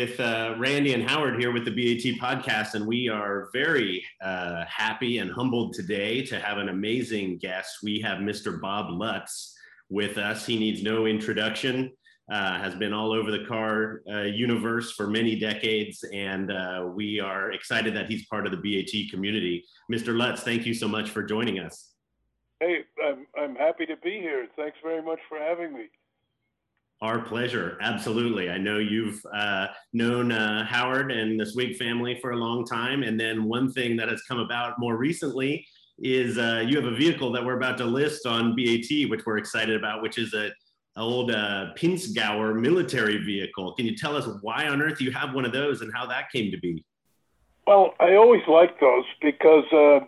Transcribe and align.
with 0.00 0.18
uh, 0.18 0.54
Randy 0.56 0.94
and 0.94 1.06
Howard 1.06 1.38
here 1.38 1.52
with 1.52 1.66
the 1.66 1.70
BAT 1.70 2.18
podcast, 2.18 2.72
and 2.72 2.86
we 2.86 3.10
are 3.10 3.50
very 3.52 4.02
uh, 4.22 4.64
happy 4.64 5.18
and 5.18 5.30
humbled 5.30 5.74
today 5.74 6.24
to 6.24 6.40
have 6.40 6.56
an 6.56 6.70
amazing 6.70 7.36
guest. 7.36 7.80
We 7.82 8.00
have 8.00 8.20
Mr. 8.20 8.58
Bob 8.58 8.88
Lutz 8.88 9.54
with 9.90 10.16
us. 10.16 10.46
He 10.46 10.58
needs 10.58 10.82
no 10.82 11.04
introduction, 11.04 11.92
uh, 12.32 12.58
has 12.60 12.74
been 12.76 12.94
all 12.94 13.12
over 13.12 13.30
the 13.30 13.44
car 13.44 14.00
uh, 14.10 14.22
universe 14.22 14.92
for 14.92 15.06
many 15.06 15.38
decades, 15.38 16.02
and 16.14 16.50
uh, 16.50 16.88
we 16.94 17.20
are 17.20 17.52
excited 17.52 17.94
that 17.94 18.06
he's 18.06 18.24
part 18.24 18.46
of 18.46 18.52
the 18.52 18.56
BAT 18.56 19.10
community. 19.10 19.62
Mr. 19.92 20.16
Lutz, 20.16 20.40
thank 20.42 20.64
you 20.64 20.72
so 20.72 20.88
much 20.88 21.10
for 21.10 21.22
joining 21.22 21.58
us. 21.58 21.92
Hey, 22.58 22.84
I'm, 23.04 23.26
I'm 23.38 23.54
happy 23.54 23.84
to 23.84 23.96
be 23.98 24.12
here. 24.12 24.48
Thanks 24.56 24.78
very 24.82 25.02
much 25.02 25.20
for 25.28 25.38
having 25.38 25.74
me. 25.74 25.90
Our 27.02 27.20
pleasure. 27.20 27.78
Absolutely. 27.80 28.50
I 28.50 28.58
know 28.58 28.78
you've 28.78 29.24
uh, 29.34 29.68
known 29.94 30.32
uh, 30.32 30.66
Howard 30.66 31.10
and 31.10 31.40
the 31.40 31.46
Swig 31.46 31.76
family 31.76 32.18
for 32.20 32.32
a 32.32 32.36
long 32.36 32.66
time. 32.66 33.02
And 33.02 33.18
then 33.18 33.44
one 33.44 33.72
thing 33.72 33.96
that 33.96 34.08
has 34.10 34.20
come 34.28 34.38
about 34.38 34.78
more 34.78 34.98
recently 34.98 35.66
is 35.98 36.36
uh, 36.36 36.62
you 36.66 36.76
have 36.76 36.92
a 36.92 36.94
vehicle 36.94 37.32
that 37.32 37.44
we're 37.44 37.56
about 37.56 37.78
to 37.78 37.86
list 37.86 38.26
on 38.26 38.54
BAT, 38.54 39.08
which 39.08 39.24
we're 39.24 39.38
excited 39.38 39.76
about, 39.76 40.02
which 40.02 40.18
is 40.18 40.34
a 40.34 40.50
old 40.96 41.30
uh, 41.30 41.68
Pinzgauer 41.76 42.58
military 42.58 43.18
vehicle. 43.18 43.74
Can 43.74 43.86
you 43.86 43.96
tell 43.96 44.16
us 44.16 44.28
why 44.42 44.68
on 44.68 44.82
earth 44.82 45.00
you 45.00 45.10
have 45.12 45.34
one 45.34 45.44
of 45.44 45.52
those 45.52 45.80
and 45.80 45.90
how 45.94 46.06
that 46.06 46.30
came 46.30 46.50
to 46.50 46.58
be? 46.58 46.84
Well, 47.66 47.94
I 48.00 48.14
always 48.16 48.42
like 48.48 48.78
those 48.80 49.04
because 49.22 49.64
uh, 49.72 50.00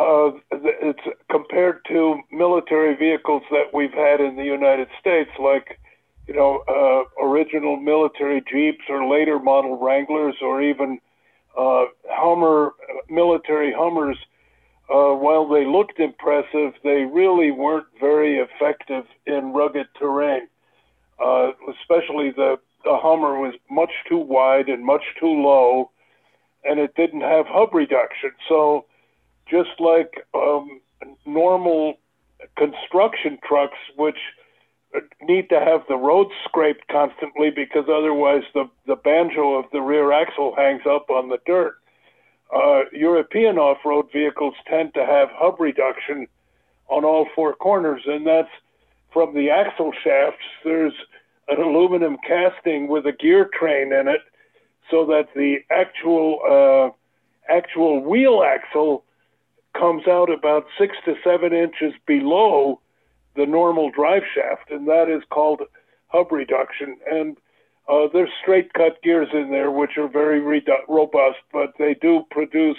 uh, 0.00 0.30
it's 0.50 1.02
compared 1.30 1.84
to 1.88 2.20
military 2.32 2.96
vehicles 2.96 3.42
that 3.50 3.72
we've 3.72 3.92
had 3.92 4.20
in 4.20 4.36
the 4.36 4.44
United 4.44 4.88
States, 4.98 5.30
like 5.38 5.78
you 6.26 6.34
know, 6.34 6.62
uh, 6.68 7.24
original 7.24 7.76
military 7.76 8.42
Jeeps 8.50 8.84
or 8.88 9.08
later 9.08 9.38
model 9.38 9.78
Wranglers 9.78 10.36
or 10.40 10.62
even 10.62 10.98
uh, 11.56 11.84
Hummer, 12.08 12.72
military 13.08 13.72
Hummers, 13.76 14.16
uh, 14.90 15.14
while 15.14 15.48
they 15.48 15.64
looked 15.64 15.98
impressive, 15.98 16.72
they 16.82 17.04
really 17.04 17.50
weren't 17.50 17.86
very 18.00 18.38
effective 18.38 19.04
in 19.26 19.52
rugged 19.52 19.86
terrain. 19.98 20.48
Uh, 21.24 21.52
especially 21.70 22.30
the, 22.30 22.58
the 22.84 22.96
Hummer 22.96 23.38
was 23.38 23.54
much 23.70 23.92
too 24.08 24.18
wide 24.18 24.68
and 24.68 24.84
much 24.84 25.02
too 25.18 25.42
low, 25.42 25.90
and 26.64 26.80
it 26.80 26.94
didn't 26.96 27.20
have 27.20 27.46
hub 27.46 27.72
reduction. 27.72 28.32
So, 28.48 28.86
just 29.48 29.78
like 29.78 30.26
um, 30.34 30.80
normal 31.24 31.94
construction 32.56 33.38
trucks, 33.46 33.78
which 33.96 34.18
need 35.22 35.48
to 35.48 35.60
have 35.60 35.82
the 35.88 35.96
road 35.96 36.28
scraped 36.44 36.86
constantly 36.88 37.50
because 37.50 37.84
otherwise 37.88 38.42
the, 38.54 38.68
the 38.86 38.96
banjo 38.96 39.54
of 39.54 39.64
the 39.72 39.80
rear 39.80 40.12
axle 40.12 40.54
hangs 40.56 40.82
up 40.88 41.10
on 41.10 41.28
the 41.28 41.38
dirt. 41.46 41.76
Uh, 42.54 42.82
European 42.92 43.58
off 43.58 43.78
road 43.84 44.06
vehicles 44.12 44.54
tend 44.68 44.94
to 44.94 45.04
have 45.04 45.28
hub 45.32 45.58
reduction 45.58 46.26
on 46.88 47.04
all 47.04 47.26
four 47.34 47.54
corners, 47.54 48.02
and 48.06 48.26
that's 48.26 48.50
from 49.12 49.34
the 49.34 49.50
axle 49.50 49.92
shafts. 50.04 50.44
There's 50.62 50.94
an 51.48 51.60
aluminum 51.60 52.16
casting 52.26 52.88
with 52.88 53.06
a 53.06 53.12
gear 53.12 53.50
train 53.58 53.92
in 53.92 54.08
it 54.08 54.20
so 54.90 55.06
that 55.06 55.28
the 55.34 55.58
actual 55.70 56.38
uh, 56.48 57.52
actual 57.52 58.00
wheel 58.00 58.44
axle 58.46 59.04
comes 59.76 60.06
out 60.06 60.30
about 60.30 60.66
six 60.78 60.96
to 61.04 61.14
seven 61.24 61.52
inches 61.52 61.92
below 62.06 62.80
the 63.36 63.46
normal 63.46 63.90
drive 63.90 64.22
shaft, 64.34 64.70
and 64.70 64.86
that 64.88 65.08
is 65.08 65.22
called 65.30 65.62
hub 66.08 66.30
reduction. 66.32 66.96
And 67.10 67.36
uh, 67.88 68.08
there's 68.12 68.30
straight 68.42 68.72
cut 68.72 69.02
gears 69.02 69.28
in 69.32 69.50
there, 69.50 69.70
which 69.70 69.98
are 69.98 70.08
very 70.08 70.40
redu- 70.40 70.88
robust, 70.88 71.38
but 71.52 71.74
they 71.78 71.94
do 72.00 72.24
produce 72.30 72.78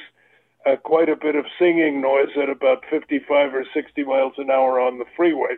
uh, 0.66 0.76
quite 0.78 1.10
a 1.10 1.16
bit 1.16 1.36
of 1.36 1.46
singing 1.60 2.02
noise 2.02 2.30
at 2.42 2.50
about 2.50 2.84
55 2.90 3.54
or 3.54 3.66
60 3.74 4.04
miles 4.04 4.34
an 4.38 4.50
hour 4.50 4.80
on 4.80 4.98
the 4.98 5.06
freeway, 5.16 5.56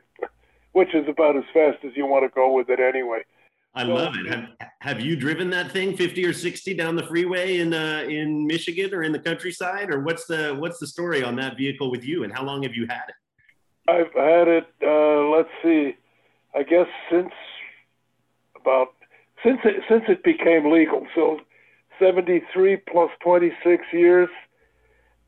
which 0.74 0.94
is 0.94 1.08
about 1.08 1.38
as 1.38 1.46
fast 1.54 1.78
as 1.86 1.92
you 1.96 2.06
want 2.06 2.26
to 2.26 2.36
go 2.36 2.54
with 2.54 2.70
it 2.70 2.80
anyway. 2.80 3.22
I 3.74 3.86
so, 3.86 3.94
love 3.94 4.16
it. 4.16 4.28
Have, 4.28 4.50
have, 4.82 5.00
you 5.00 5.16
driven 5.16 5.50
that 5.52 5.72
thing 5.72 5.96
50 5.96 6.26
or 6.26 6.34
60 6.34 6.74
down 6.74 6.96
the 6.96 7.04
freeway 7.04 7.60
in 7.60 7.74
uh, 7.74 8.06
in 8.10 8.48
Michigan 8.48 8.92
or 8.94 9.04
in 9.04 9.12
the 9.12 9.20
countryside, 9.20 9.92
or 9.92 10.00
what's 10.00 10.26
the 10.26 10.56
what's 10.56 10.80
the 10.80 10.88
story 10.88 11.24
on 11.24 11.36
that 11.36 11.58
vehicle 11.58 11.92
with 11.92 12.04
you, 12.04 12.24
and 12.24 12.34
how 12.34 12.44
long 12.44 12.64
have 12.64 12.74
you 12.74 12.88
had 12.88 13.04
it? 13.08 13.16
I've 13.88 14.14
had 14.14 14.48
it. 14.48 14.68
Uh, 14.86 15.30
let's 15.30 15.50
see. 15.64 15.96
I 16.54 16.64
guess 16.64 16.88
since 17.10 17.32
about 18.60 18.90
since 19.44 19.60
it, 19.64 19.84
since 19.88 20.04
it 20.10 20.24
became 20.24 20.72
legal. 20.72 21.08
So, 21.16 21.40
73 22.00 22.78
plus 22.90 23.10
26 23.22 23.84
years 23.94 24.30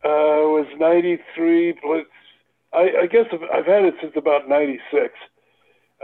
uh, 0.03 0.44
was 0.52 0.68
93 0.78 1.74
plus. 1.81 2.06
I, 2.74 2.90
I 3.02 3.08
guess 3.08 3.25
I've, 3.31 3.44
I've, 3.53 3.66
had 3.66 3.86
it 3.86 3.96
since 4.02 4.14
about 4.16 4.48
96, 4.48 5.14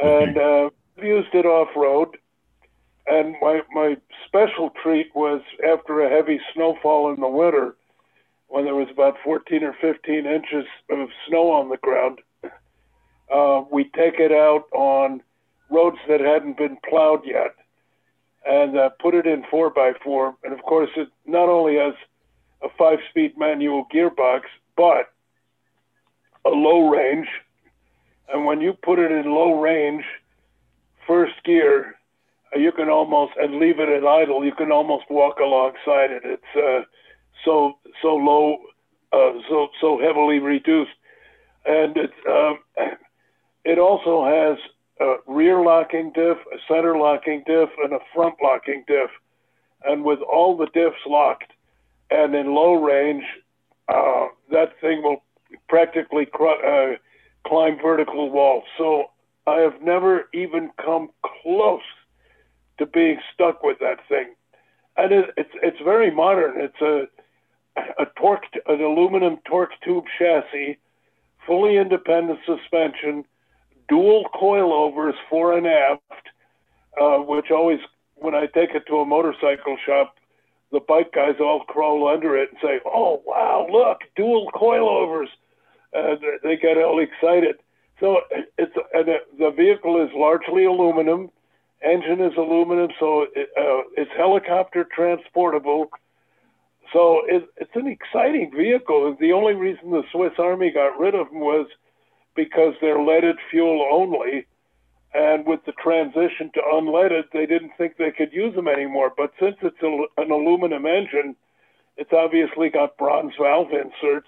and 0.02 0.38
uh, 0.38 0.70
used 0.98 1.34
it 1.34 1.46
off 1.46 1.70
road. 1.76 2.18
And 3.08 3.36
my 3.42 3.62
my 3.72 3.98
special 4.26 4.72
treat 4.82 5.14
was 5.14 5.42
after 5.68 6.02
a 6.02 6.10
heavy 6.10 6.40
snowfall 6.54 7.14
in 7.14 7.20
the 7.20 7.28
winter, 7.28 7.76
when 8.48 8.66
there 8.66 8.74
was 8.76 8.88
about 8.92 9.16
14 9.24 9.64
or 9.64 9.76
15 9.80 10.26
inches 10.26 10.66
of 10.90 11.10
snow 11.28 11.52
on 11.52 11.70
the 11.70 11.78
ground 11.78 12.20
uh, 13.34 13.64
we 13.72 13.86
take 13.86 14.20
it 14.20 14.32
out 14.32 14.66
on 14.74 15.22
roads 15.70 15.98
that 16.08 16.20
hadn't 16.22 16.58
been 16.58 16.78
plowed 16.88 17.22
yet 17.26 17.56
and 18.46 18.78
uh, 18.78 18.90
put 19.02 19.16
it 19.16 19.26
in 19.26 19.44
4 19.50 19.72
by 19.72 19.94
4 20.04 20.36
And 20.44 20.54
of 20.54 20.62
course, 20.64 20.90
it 20.96 21.10
not 21.26 21.50
only 21.50 21.78
has 21.78 21.96
a 22.64 22.70
five 22.78 23.00
speed 23.10 23.38
manual 23.38 23.88
gearbox, 23.94 24.42
but 24.78 25.12
a 26.46 26.50
low 26.50 26.90
range. 26.90 27.28
And 28.32 28.46
when 28.46 28.62
you 28.62 28.74
put 28.74 29.00
it 29.00 29.12
in 29.12 29.26
low 29.26 29.60
range, 29.60 30.04
first 31.08 31.34
gear, 31.44 31.96
uh, 32.56 32.60
you 32.60 32.72
can 32.72 32.90
almost, 32.90 33.34
and 33.38 33.60
leave 33.60 33.80
it 33.80 33.90
at 33.90 34.06
idle, 34.06 34.46
you 34.46 34.54
can 34.54 34.72
almost 34.72 35.06
walk 35.10 35.40
alongside 35.40 36.12
it. 36.12 36.22
It's 36.24 36.56
uh, 36.56 36.86
so, 37.44 37.78
so 38.02 38.16
low, 38.16 38.58
uh, 39.12 39.40
so, 39.50 39.70
so 39.82 40.00
heavily 40.00 40.40
reduced. 40.40 40.92
And 41.66 41.98
it's, 41.98 42.14
um, 42.30 42.60
it 43.66 43.80
also 43.80 44.24
has 44.24 44.58
a 45.02 45.16
rear 45.28 45.62
locking 45.62 46.12
diff, 46.14 46.38
a 46.54 46.58
center 46.68 46.98
locking 46.98 47.44
diff, 47.46 47.70
and 47.84 47.94
a 47.94 48.00
front 48.14 48.36
locking 48.42 48.84
diff. 48.88 49.10
And 49.84 50.04
with 50.04 50.20
all 50.22 50.56
the 50.56 50.68
diffs 50.68 51.06
locked 51.06 51.52
and 52.10 52.34
in 52.36 52.54
low 52.54 52.76
range, 52.76 53.24
uh, 53.90 54.28
that 54.52 54.80
thing 54.80 55.02
will 55.04 55.24
practically 55.68 56.26
cr- 56.26 56.66
uh, 56.66 56.96
climb 57.46 57.78
vertical 57.82 58.30
walls. 58.32 58.64
So 58.78 59.06
I 59.48 59.58
have 59.58 59.82
never 59.82 60.30
even 60.34 60.72
come 60.84 61.10
close 61.42 61.82
to 62.78 62.86
being 62.86 63.20
stuck 63.34 63.64
with 63.64 63.80
that 63.80 64.00
thing. 64.08 64.36
And 64.98 65.12
it, 65.12 65.26
it's 65.38 65.52
it's 65.62 65.78
very 65.84 66.10
modern. 66.10 66.62
It's 66.62 66.82
a 66.82 67.08
a 68.02 68.06
torque 68.18 68.46
an 68.68 68.82
aluminum 68.82 69.38
torque 69.46 69.74
tube 69.84 70.06
chassis, 70.18 70.78
fully 71.46 71.78
independent 71.78 72.40
suspension 72.46 73.26
dual 73.90 74.26
coilovers 74.34 75.14
fore 75.30 75.58
and 75.58 75.68
aft, 75.68 76.02
uh, 77.00 77.18
which 77.18 77.52
always, 77.52 77.80
when 78.16 78.36
I 78.36 78.48
take 78.48 78.72
it 78.72 78.84
to 78.88 78.98
a 78.98 79.06
motorcycle 79.06 79.78
shop, 79.86 80.16
the 80.72 80.80
bike 80.80 81.12
guys 81.14 81.36
all 81.40 81.62
crawl 81.68 82.08
under 82.08 82.38
it 82.38 82.50
and 82.50 82.60
say, 82.62 82.80
"Oh 82.86 83.22
wow, 83.26 83.68
look, 83.72 84.00
dual 84.16 84.52
coilovers!" 84.54 85.30
Uh, 85.96 86.16
they 86.44 86.58
get 86.58 86.78
all 86.78 87.00
excited. 87.00 87.56
So 88.00 88.22
it's 88.58 88.74
and 88.94 89.08
the 89.40 89.52
vehicle 89.52 90.04
is 90.04 90.10
largely 90.14 90.66
aluminum, 90.66 91.30
engine 91.84 92.20
is 92.22 92.34
aluminum, 92.38 92.90
so 93.00 93.28
it, 93.36 93.50
uh, 93.58 93.84
it's 93.96 94.12
helicopter 94.18 94.86
transportable. 94.94 95.90
So 96.92 97.22
it, 97.28 97.48
it's 97.58 97.76
an 97.76 97.88
exciting 97.88 98.52
vehicle. 98.56 99.16
The 99.20 99.32
only 99.32 99.54
reason 99.54 99.92
the 99.92 100.04
Swiss 100.12 100.34
Army 100.38 100.72
got 100.72 101.00
rid 101.00 101.16
of 101.16 101.30
them 101.30 101.40
was 101.40 101.68
because 102.36 102.74
they're 102.82 103.02
leaded 103.02 103.38
fuel 103.50 103.88
only. 103.92 104.46
And 105.14 105.46
with 105.46 105.62
the 105.66 105.72
transition 105.82 106.52
to 106.54 106.62
unleaded, 106.74 107.32
they 107.32 107.46
didn't 107.46 107.72
think 107.78 107.96
they 107.96 108.12
could 108.12 108.34
use 108.34 108.54
them 108.54 108.68
anymore. 108.68 109.14
But 109.16 109.32
since 109.40 109.56
it's 109.62 109.82
a, 109.82 110.22
an 110.22 110.30
aluminum 110.30 110.86
engine, 110.86 111.36
it's 111.98 112.12
obviously 112.12 112.70
got 112.70 112.98
bronze 112.98 113.34
valve 113.40 113.72
inserts, 113.72 114.28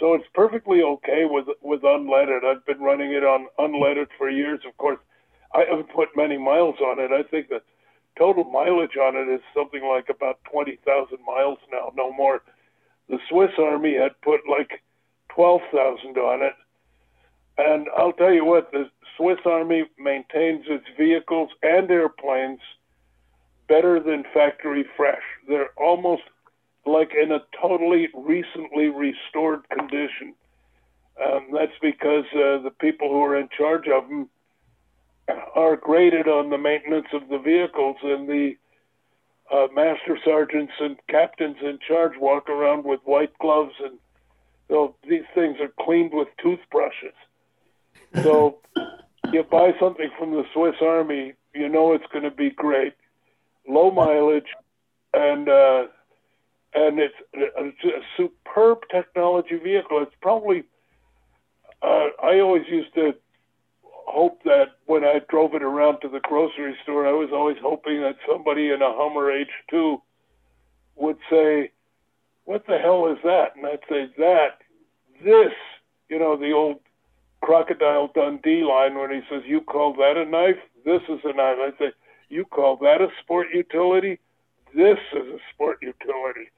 so 0.00 0.14
it's 0.14 0.24
perfectly 0.34 0.82
okay 0.82 1.24
with 1.24 1.46
with 1.60 1.82
unleaded. 1.82 2.44
I've 2.44 2.64
been 2.64 2.80
running 2.80 3.12
it 3.12 3.22
on 3.22 3.46
unleaded 3.58 4.08
for 4.16 4.30
years. 4.30 4.60
Of 4.66 4.76
course, 4.78 4.98
I 5.54 5.64
haven't 5.68 5.92
put 5.94 6.16
many 6.16 6.38
miles 6.38 6.76
on 6.80 6.98
it. 6.98 7.12
I 7.12 7.22
think 7.22 7.48
the 7.48 7.60
total 8.18 8.44
mileage 8.44 8.96
on 8.96 9.16
it 9.16 9.28
is 9.32 9.40
something 9.54 9.84
like 9.84 10.08
about 10.08 10.38
twenty 10.50 10.78
thousand 10.86 11.18
miles 11.26 11.58
now, 11.70 11.92
no 11.94 12.12
more. 12.12 12.42
The 13.08 13.18
Swiss 13.28 13.50
Army 13.58 13.94
had 13.94 14.18
put 14.22 14.40
like 14.48 14.82
twelve 15.28 15.60
thousand 15.72 16.16
on 16.16 16.42
it, 16.42 16.54
and 17.58 17.86
I'll 17.96 18.12
tell 18.12 18.32
you 18.32 18.44
what, 18.44 18.72
the 18.72 18.90
Swiss 19.16 19.38
Army 19.44 19.84
maintains 19.98 20.64
its 20.68 20.86
vehicles 20.98 21.50
and 21.62 21.90
airplanes 21.90 22.60
better 23.68 24.00
than 24.00 24.24
factory 24.34 24.84
fresh. 24.96 25.22
They're 25.48 25.70
almost 25.76 26.22
like 26.84 27.12
in 27.14 27.32
a 27.32 27.40
totally 27.60 28.08
recently 28.14 28.88
restored 28.88 29.68
condition. 29.70 30.34
Um, 31.24 31.48
that's 31.52 31.78
because 31.80 32.24
uh, 32.34 32.58
the 32.62 32.72
people 32.80 33.08
who 33.08 33.22
are 33.22 33.38
in 33.38 33.48
charge 33.56 33.86
of 33.88 34.08
them 34.08 34.28
are 35.54 35.76
graded 35.76 36.28
on 36.28 36.50
the 36.50 36.58
maintenance 36.58 37.06
of 37.12 37.28
the 37.28 37.38
vehicles, 37.38 37.96
and 38.02 38.28
the 38.28 38.56
uh, 39.52 39.68
master 39.72 40.18
sergeants 40.24 40.72
and 40.80 40.96
captains 41.08 41.56
in 41.62 41.78
charge 41.86 42.12
walk 42.18 42.48
around 42.50 42.84
with 42.84 43.00
white 43.04 43.36
gloves, 43.38 43.74
and 43.82 43.98
these 45.08 45.22
things 45.34 45.56
are 45.60 45.72
cleaned 45.84 46.12
with 46.12 46.28
toothbrushes. 46.42 47.14
So 48.22 48.58
you 49.32 49.42
buy 49.42 49.72
something 49.80 50.10
from 50.18 50.30
the 50.32 50.44
Swiss 50.52 50.76
Army, 50.80 51.34
you 51.54 51.68
know 51.68 51.92
it's 51.92 52.04
going 52.12 52.24
to 52.24 52.30
be 52.30 52.50
great, 52.50 52.94
low 53.68 53.90
mileage, 53.90 54.46
and 55.12 55.48
uh, 55.48 55.84
and 56.74 56.98
it's 56.98 57.14
a, 57.34 57.70
superb 58.16 58.78
technology 58.90 59.56
vehicle. 59.56 60.02
It's 60.02 60.14
probably 60.20 60.64
uh, 61.82 62.08
I 62.22 62.40
always 62.40 62.64
used 62.68 62.94
to 62.94 63.14
hope 63.82 64.42
that 64.44 64.76
when 64.86 65.04
I 65.04 65.20
drove 65.28 65.54
it 65.54 65.62
around 65.62 66.00
to 66.00 66.08
the 66.08 66.20
grocery 66.20 66.76
store, 66.82 67.06
I 67.06 67.12
was 67.12 67.30
always 67.32 67.56
hoping 67.60 68.00
that 68.02 68.16
somebody 68.28 68.70
in 68.70 68.82
a 68.82 68.92
Hummer 68.92 69.32
H2 69.32 70.00
would 70.96 71.18
say, 71.30 71.72
"What 72.44 72.66
the 72.66 72.78
hell 72.78 73.06
is 73.06 73.18
that?" 73.24 73.56
And 73.56 73.66
I'd 73.66 73.80
say, 73.88 74.06
"That, 74.18 74.58
this, 75.22 75.52
you 76.08 76.18
know, 76.18 76.36
the 76.36 76.52
old 76.52 76.83
crocodile 77.44 78.10
Dundee 78.14 78.64
line 78.64 78.98
when 78.98 79.10
he 79.10 79.20
says, 79.28 79.42
"You 79.46 79.60
call 79.60 79.92
that 79.94 80.16
a 80.16 80.24
knife? 80.24 80.58
This 80.84 81.02
is 81.08 81.20
a 81.24 81.32
knife." 81.34 81.58
I'd 81.60 81.78
say, 81.78 81.92
"You 82.30 82.46
call 82.46 82.76
that 82.78 83.02
a 83.02 83.08
sport 83.22 83.48
utility? 83.52 84.18
This 84.74 84.98
is 85.12 85.28
a 85.28 85.38
sport 85.52 85.78
utility." 85.82 86.48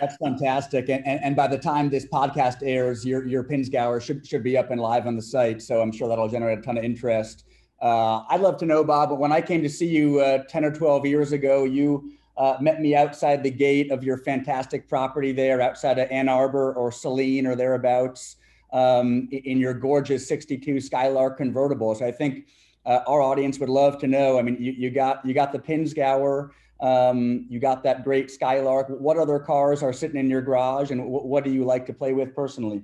That's 0.00 0.16
fantastic. 0.16 0.88
And, 0.88 1.06
and, 1.06 1.20
and, 1.22 1.36
by 1.36 1.48
the 1.48 1.58
time 1.58 1.90
this 1.90 2.06
podcast 2.06 2.58
airs, 2.62 3.04
your, 3.04 3.26
your 3.26 3.44
Pinzgauer 3.44 4.00
should, 4.00 4.26
should 4.26 4.42
be 4.42 4.56
up 4.56 4.70
and 4.70 4.80
live 4.80 5.06
on 5.06 5.14
the 5.14 5.22
site. 5.22 5.60
So 5.60 5.82
I'm 5.82 5.92
sure 5.92 6.08
that'll 6.08 6.28
generate 6.28 6.60
a 6.60 6.62
ton 6.62 6.78
of 6.78 6.84
interest. 6.84 7.44
Uh, 7.82 8.22
I'd 8.30 8.40
love 8.40 8.56
to 8.58 8.66
know, 8.66 8.82
Bob, 8.82 9.16
when 9.18 9.30
I 9.30 9.42
came 9.42 9.62
to 9.62 9.68
see 9.68 9.86
you 9.86 10.20
uh, 10.20 10.44
10 10.48 10.64
or 10.64 10.72
12 10.72 11.04
years 11.04 11.32
ago, 11.32 11.64
you 11.64 12.12
uh, 12.38 12.56
met 12.60 12.80
me 12.80 12.96
outside 12.96 13.42
the 13.42 13.50
gate 13.50 13.90
of 13.90 14.02
your 14.02 14.16
fantastic 14.16 14.88
property 14.88 15.32
there 15.32 15.60
outside 15.60 15.98
of 15.98 16.10
Ann 16.10 16.30
Arbor 16.30 16.72
or 16.72 16.90
Saline 16.90 17.46
or 17.46 17.54
thereabouts 17.54 18.36
um, 18.72 19.28
in 19.30 19.58
your 19.58 19.74
gorgeous 19.74 20.26
62 20.28 20.80
Skylark 20.80 21.36
convertible. 21.36 21.94
So 21.94 22.06
I 22.06 22.12
think 22.12 22.46
uh, 22.86 23.00
our 23.06 23.20
audience 23.20 23.58
would 23.58 23.68
love 23.68 23.98
to 23.98 24.06
know. 24.06 24.38
I 24.38 24.42
mean, 24.42 24.56
you, 24.58 24.72
you 24.72 24.90
got 24.90 25.24
you 25.24 25.34
got 25.34 25.52
the 25.52 25.58
Pinzgauer. 25.58 26.50
Um, 26.80 27.46
you 27.48 27.58
got 27.58 27.82
that 27.82 28.04
great 28.04 28.30
Skylark. 28.30 28.88
What 28.88 29.18
other 29.18 29.38
cars 29.38 29.82
are 29.82 29.92
sitting 29.92 30.18
in 30.18 30.30
your 30.30 30.42
garage, 30.42 30.90
and 30.90 31.00
w- 31.00 31.26
what 31.26 31.42
do 31.42 31.50
you 31.50 31.64
like 31.64 31.86
to 31.86 31.92
play 31.92 32.12
with 32.12 32.34
personally? 32.36 32.82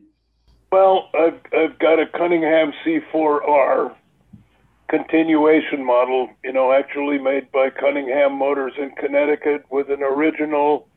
Well, 0.72 1.08
I've, 1.14 1.38
I've 1.56 1.78
got 1.78 2.00
a 2.00 2.06
Cunningham 2.06 2.72
C4R 2.84 3.94
continuation 4.88 5.84
model, 5.84 6.28
you 6.42 6.52
know, 6.52 6.72
actually 6.72 7.18
made 7.18 7.50
by 7.52 7.70
Cunningham 7.70 8.32
Motors 8.36 8.72
in 8.78 8.90
Connecticut 8.96 9.64
with 9.70 9.88
an 9.90 10.02
original 10.02 10.88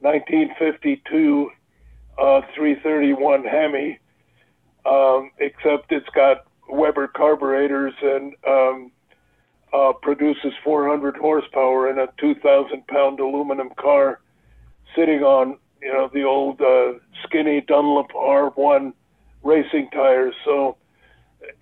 1952 0.00 1.50
uh, 2.18 2.40
331 2.54 3.44
Hemi, 3.44 3.98
um, 4.88 5.30
except 5.38 5.92
it's 5.92 6.08
got 6.10 6.46
Weber 6.68 7.08
carburetors 7.08 7.94
and 8.02 8.34
um, 8.46 8.92
uh, 9.72 9.92
produces 10.00 10.52
400 10.64 11.16
horsepower 11.16 11.90
in 11.90 11.98
a 11.98 12.08
2,000 12.18 12.86
pound 12.86 13.20
aluminum 13.20 13.70
car 13.78 14.20
sitting 14.96 15.22
on, 15.22 15.58
you 15.82 15.92
know, 15.92 16.10
the 16.12 16.24
old 16.24 16.60
uh, 16.60 16.92
skinny 17.24 17.60
Dunlop 17.60 18.10
R1 18.12 18.92
racing 19.42 19.88
tires. 19.90 20.34
So 20.44 20.76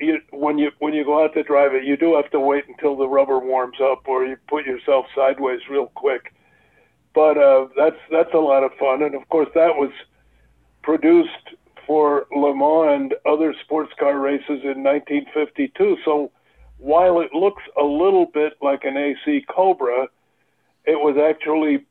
you, 0.01 0.21
when 0.31 0.59
you 0.59 0.71
when 0.79 0.95
you 0.95 1.05
go 1.05 1.23
out 1.23 1.35
to 1.35 1.43
drive 1.43 1.75
it, 1.75 1.85
you 1.85 1.97
do 1.97 2.17
have 2.17 2.31
to 2.31 2.41
wait 2.41 2.65
until 2.69 2.97
the 2.97 3.09
rubber 3.09 3.39
warms 3.39 3.79
up, 3.81 4.03
or 4.07 4.25
you 4.25 4.37
put 4.49 4.65
yourself 4.65 5.07
sideways 5.15 5.61
real 5.71 5.87
quick. 5.95 6.33
But 7.15 7.39
uh, 7.39 7.69
that's 7.77 7.99
that's 8.11 8.33
a 8.35 8.39
lot 8.39 8.65
of 8.65 8.73
fun, 8.79 9.03
and 9.03 9.15
of 9.15 9.29
course 9.29 9.49
that 9.55 9.77
was 9.77 9.91
produced 10.83 11.31
for 11.87 12.27
Le 12.35 12.55
Mans 12.55 12.95
and 12.95 13.15
other 13.25 13.55
sports 13.65 13.93
car 13.99 14.19
races 14.19 14.63
in 14.65 14.83
1952. 14.83 15.99
So 16.05 16.31
while 16.79 17.21
it 17.21 17.33
looks 17.33 17.63
a 17.81 17.85
little 17.85 18.27
bit 18.27 18.55
like 18.61 18.85
an 18.85 18.97
AC 18.97 19.45
Cobra, 19.49 20.09
it 20.85 20.97
was 20.97 21.17
actually 21.17 21.85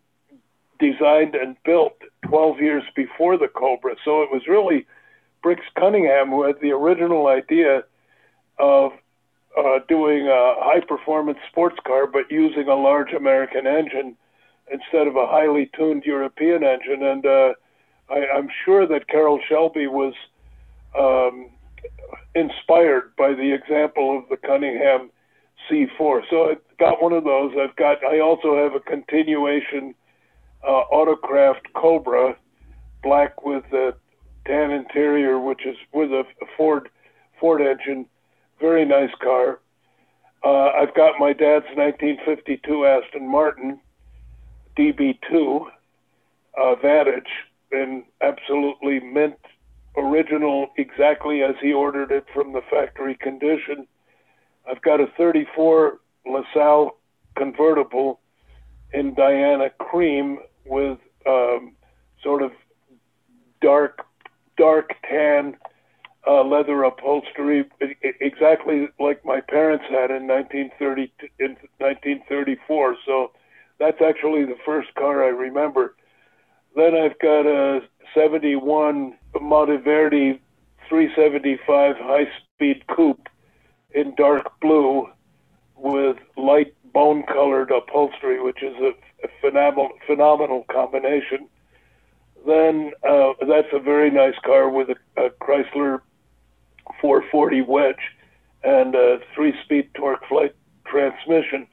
designed 0.80 1.36
and 1.36 1.56
built 1.63 1.95
12 2.27 2.59
years 2.59 2.83
before 2.95 3.38
the 3.38 3.47
Cobra. 3.47 3.95
So 4.03 4.21
it 4.24 4.30
was 4.31 4.47
really 4.47 4.86
Briggs 5.42 5.65
Cunningham 5.77 6.30
who 6.30 6.44
had 6.44 6.59
the 6.62 6.71
original 6.71 7.27
idea 7.27 7.83
of 8.59 8.91
uh, 9.57 9.80
doing 9.88 10.27
a 10.27 10.56
high 10.59 10.81
performance 10.81 11.38
sports 11.50 11.77
car, 11.86 12.07
but 12.07 12.30
using 12.30 12.68
a 12.68 12.75
large 12.75 13.13
American 13.13 13.65
engine 13.65 14.18
instead 14.71 15.07
of 15.07 15.15
a 15.15 15.27
highly 15.27 15.69
tuned 15.75 16.03
European 16.03 16.63
engine. 16.63 17.03
And 17.03 17.25
uh, 17.25 17.53
I, 18.10 18.25
I'm 18.36 18.50
sure 18.63 18.88
that 18.88 19.07
Carroll 19.07 19.40
Shelby 19.48 19.88
was 19.88 20.13
um, 20.98 21.50
inspired 22.34 23.16
by 23.18 23.34
the 23.34 23.54
example 23.54 24.18
of 24.18 24.30
the 24.30 24.38
Cunningham 24.38 25.10
C4. 25.69 26.22
So 26.30 26.50
I've 26.52 26.78
got 26.78 27.02
one 27.02 27.13
of 27.13 27.24
those. 27.24 27.54
I've 27.60 27.75
got. 27.75 28.04
I 28.04 28.19
also 28.19 28.57
have 28.57 28.75
a 28.75 28.80
continuation 28.80 29.96
uh, 30.68 30.84
AutoKraft 30.92 31.74
Cobra, 31.75 32.36
black 33.04 33.44
with 33.46 33.66
a 33.72 33.94
tan 34.46 34.72
interior, 34.72 35.40
which 35.40 35.66
is 35.66 35.78
with 35.94 36.12
a, 36.12 36.24
a 36.42 36.46
Ford 36.58 36.90
Ford 37.40 37.62
engine. 37.62 38.06
Very 38.60 38.86
nice 38.86 39.12
car. 39.22 39.60
Uh, 40.44 40.69
I've 40.69 40.94
got 40.94 41.19
my 41.19 41.34
dad's 41.34 41.66
1952 41.75 42.86
Aston 42.86 43.30
Martin 43.30 43.80
DB2 44.78 45.66
uh, 46.58 46.75
Vantage 46.75 47.24
in 47.75 48.03
absolutely 48.22 49.00
mint 49.00 49.38
original 49.98 50.67
exactly 50.77 51.41
as 51.41 51.55
he 51.62 51.74
ordered 51.74 52.12
it 52.12 52.25
from 52.34 52.53
the 52.53 52.62
factory 52.70 53.15
condition. 53.15 53.88
I've 54.70 54.82
got 54.82 55.00
a 55.00 55.08
34 55.17 56.00
LaSalle 56.25 56.98
convertible 57.36 58.20
in 58.94 59.13
Diana 59.13 59.70
cream 59.77 60.39
with 60.65 60.98
um, 61.27 61.75
sort 62.24 62.41
of 62.41 62.51
dark, 63.62 64.05
dark 64.58 64.91
tan 65.10 65.55
uh, 66.27 66.44
leather 66.44 66.84
upholstery, 66.84 67.65
exactly 68.01 68.88
like 69.00 69.24
my 69.24 69.41
parents 69.41 69.86
had 69.89 70.10
in 70.10 70.27
1930 70.27 71.12
in 71.39 71.55
1934. 71.77 72.96
So 73.05 73.32
that's 73.79 74.01
actually 74.01 74.46
the 74.46 74.58
first 74.65 74.94
car 74.96 75.24
I 75.24 75.27
remember. 75.27 75.96
Then 76.75 76.96
I've 76.96 77.17
got 77.20 77.46
a 77.46 77.82
71 78.13 79.15
Monteverdi 79.36 80.39
375 80.89 81.96
high 81.98 82.27
speed 82.53 82.86
coupe 82.88 83.27
in 83.91 84.13
dark 84.15 84.60
blue 84.60 85.10
with 85.77 86.17
light 86.38 86.74
bone 86.94 87.24
colored 87.24 87.72
upholstery, 87.72 88.41
which 88.41 88.62
is 88.62 88.75
a, 88.82 88.91
a 89.25 89.29
phenomenal, 89.41 89.89
phenomenal 90.05 90.65
combination. 90.72 91.48
Then 92.46 92.91
uh, 93.08 93.34
that's 93.48 93.67
a 93.74 93.79
very 93.79 94.12
nice 94.12 94.36
car 94.46 94.70
with 94.70 94.89
a, 94.89 95.22
a 95.22 95.29
Chrysler 95.41 96.01
440 97.01 97.62
wedge 97.62 97.96
and 98.63 98.96
a 98.96 99.20
three 99.34 99.53
speed 99.63 99.89
TorqueFlite 99.94 100.53
transmission. 100.86 101.67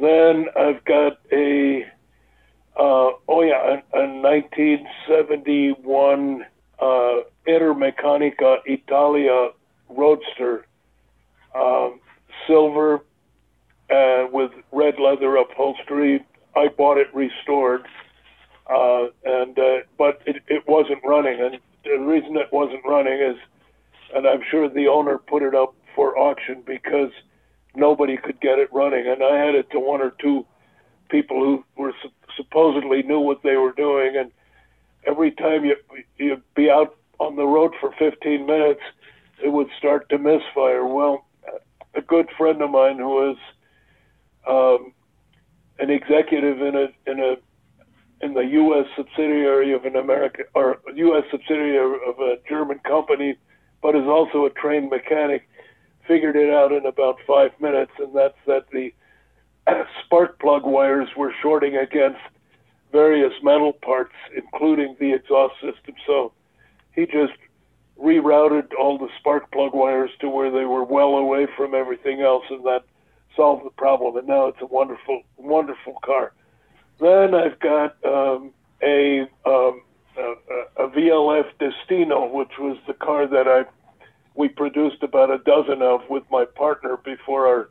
Then 0.00 0.46
I've 0.56 0.84
got 0.84 1.18
a 1.32 1.86
uh, 2.80 3.12
oh 3.28 3.42
yeah, 3.42 3.82
a, 3.92 3.98
a 3.98 4.08
1971 4.08 6.46
uh, 6.80 7.16
Intermeccanica 7.46 8.60
Italia 8.64 9.50
Roadster, 9.90 10.64
um, 11.54 12.00
silver 12.46 13.04
uh, 13.94 14.28
with 14.32 14.52
red 14.72 14.98
leather 14.98 15.36
upholstery. 15.36 16.24
I 16.56 16.68
bought 16.68 16.96
it 16.96 17.14
restored, 17.14 17.86
uh, 18.66 19.08
and 19.26 19.58
uh, 19.58 19.80
but 19.98 20.22
it, 20.24 20.42
it 20.48 20.66
wasn't 20.66 21.04
running. 21.04 21.38
And 21.38 21.58
the 21.84 21.98
reason 21.98 22.38
it 22.38 22.50
wasn't 22.50 22.86
running 22.86 23.20
is, 23.20 23.36
and 24.14 24.26
I'm 24.26 24.40
sure 24.50 24.70
the 24.70 24.88
owner 24.88 25.18
put 25.18 25.42
it 25.42 25.54
up 25.54 25.74
for 25.94 26.16
auction 26.16 26.62
because 26.64 27.10
nobody 27.76 28.16
could 28.16 28.40
get 28.40 28.58
it 28.58 28.72
running. 28.72 29.06
And 29.06 29.22
I 29.22 29.36
had 29.36 29.54
it 29.54 29.70
to 29.72 29.78
one 29.78 30.00
or 30.00 30.12
two 30.18 30.46
people 31.10 31.38
who 31.40 31.64
were 31.76 31.92
supposedly 32.36 33.02
knew 33.02 33.20
what 33.20 33.42
they 33.42 33.56
were 33.56 33.72
doing, 33.72 34.16
and 34.16 34.30
every 35.04 35.32
time 35.32 35.64
you 35.64 35.76
you'd 36.16 36.42
be 36.54 36.70
out 36.70 36.96
on 37.18 37.36
the 37.36 37.46
road 37.46 37.74
for 37.80 37.92
15 37.98 38.46
minutes, 38.46 38.80
it 39.42 39.48
would 39.48 39.68
start 39.78 40.08
to 40.08 40.18
misfire. 40.18 40.84
Well, 40.86 41.26
a 41.94 42.00
good 42.00 42.28
friend 42.36 42.62
of 42.62 42.70
mine 42.70 42.98
who 42.98 43.08
was 43.08 43.36
um, 44.48 44.92
an 45.78 45.90
executive 45.90 46.60
in 46.60 46.76
a 46.76 47.10
in 47.10 47.20
a 47.20 47.36
in 48.22 48.34
the 48.34 48.44
U.S. 48.44 48.86
subsidiary 48.96 49.72
of 49.72 49.84
an 49.84 49.96
American 49.96 50.44
or 50.54 50.78
U.S. 50.94 51.24
subsidiary 51.30 51.98
of 52.06 52.18
a 52.18 52.36
German 52.48 52.78
company, 52.80 53.36
but 53.82 53.96
is 53.96 54.06
also 54.06 54.44
a 54.44 54.50
trained 54.50 54.90
mechanic, 54.90 55.48
figured 56.06 56.36
it 56.36 56.50
out 56.50 56.72
in 56.72 56.84
about 56.84 57.16
five 57.26 57.50
minutes, 57.60 57.92
and 57.98 58.14
that's 58.14 58.36
that 58.46 58.66
the 58.72 58.92
spark 60.04 60.38
plug 60.38 60.64
wires 60.64 61.08
were 61.16 61.32
shorting 61.42 61.76
against 61.76 62.20
various 62.92 63.32
metal 63.42 63.72
parts, 63.72 64.14
including 64.36 64.96
the 64.98 65.12
exhaust 65.12 65.54
system. 65.54 65.94
So 66.06 66.32
he 66.94 67.06
just 67.06 67.32
rerouted 67.98 68.68
all 68.78 68.98
the 68.98 69.08
spark 69.18 69.50
plug 69.52 69.74
wires 69.74 70.10
to 70.20 70.28
where 70.28 70.50
they 70.50 70.64
were 70.64 70.84
well 70.84 71.16
away 71.16 71.46
from 71.56 71.74
everything 71.74 72.20
else, 72.20 72.44
and 72.50 72.64
that 72.64 72.84
solved 73.36 73.64
the 73.64 73.70
problem. 73.70 74.16
And 74.16 74.26
now 74.26 74.46
it's 74.46 74.60
a 74.60 74.66
wonderful, 74.66 75.22
wonderful 75.36 75.98
car. 76.04 76.32
Then 76.98 77.34
I've 77.34 77.58
got 77.60 77.96
um, 78.04 78.52
a, 78.82 79.22
um, 79.46 79.82
a, 80.16 80.84
a 80.84 80.88
VLF 80.88 81.46
Destino, 81.58 82.26
which 82.26 82.58
was 82.58 82.76
the 82.86 82.94
car 82.94 83.26
that 83.26 83.46
I 83.46 83.64
we 84.34 84.48
produced 84.48 85.02
about 85.02 85.30
a 85.30 85.38
dozen 85.38 85.82
of 85.82 86.00
with 86.08 86.22
my 86.30 86.44
partner 86.44 86.96
before 87.04 87.46
our 87.46 87.68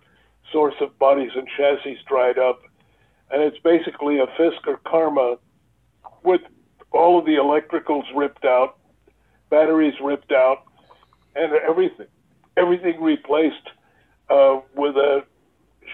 source 0.52 0.76
of 0.82 0.98
bodies 1.00 1.32
and 1.36 1.48
chassis 1.58 1.98
dried 2.08 2.38
up. 2.38 2.62
And 3.32 3.42
it's 3.42 3.60
basically 3.60 4.20
a 4.20 4.28
Fisker 4.28 4.78
Karma 4.86 5.38
with 6.24 6.42
all 6.92 7.20
of 7.20 7.26
the 7.26 7.36
electricals 7.36 8.06
ripped 8.16 8.46
out, 8.46 8.78
batteries 9.50 9.94
ripped 10.04 10.32
out, 10.32 10.64
and 11.36 11.54
everything 11.54 12.08
everything 12.58 13.02
replaced 13.02 13.70
uh, 14.30 14.60
with 14.76 14.96
a 14.96 15.24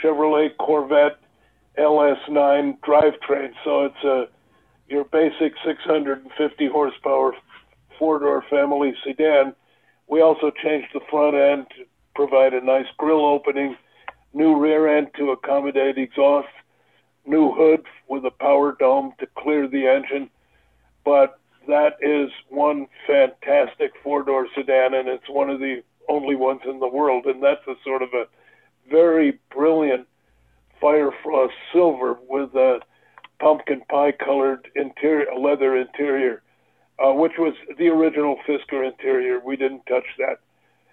Chevrolet 0.02 0.56
Corvette 0.58 1.20
LS9 1.78 2.80
drivetrain. 2.80 3.52
So 3.64 3.86
it's 3.86 4.04
a 4.04 4.28
your 4.88 5.04
basic 5.06 5.54
650 5.66 6.68
horsepower 6.68 7.34
four 7.98 8.20
door 8.20 8.44
family 8.50 8.94
sedan. 9.04 9.56
We 10.08 10.22
also 10.22 10.52
changed 10.64 10.90
the 10.94 11.02
front 11.10 11.36
end 11.36 11.68
to 11.78 11.86
provide 12.14 12.54
a 12.54 12.64
nice 12.64 12.86
grill 12.98 13.26
opening, 13.26 13.76
new 14.36 14.60
rear 14.60 14.88
end 14.88 15.08
to 15.18 15.32
accommodate 15.32 15.98
exhaust, 15.98 16.50
new 17.26 17.54
hood 17.54 17.84
with 18.08 18.26
a 18.26 18.32
power 18.32 18.76
dome 18.78 19.14
to 19.18 19.28
clear 19.38 19.68
the 19.68 19.88
engine. 19.88 20.30
But 21.04 21.40
that 21.68 21.98
is 22.02 22.30
one 22.50 22.88
fantastic 23.08 23.94
four 24.04 24.24
door 24.24 24.48
sedan, 24.54 24.94
and 24.94 25.08
it's 25.08 25.30
one 25.30 25.50
of 25.50 25.60
the 25.60 25.82
only 26.10 26.36
ones 26.36 26.62
in 26.66 26.80
the 26.80 26.88
world. 26.88 27.26
And 27.26 27.42
that's 27.42 27.66
a 27.68 27.76
sort 27.84 28.04
of 28.04 28.10
a 28.14 28.26
very 28.92 29.40
brilliant 29.52 30.06
fire 30.80 31.12
frost 31.24 31.54
silver 31.72 32.18
with 32.28 32.54
a 32.56 32.80
pumpkin 33.40 33.82
pie 33.90 34.12
colored 34.12 34.68
interior, 34.76 35.34
leather 35.34 35.78
interior, 35.78 36.44
uh, 37.00 37.14
which 37.14 37.34
was 37.40 37.54
the 37.78 37.88
original 37.88 38.38
Fisker 38.48 38.86
interior. 38.86 39.40
We 39.40 39.56
didn't 39.56 39.86
touch 39.88 40.06
that. 40.20 40.40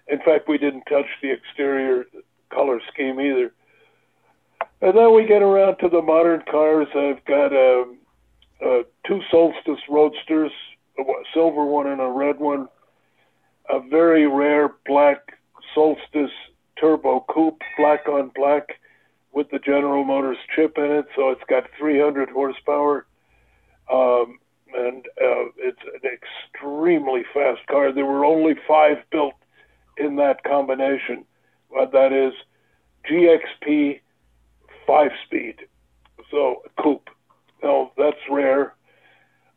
In 0.07 0.19
fact, 0.19 0.47
we 0.47 0.57
didn't 0.57 0.83
touch 0.89 1.05
the 1.21 1.31
exterior 1.31 2.05
color 2.53 2.79
scheme 2.93 3.19
either. 3.19 3.53
And 4.81 4.97
then 4.97 5.13
we 5.15 5.25
get 5.25 5.41
around 5.41 5.77
to 5.77 5.89
the 5.89 6.01
modern 6.01 6.43
cars. 6.49 6.87
I've 6.95 7.23
got 7.25 7.53
uh, 7.53 7.85
uh, 8.63 8.83
two 9.07 9.21
Solstice 9.31 9.81
Roadsters, 9.89 10.51
a 10.99 11.03
silver 11.33 11.65
one 11.65 11.87
and 11.87 12.01
a 12.01 12.07
red 12.07 12.39
one, 12.39 12.67
a 13.69 13.79
very 13.79 14.27
rare 14.27 14.73
black 14.85 15.37
Solstice 15.73 16.31
Turbo 16.79 17.25
Coupe, 17.29 17.61
black 17.77 18.07
on 18.07 18.31
black, 18.35 18.79
with 19.31 19.49
the 19.49 19.59
General 19.59 20.03
Motors 20.03 20.37
chip 20.55 20.77
in 20.77 20.91
it, 20.91 21.05
so 21.15 21.31
it's 21.31 21.43
got 21.49 21.63
300 21.79 22.29
horsepower, 22.29 23.05
um, 23.91 24.37
and 24.75 25.05
uh, 25.21 25.49
it's 25.57 25.81
an 25.81 26.09
extremely 26.11 27.23
fast 27.33 27.65
car. 27.67 27.91
There 27.91 28.05
were 28.05 28.25
only 28.25 28.55
five 28.67 28.97
built 29.11 29.33
in 29.97 30.15
that 30.17 30.43
combination. 30.43 31.25
Uh, 31.77 31.85
that 31.91 32.11
is 32.13 32.33
GXP 33.09 33.99
five 34.85 35.11
speed, 35.25 35.55
so 36.31 36.63
coupe. 36.81 37.09
Now 37.63 37.91
that's 37.97 38.17
rare. 38.29 38.73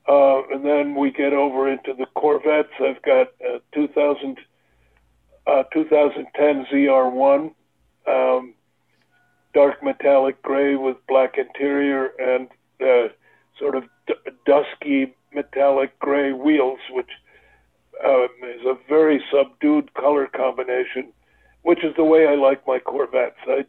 Uh, 0.09 0.43
and 0.53 0.65
then 0.65 0.95
we 0.95 1.11
get 1.11 1.33
over 1.33 1.69
into 1.71 1.93
the 1.93 2.07
Corvettes. 2.15 2.69
I've 2.81 3.03
got 3.03 3.29
uh, 3.45 3.59
2000, 3.75 4.39
uh, 5.49 5.65
2010 5.73 6.67
ZR1. 6.73 7.53
Um, 8.07 8.55
dark 9.57 9.83
metallic 9.83 10.41
gray 10.43 10.77
with 10.77 10.99
black 11.09 11.39
interior 11.39 12.11
and 12.19 12.49
uh, 12.81 13.09
sort 13.59 13.75
of 13.75 13.85
d- 14.07 14.15
dusky 14.45 15.15
metallic 15.35 15.99
gray 15.99 16.33
wheels, 16.33 16.79
which 16.91 17.09
um, 18.05 18.29
is 18.45 18.65
a 18.67 18.75
very 18.87 19.19
subdued 19.33 19.93
color 19.95 20.27
combination, 20.27 21.11
which 21.67 21.83
is 21.83 21.93
the 21.97 22.05
way 22.05 22.29
I 22.29 22.37
like 22.37 22.65
my 22.65 22.79
Corvettes. 22.79 23.43
I 23.49 23.65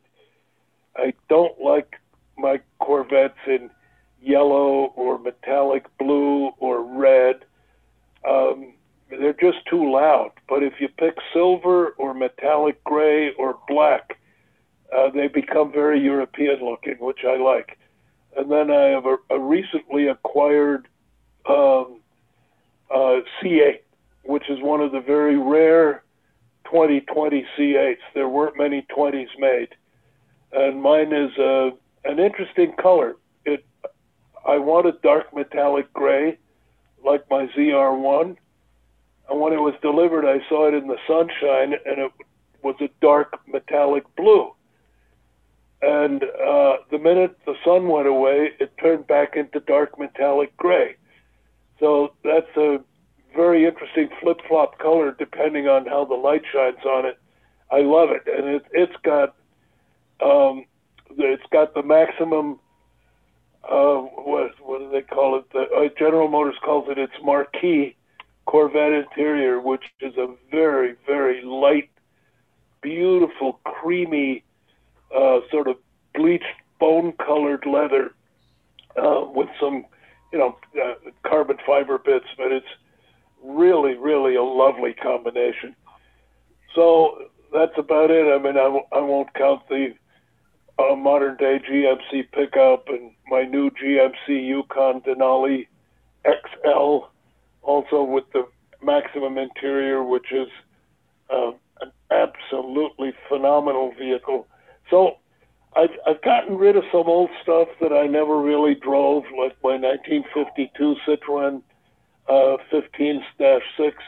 I 0.95 1.13
don't 1.29 1.59
like 1.59 1.95
my 2.37 2.61
Corvettes 2.79 3.39
in 3.47 3.71
yellow 4.21 4.93
or 4.95 5.17
metallic 5.17 5.85
blue 5.97 6.51
or 6.59 6.83
red. 6.83 7.37
Um, 8.23 8.73
they're 9.09 9.33
just 9.33 9.65
too 9.67 9.91
loud. 9.91 10.29
But 10.47 10.61
if 10.61 10.73
you 10.79 10.89
pick 10.89 11.15
silver 11.33 11.89
or 11.97 12.13
metallic 12.13 12.83
gray 12.83 13.33
or 13.33 13.57
black, 13.67 14.19
uh, 14.95 15.09
they 15.09 15.27
become 15.27 15.71
very 15.71 15.99
European 15.99 16.63
looking, 16.63 16.97
which 16.99 17.21
I 17.27 17.37
like. 17.37 17.79
And 18.37 18.51
then 18.51 18.69
I 18.69 18.89
have 18.89 19.07
a, 19.07 19.17
a 19.31 19.39
recently 19.39 20.07
acquired 20.07 20.87
um, 21.49 21.99
uh, 22.93 23.21
C8, 23.41 23.79
which 24.23 24.51
is 24.51 24.59
one 24.61 24.81
of 24.81 24.91
the 24.91 25.01
very 25.01 25.35
rare 25.35 26.03
2020 26.69 27.45
C8s. 27.57 27.97
There 28.13 28.27
weren't 28.27 28.57
many 28.57 28.85
20s 28.95 29.27
made, 29.39 29.69
and 30.51 30.81
mine 30.81 31.13
is 31.13 31.37
uh, 31.37 31.71
an 32.05 32.19
interesting 32.19 32.73
color. 32.79 33.15
It 33.45 33.65
I 34.45 34.57
wanted 34.57 35.01
dark 35.01 35.33
metallic 35.35 35.91
gray, 35.93 36.37
like 37.03 37.29
my 37.29 37.47
ZR1. 37.47 38.37
And 39.29 39.41
when 39.41 39.51
it 39.51 39.59
was 39.59 39.73
delivered, 39.81 40.25
I 40.25 40.39
saw 40.47 40.67
it 40.69 40.73
in 40.73 40.87
the 40.87 40.97
sunshine, 41.05 41.73
and 41.85 41.99
it 41.99 42.11
was 42.63 42.75
a 42.79 42.89
dark 43.01 43.39
metallic 43.45 44.03
blue. 44.15 44.53
And 45.81 46.23
uh, 46.23 46.77
the 46.89 46.97
minute 46.97 47.37
the 47.45 47.55
sun 47.63 47.87
went 47.87 48.07
away, 48.07 48.51
it 48.59 48.71
turned 48.81 49.05
back 49.05 49.35
into 49.35 49.59
dark 49.59 49.99
metallic 49.99 50.55
gray. 50.57 50.95
So 51.79 52.13
that's 52.23 52.55
a 52.57 52.79
very 53.37 53.65
interesting 53.65 54.09
flip 54.19 54.39
flop 54.49 54.79
color 54.79 55.15
depending 55.17 55.67
on 55.67 55.85
how 55.85 56.03
the 56.03 56.15
light 56.15 56.41
shines 56.51 56.83
on 56.83 57.05
it. 57.05 57.17
I 57.71 57.81
love 57.81 58.09
it, 58.09 58.23
and 58.27 58.47
it, 58.55 58.65
it's 58.71 58.95
got 59.03 59.35
um, 60.21 60.65
it's 61.17 61.43
got 61.51 61.73
the 61.73 61.83
maximum. 61.83 62.59
Uh, 63.63 63.97
what 63.97 64.51
what 64.61 64.79
do 64.79 64.89
they 64.91 65.01
call 65.01 65.37
it? 65.37 65.45
The 65.53 65.61
uh, 65.61 65.89
General 65.97 66.27
Motors 66.27 66.55
calls 66.63 66.89
it 66.89 66.97
its 66.97 67.13
marquee 67.23 67.95
Corvette 68.45 68.93
interior, 68.93 69.61
which 69.61 69.83
is 70.01 70.17
a 70.17 70.33
very 70.49 70.95
very 71.05 71.43
light, 71.43 71.91
beautiful, 72.81 73.59
creamy 73.63 74.43
uh, 75.15 75.39
sort 75.51 75.67
of 75.67 75.77
bleached 76.15 76.45
bone 76.79 77.13
colored 77.13 77.65
leather 77.65 78.13
uh, 78.95 79.25
with 79.33 79.49
some, 79.59 79.85
you 80.31 80.39
know, 80.39 80.57
uh, 80.81 80.93
carbon 81.27 81.57
fiber 81.65 81.97
bits, 81.97 82.25
but 82.37 82.51
it's 82.51 82.67
really, 83.43 83.95
really 83.95 84.35
a 84.35 84.43
lovely 84.43 84.93
combination. 84.93 85.75
So 86.75 87.29
that's 87.53 87.77
about 87.77 88.11
it. 88.11 88.27
I 88.27 88.41
mean, 88.41 88.57
I 88.57 88.63
w- 88.63 88.85
I 88.91 88.99
won't 88.99 89.33
count 89.33 89.67
the 89.69 89.93
uh, 90.79 90.95
modern 90.95 91.37
day 91.37 91.59
GMC 91.59 92.31
pickup 92.31 92.87
and 92.87 93.11
my 93.29 93.43
new 93.43 93.69
GMC 93.71 94.45
Yukon 94.45 95.01
Denali 95.01 95.67
XL, 96.25 97.07
also 97.61 98.03
with 98.03 98.25
the 98.33 98.47
maximum 98.81 99.37
interior, 99.37 100.03
which 100.03 100.31
is 100.31 100.47
uh, 101.29 101.51
an 101.81 101.91
absolutely 102.11 103.13
phenomenal 103.27 103.93
vehicle. 103.97 104.47
So 104.89 105.17
I've, 105.75 105.89
I've 106.07 106.21
gotten 106.21 106.57
rid 106.57 106.75
of 106.75 106.83
some 106.91 107.07
old 107.07 107.29
stuff 107.41 107.69
that 107.81 107.91
I 107.93 108.07
never 108.07 108.39
really 108.39 108.75
drove, 108.75 109.23
like 109.37 109.55
my 109.63 109.77
1952 109.77 110.95
Citroen 111.07 111.61
uh, 112.27 112.57
15-6, 112.71 113.21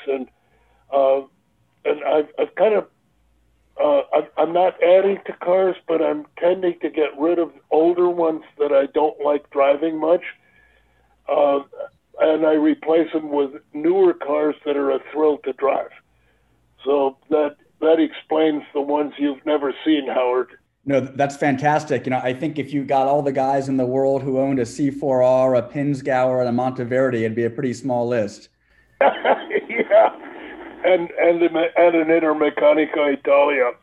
and 0.08 0.28
uh, 0.92 1.22
and 1.86 2.04
I've, 2.04 2.28
I've 2.40 2.56
kind 2.56 2.76
of 2.76 2.88
uh, 3.82 4.02
I'm 4.38 4.52
not 4.52 4.82
adding 4.84 5.20
to 5.26 5.34
cars, 5.34 5.76
but 5.88 6.02
I'm 6.02 6.26
tending 6.38 6.78
to 6.82 6.90
get 6.90 7.18
rid 7.18 7.40
of 7.40 7.52
older 7.72 8.10
ones 8.10 8.44
that 8.58 8.74
I 8.74 8.88
don't 8.88 9.20
like 9.24 9.50
driving 9.52 9.98
much, 9.98 10.24
uh, 11.30 11.60
and 12.20 12.46
I 12.46 12.54
replace 12.54 13.12
them 13.14 13.32
with 13.32 13.52
newer 13.74 14.14
cars 14.14 14.56
that 14.66 14.76
are 14.76 14.92
a 14.92 15.00
thrill 15.14 15.38
to 15.46 15.54
drive. 15.54 15.92
So 16.84 17.18
that 17.30 17.56
that 17.80 18.00
explains 18.00 18.64
the 18.74 18.82
ones 18.82 19.14
you've 19.18 19.46
never 19.46 19.74
seen, 19.86 20.08
Howard. 20.08 20.50
No, 20.90 21.02
that's 21.02 21.38
fantastic. 21.38 22.08
You 22.08 22.10
know, 22.10 22.22
I 22.24 22.34
think 22.34 22.58
if 22.58 22.74
you 22.74 22.84
got 22.84 23.06
all 23.06 23.22
the 23.22 23.32
guys 23.32 23.70
in 23.70 23.78
the 23.78 23.86
world 23.86 24.24
who 24.24 24.40
owned 24.40 24.58
a 24.58 24.64
C4R, 24.64 25.60
a 25.60 25.62
Pinzgauer, 25.62 26.44
and 26.44 26.50
a 26.50 26.62
Monteverdi, 26.62 27.20
it'd 27.20 27.36
be 27.36 27.44
a 27.44 27.50
pretty 27.52 27.76
small 27.76 28.08
list. 28.08 28.50
yeah, 29.00 30.16
and 30.84 31.12
and 31.12 31.44
and 31.44 31.96
an 31.96 32.08
Intermeccanica 32.08 33.14
Italia. 33.14 33.74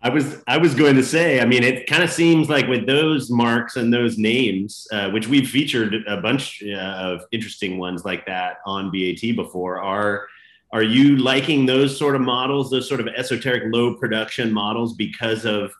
I 0.00 0.08
was 0.08 0.42
I 0.46 0.56
was 0.56 0.74
going 0.74 0.96
to 0.96 1.02
say, 1.02 1.38
I 1.42 1.44
mean, 1.44 1.62
it 1.62 1.86
kind 1.86 2.02
of 2.02 2.10
seems 2.10 2.48
like 2.48 2.66
with 2.66 2.86
those 2.86 3.30
marks 3.30 3.76
and 3.76 3.92
those 3.92 4.16
names, 4.16 4.88
uh, 4.90 5.10
which 5.10 5.28
we've 5.28 5.46
featured 5.46 5.94
a 6.08 6.22
bunch 6.22 6.62
uh, 6.66 6.78
of 6.78 7.26
interesting 7.30 7.76
ones 7.76 8.06
like 8.06 8.24
that 8.24 8.60
on 8.64 8.90
BAT 8.90 9.36
before, 9.36 9.82
are 9.82 10.26
are 10.72 10.82
you 10.82 11.18
liking 11.18 11.66
those 11.66 11.94
sort 11.94 12.14
of 12.14 12.22
models, 12.22 12.70
those 12.70 12.88
sort 12.88 13.00
of 13.00 13.08
esoteric 13.08 13.64
low 13.66 13.96
production 13.96 14.50
models 14.50 14.94
because 14.94 15.44
of 15.44 15.70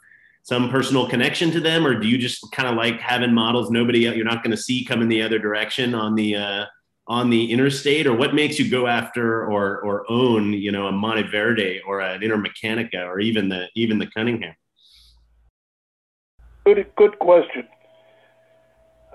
some 0.45 0.69
personal 0.69 1.09
connection 1.09 1.51
to 1.51 1.59
them, 1.59 1.87
or 1.87 1.99
do 1.99 2.07
you 2.07 2.19
just 2.19 2.53
kind 2.53 2.69
of 2.69 2.77
like 2.77 3.01
having 3.01 3.33
models 3.33 3.71
nobody 3.71 4.01
you're 4.01 4.25
not 4.25 4.45
going 4.45 4.51
to 4.51 4.63
see 4.63 4.85
coming 4.85 5.09
the 5.09 5.23
other 5.23 5.39
direction 5.39 5.95
on 5.95 6.15
the 6.15 6.37
uh, 6.37 6.65
on 7.09 7.31
the 7.31 7.51
interstate, 7.51 8.07
or 8.07 8.15
what 8.15 8.35
makes 8.35 8.59
you 8.59 8.71
go 8.71 8.87
after 8.87 9.45
or 9.47 9.81
or 9.81 10.05
own, 10.11 10.53
you 10.53 10.71
know, 10.71 10.87
a 10.87 10.93
Monteverdi 10.93 11.81
or 11.87 12.01
an 12.01 12.21
Intermeccanica 12.21 13.07
or 13.07 13.21
even 13.21 13.49
the 13.49 13.69
even 13.75 13.99
the 13.99 14.07
Cunningham? 14.07 14.55
Good, 16.67 16.87
good 16.97 17.19
question. 17.19 17.67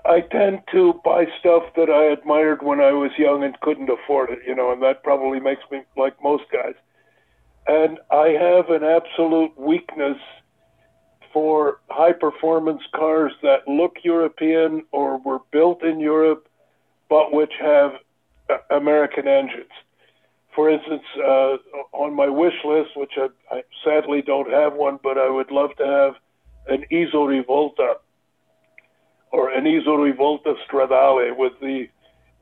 I 0.04 0.22
tend 0.22 0.62
to 0.72 1.00
buy 1.04 1.26
stuff 1.38 1.64
that 1.76 1.90
I 1.90 2.12
admired 2.12 2.62
when 2.62 2.80
I 2.80 2.90
was 2.90 3.10
young 3.18 3.44
and 3.44 3.58
couldn't 3.60 3.90
afford 3.90 4.30
it, 4.30 4.38
you 4.46 4.54
know, 4.54 4.72
and 4.72 4.82
that 4.82 5.04
probably 5.04 5.38
makes 5.38 5.62
me 5.70 5.82
like 5.96 6.14
most 6.22 6.44
guys. 6.52 6.74
And 7.68 7.98
I 8.10 8.28
have 8.28 8.70
an 8.70 8.82
absolute 8.82 9.56
weakness 9.58 10.16
for 11.32 11.80
high 11.88 12.12
performance 12.12 12.82
cars 12.94 13.32
that 13.42 13.66
look 13.68 13.96
European 14.02 14.84
or 14.92 15.18
were 15.18 15.40
built 15.52 15.82
in 15.84 16.00
Europe 16.00 16.48
but 17.10 17.32
which 17.32 17.52
have 17.60 17.92
uh, 18.48 18.56
American 18.70 19.28
engines. 19.28 19.72
For 20.54 20.70
instance, 20.70 21.02
uh, 21.18 21.56
on 21.92 22.14
my 22.14 22.28
wish 22.28 22.54
list, 22.64 22.96
which 22.96 23.12
I, 23.16 23.28
I, 23.50 23.62
sadly 23.84 24.22
don't 24.22 24.50
have 24.50 24.72
one, 24.72 24.98
but 25.02 25.18
I 25.18 25.28
would 25.28 25.50
love 25.50 25.70
to 25.76 25.84
have 25.84 26.14
an 26.68 26.84
Iso 26.90 27.26
Rivolta 27.26 27.94
or 29.32 29.50
an 29.50 29.64
Iso 29.64 29.98
Rivolta 29.98 30.54
Stradale 30.66 31.36
with 31.36 31.52
the 31.60 31.88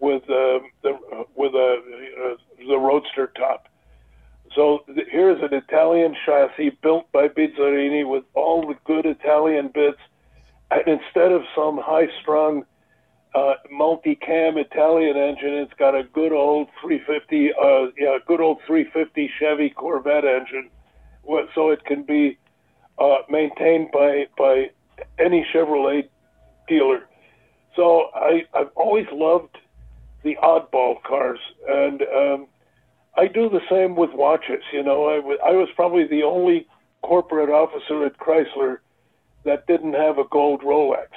with 0.01 0.23
uh, 0.25 0.61
the 0.83 0.99
with 1.35 1.55
a 1.55 1.83
uh, 2.25 2.67
the 2.67 2.79
roadster 2.79 3.33
top. 3.37 3.69
So 4.55 4.85
th- 4.87 5.09
here's 5.11 5.43
an 5.43 5.55
Italian 5.55 6.17
chassis 6.25 6.71
built 6.83 7.11
by 7.13 7.29
Bizzarrini 7.29 8.09
with 8.09 8.25
all 8.35 8.67
the 8.67 8.77
good 8.85 9.07
Italian 9.07 9.69
bits, 9.69 10.01
and 10.71 10.83
instead 10.87 11.33
of 11.33 11.43
some 11.55 11.79
high-strung 11.79 12.65
uh, 13.35 13.55
multi-cam 13.71 14.59
Italian 14.59 15.17
engine. 15.17 15.55
It's 15.55 15.73
got 15.79 15.95
a 15.95 16.03
good 16.03 16.33
old 16.33 16.69
350, 16.83 17.53
uh, 17.53 17.93
yeah, 17.99 18.19
good 18.27 18.41
old 18.41 18.59
350 18.67 19.31
Chevy 19.39 19.71
Corvette 19.71 20.25
engine, 20.25 20.71
so 21.55 21.71
it 21.71 21.85
can 21.85 22.03
be 22.03 22.39
uh, 22.99 23.19
maintained 23.29 23.91
by 23.93 24.27
by 24.37 24.71
any 25.19 25.47
Chevrolet 25.53 26.09
dealer. 26.67 27.09
So 27.77 28.11
I 28.15 28.45
I've 28.55 28.71
always 28.75 29.07
loved 29.13 29.57
the 30.25 30.37
oddball 30.43 31.03
cars, 31.03 31.39
and 31.69 32.03
um, 32.03 32.47
I 33.19 33.27
do 33.27 33.51
the 33.51 33.61
same 33.69 33.97
with 33.97 34.11
watches. 34.13 34.63
You 34.73 34.85
know, 34.85 35.09
I, 35.09 35.17
w- 35.17 35.39
I 35.45 35.51
was 35.51 35.69
probably 35.75 36.07
the 36.07 36.23
only 36.23 36.69
corporate 37.03 37.51
officer 37.51 38.07
at 38.07 38.17
Chrysler 38.19 38.79
that 39.45 39.67
didn't 39.67 39.95
have 39.95 40.19
a 40.19 40.25
gold 40.25 40.63
Rolex. 40.63 41.09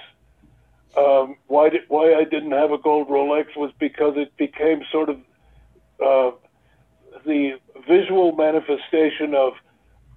Um, 0.98 1.36
why 1.48 1.70
did, 1.70 1.82
why 1.90 2.16
I 2.16 2.24
didn't 2.24 2.52
have 2.54 2.72
a 2.72 2.78
gold 2.80 3.08
Rolex 3.08 3.56
was 3.56 3.72
because 3.80 4.14
it 4.18 4.36
became 4.38 4.82
sort 4.92 5.10
of 5.10 5.18
uh, 6.04 6.32
the 7.26 7.60
visual 7.88 8.32
manifestation 8.32 9.36
of 9.36 9.54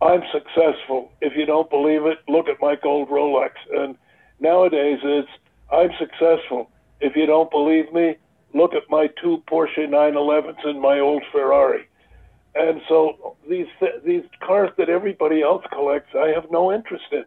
I'm 0.00 0.22
successful. 0.32 1.12
If 1.20 1.36
you 1.36 1.44
don't 1.44 1.68
believe 1.68 2.06
it, 2.06 2.18
look 2.28 2.48
at 2.48 2.56
my 2.60 2.76
gold 2.82 3.10
Rolex. 3.10 3.50
And 3.72 3.96
nowadays 4.40 5.00
it's 5.02 5.28
I'm 5.70 5.90
successful. 5.98 6.70
If 7.00 7.14
you 7.14 7.26
don't 7.26 7.50
believe 7.50 7.92
me, 7.92 8.16
look 8.54 8.74
at 8.74 8.88
my 8.88 9.08
two 9.20 9.42
Porsche 9.50 9.88
911s 9.88 10.66
and 10.66 10.80
my 10.80 11.00
old 11.00 11.22
Ferrari. 11.32 11.88
And 12.54 12.80
so 12.88 13.36
these 13.48 13.66
these 14.04 14.24
cars 14.40 14.70
that 14.78 14.88
everybody 14.88 15.42
else 15.42 15.64
collects, 15.72 16.14
I 16.14 16.28
have 16.28 16.50
no 16.50 16.72
interest 16.72 17.04
in 17.12 17.24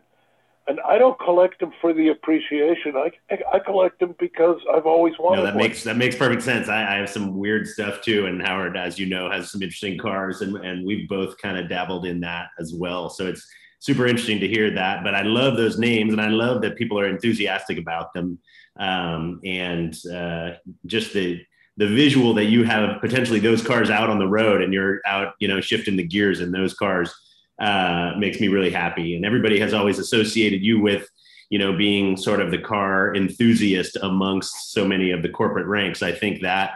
and 0.67 0.79
I 0.81 0.97
don't 0.97 1.17
collect 1.19 1.59
them 1.59 1.71
for 1.79 1.93
the 1.93 2.09
appreciation. 2.09 2.95
I, 2.95 3.11
I 3.53 3.59
collect 3.59 3.99
them 3.99 4.15
because 4.19 4.59
I've 4.73 4.85
always 4.85 5.13
wanted. 5.17 5.37
No, 5.37 5.45
that 5.45 5.55
one. 5.55 5.63
makes 5.63 5.83
that 5.83 5.97
makes 5.97 6.15
perfect 6.15 6.43
sense. 6.43 6.67
I, 6.67 6.95
I, 6.95 6.95
have 6.97 7.09
some 7.09 7.37
weird 7.37 7.67
stuff 7.67 8.01
too, 8.01 8.25
and 8.25 8.41
Howard, 8.41 8.75
as 8.75 8.99
you 8.99 9.05
know, 9.05 9.31
has 9.31 9.51
some 9.51 9.61
interesting 9.61 9.97
cars, 9.97 10.41
and 10.41 10.57
and 10.57 10.85
we've 10.85 11.07
both 11.07 11.37
kind 11.37 11.57
of 11.57 11.69
dabbled 11.69 12.05
in 12.05 12.19
that 12.21 12.49
as 12.59 12.73
well. 12.73 13.09
So 13.09 13.27
it's 13.27 13.47
super 13.79 14.07
interesting 14.07 14.39
to 14.39 14.47
hear 14.47 14.71
that. 14.71 15.03
But 15.03 15.15
I 15.15 15.23
love 15.23 15.57
those 15.57 15.77
names, 15.77 16.13
and 16.13 16.21
I 16.21 16.29
love 16.29 16.61
that 16.61 16.75
people 16.75 16.99
are 16.99 17.07
enthusiastic 17.07 17.77
about 17.77 18.13
them, 18.13 18.39
um, 18.79 19.39
and 19.43 19.95
uh, 20.13 20.51
just 20.85 21.13
the 21.13 21.41
the 21.77 21.87
visual 21.87 22.33
that 22.33 22.45
you 22.45 22.63
have 22.63 22.99
potentially 23.01 23.39
those 23.39 23.61
cars 23.61 23.89
out 23.89 24.09
on 24.09 24.17
the 24.17 24.27
road, 24.27 24.61
and 24.61 24.73
you're 24.73 24.99
out, 25.05 25.35
you 25.39 25.47
know, 25.47 25.61
shifting 25.61 25.95
the 25.95 26.03
gears 26.03 26.39
in 26.39 26.51
those 26.51 26.73
cars 26.73 27.13
uh, 27.59 28.13
makes 28.17 28.39
me 28.39 28.47
really 28.47 28.71
happy. 28.71 29.15
And 29.15 29.25
everybody 29.25 29.59
has 29.59 29.73
always 29.73 29.99
associated 29.99 30.63
you 30.63 30.81
with, 30.81 31.07
you 31.51 31.59
know, 31.59 31.77
being 31.77 32.17
sort 32.17 32.41
of 32.41 32.49
the 32.49 32.57
car 32.57 33.15
enthusiast 33.15 33.95
amongst 34.01 34.73
so 34.73 34.87
many 34.87 35.11
of 35.11 35.21
the 35.21 35.29
corporate 35.29 35.67
ranks. 35.67 36.01
I 36.01 36.11
think 36.11 36.41
that 36.41 36.71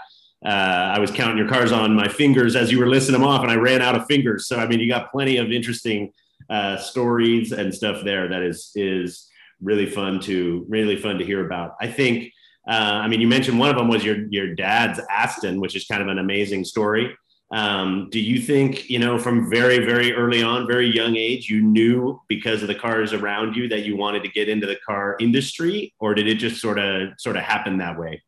uh, 0.46 0.50
I 0.96 1.00
was 1.00 1.12
counting 1.12 1.38
your 1.38 1.50
cars 1.50 1.72
on 1.72 1.96
my 1.96 2.08
fingers 2.08 2.56
as 2.56 2.72
you 2.72 2.80
were 2.80 2.88
listing 2.88 3.14
them 3.14 3.24
off, 3.24 3.42
and 3.42 3.52
I 3.52 3.56
ran 3.56 3.82
out 3.82 3.96
of 3.96 4.06
fingers. 4.06 4.48
So 4.48 4.58
I 4.58 4.68
mean, 4.68 4.80
you 4.80 4.88
got 4.88 5.12
plenty 5.12 5.38
of 5.38 5.52
interesting 5.52 6.12
uh, 6.52 6.78
stories 6.78 7.52
and 7.52 7.74
stuff 7.74 8.04
there 8.04 8.28
that 8.28 8.44
is 8.44 8.72
is 8.76 9.28
really 9.62 9.86
fun 9.86 10.20
to 10.20 10.66
really 10.68 10.98
fun 10.98 11.18
to 11.18 11.26
hear 11.26 11.46
about. 11.46 11.76
I 11.82 11.88
think. 11.88 12.32
Uh, 12.68 13.02
I 13.04 13.08
mean, 13.08 13.20
you 13.20 13.28
mentioned 13.28 13.58
one 13.58 13.72
of 13.72 13.76
them 13.76 13.88
was 13.88 14.06
your 14.06 14.28
your 14.30 14.54
dad's 14.54 15.00
Aston, 15.10 15.60
which 15.60 15.76
is 15.76 15.86
kind 15.86 16.02
of 16.02 16.10
an 16.10 16.20
amazing 16.20 16.64
story. 16.64 17.16
Um, 17.52 18.08
do 18.10 18.20
you 18.20 18.40
think, 18.40 18.90
you 18.90 18.98
know, 18.98 19.18
from 19.18 19.50
very, 19.50 19.80
very 19.80 20.14
early 20.14 20.42
on, 20.42 20.68
very 20.68 20.88
young 20.88 21.18
age, 21.18 21.50
you 21.50 21.62
knew 21.62 22.22
because 22.30 22.62
of 22.62 22.70
the 22.70 22.76
cars 22.76 23.12
around 23.12 23.58
you 23.58 23.68
that 23.68 23.84
you 23.84 23.98
wanted 23.98 24.24
to 24.24 24.30
get 24.30 24.48
into 24.48 24.66
the 24.66 24.78
car 24.88 25.18
industry, 25.20 25.94
or 26.00 26.14
did 26.14 26.28
it 26.28 26.36
just 26.36 26.62
sort 26.62 26.80
of 26.80 27.10
sort 27.18 27.36
of 27.36 27.44
happen 27.44 27.78
that 27.80 28.00
way? 28.00 28.24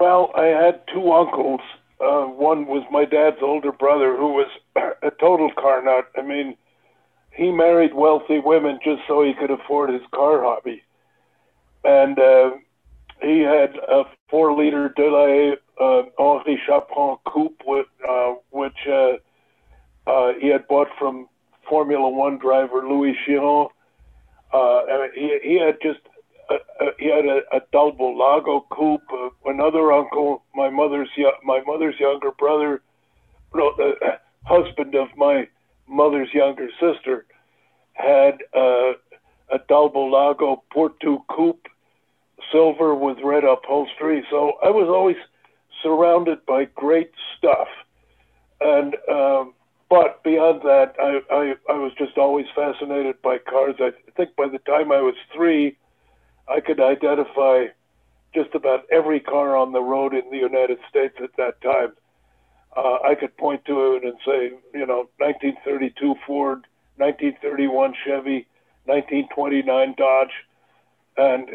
Well, 0.00 0.32
I 0.34 0.46
had 0.46 0.82
two 0.92 1.12
uncles. 1.12 1.60
Uh, 2.00 2.24
one 2.24 2.66
was 2.66 2.82
my 2.90 3.04
dad's 3.04 3.38
older 3.40 3.72
brother, 3.72 4.16
who 4.16 4.32
was 4.32 4.48
a 4.76 5.10
total 5.20 5.50
car 5.52 5.82
nut. 5.82 6.08
I 6.16 6.22
mean, 6.22 6.56
he 7.36 7.50
married 7.50 7.94
wealthy 7.94 8.38
women 8.38 8.78
just 8.82 9.02
so 9.06 9.22
he 9.22 9.34
could 9.34 9.50
afford 9.50 9.90
his 9.90 10.02
car 10.14 10.42
hobby, 10.42 10.82
and 11.84 12.18
uh, 12.18 12.50
he 13.22 13.40
had 13.40 13.76
a 13.88 14.04
four-liter 14.30 14.92
Delahaye 14.96 15.56
uh, 15.80 16.02
Henri 16.18 16.60
Chapron 16.66 17.18
coupe, 17.24 17.62
with, 17.66 17.86
uh, 18.08 18.34
which 18.50 18.86
uh, 18.88 19.12
uh, 20.06 20.32
he 20.40 20.48
had 20.48 20.66
bought 20.68 20.88
from 20.98 21.28
Formula 21.68 22.08
One 22.08 22.38
driver 22.38 22.86
Louis 22.86 23.16
Chiron. 23.24 23.68
Uh, 24.52 24.82
he, 25.14 25.38
he 25.42 25.58
had 25.58 25.76
just 25.82 26.00
uh, 26.48 26.54
uh, 26.80 26.90
he 26.98 27.06
had 27.06 27.26
a, 27.26 27.40
a 27.52 27.60
Talbot-Lago 27.72 28.66
coupe. 28.70 29.02
Uh, 29.12 29.30
another 29.46 29.92
uncle, 29.92 30.44
my 30.54 30.70
mother's 30.70 31.08
my 31.44 31.60
mother's 31.66 31.98
younger 31.98 32.30
brother, 32.30 32.80
no, 33.54 33.74
the 33.76 33.94
husband 34.44 34.94
of 34.94 35.08
my 35.16 35.48
mother's 35.88 36.32
younger 36.32 36.68
sister, 36.80 37.26
had 37.92 38.42
uh, 38.54 38.92
a 39.50 39.58
Talbot-Lago 39.68 40.62
Porto 40.72 41.24
coupe, 41.28 41.66
silver 42.52 42.94
with 42.94 43.18
red 43.24 43.44
upholstery. 43.44 44.24
So 44.30 44.52
I 44.62 44.70
was 44.70 44.88
always 44.88 45.16
surrounded 45.82 46.44
by 46.46 46.64
great 46.74 47.12
stuff. 47.36 47.68
And 48.60 48.96
um, 49.10 49.54
but 49.88 50.22
beyond 50.24 50.62
that, 50.62 50.94
I, 50.98 51.20
I 51.30 51.54
I 51.72 51.78
was 51.78 51.92
just 51.98 52.16
always 52.16 52.46
fascinated 52.54 53.20
by 53.22 53.38
cars. 53.38 53.76
I 53.78 53.90
think 54.16 54.34
by 54.36 54.48
the 54.48 54.58
time 54.58 54.90
I 54.90 55.00
was 55.00 55.14
three, 55.34 55.76
I 56.48 56.60
could 56.60 56.80
identify 56.80 57.66
just 58.34 58.54
about 58.54 58.84
every 58.90 59.20
car 59.20 59.56
on 59.56 59.72
the 59.72 59.80
road 59.80 60.14
in 60.14 60.28
the 60.30 60.38
United 60.38 60.78
States 60.88 61.14
at 61.22 61.36
that 61.36 61.60
time. 61.60 61.92
Uh, 62.76 62.98
I 63.04 63.14
could 63.14 63.36
point 63.36 63.64
to 63.64 63.94
it 63.94 64.04
and 64.04 64.14
say, 64.24 64.50
you 64.74 64.86
know, 64.86 65.08
1932 65.18 66.14
Ford, 66.26 66.66
1931 66.96 67.94
Chevy, 68.04 68.46
1929 68.84 69.94
Dodge, 69.96 70.28
and 71.16 71.48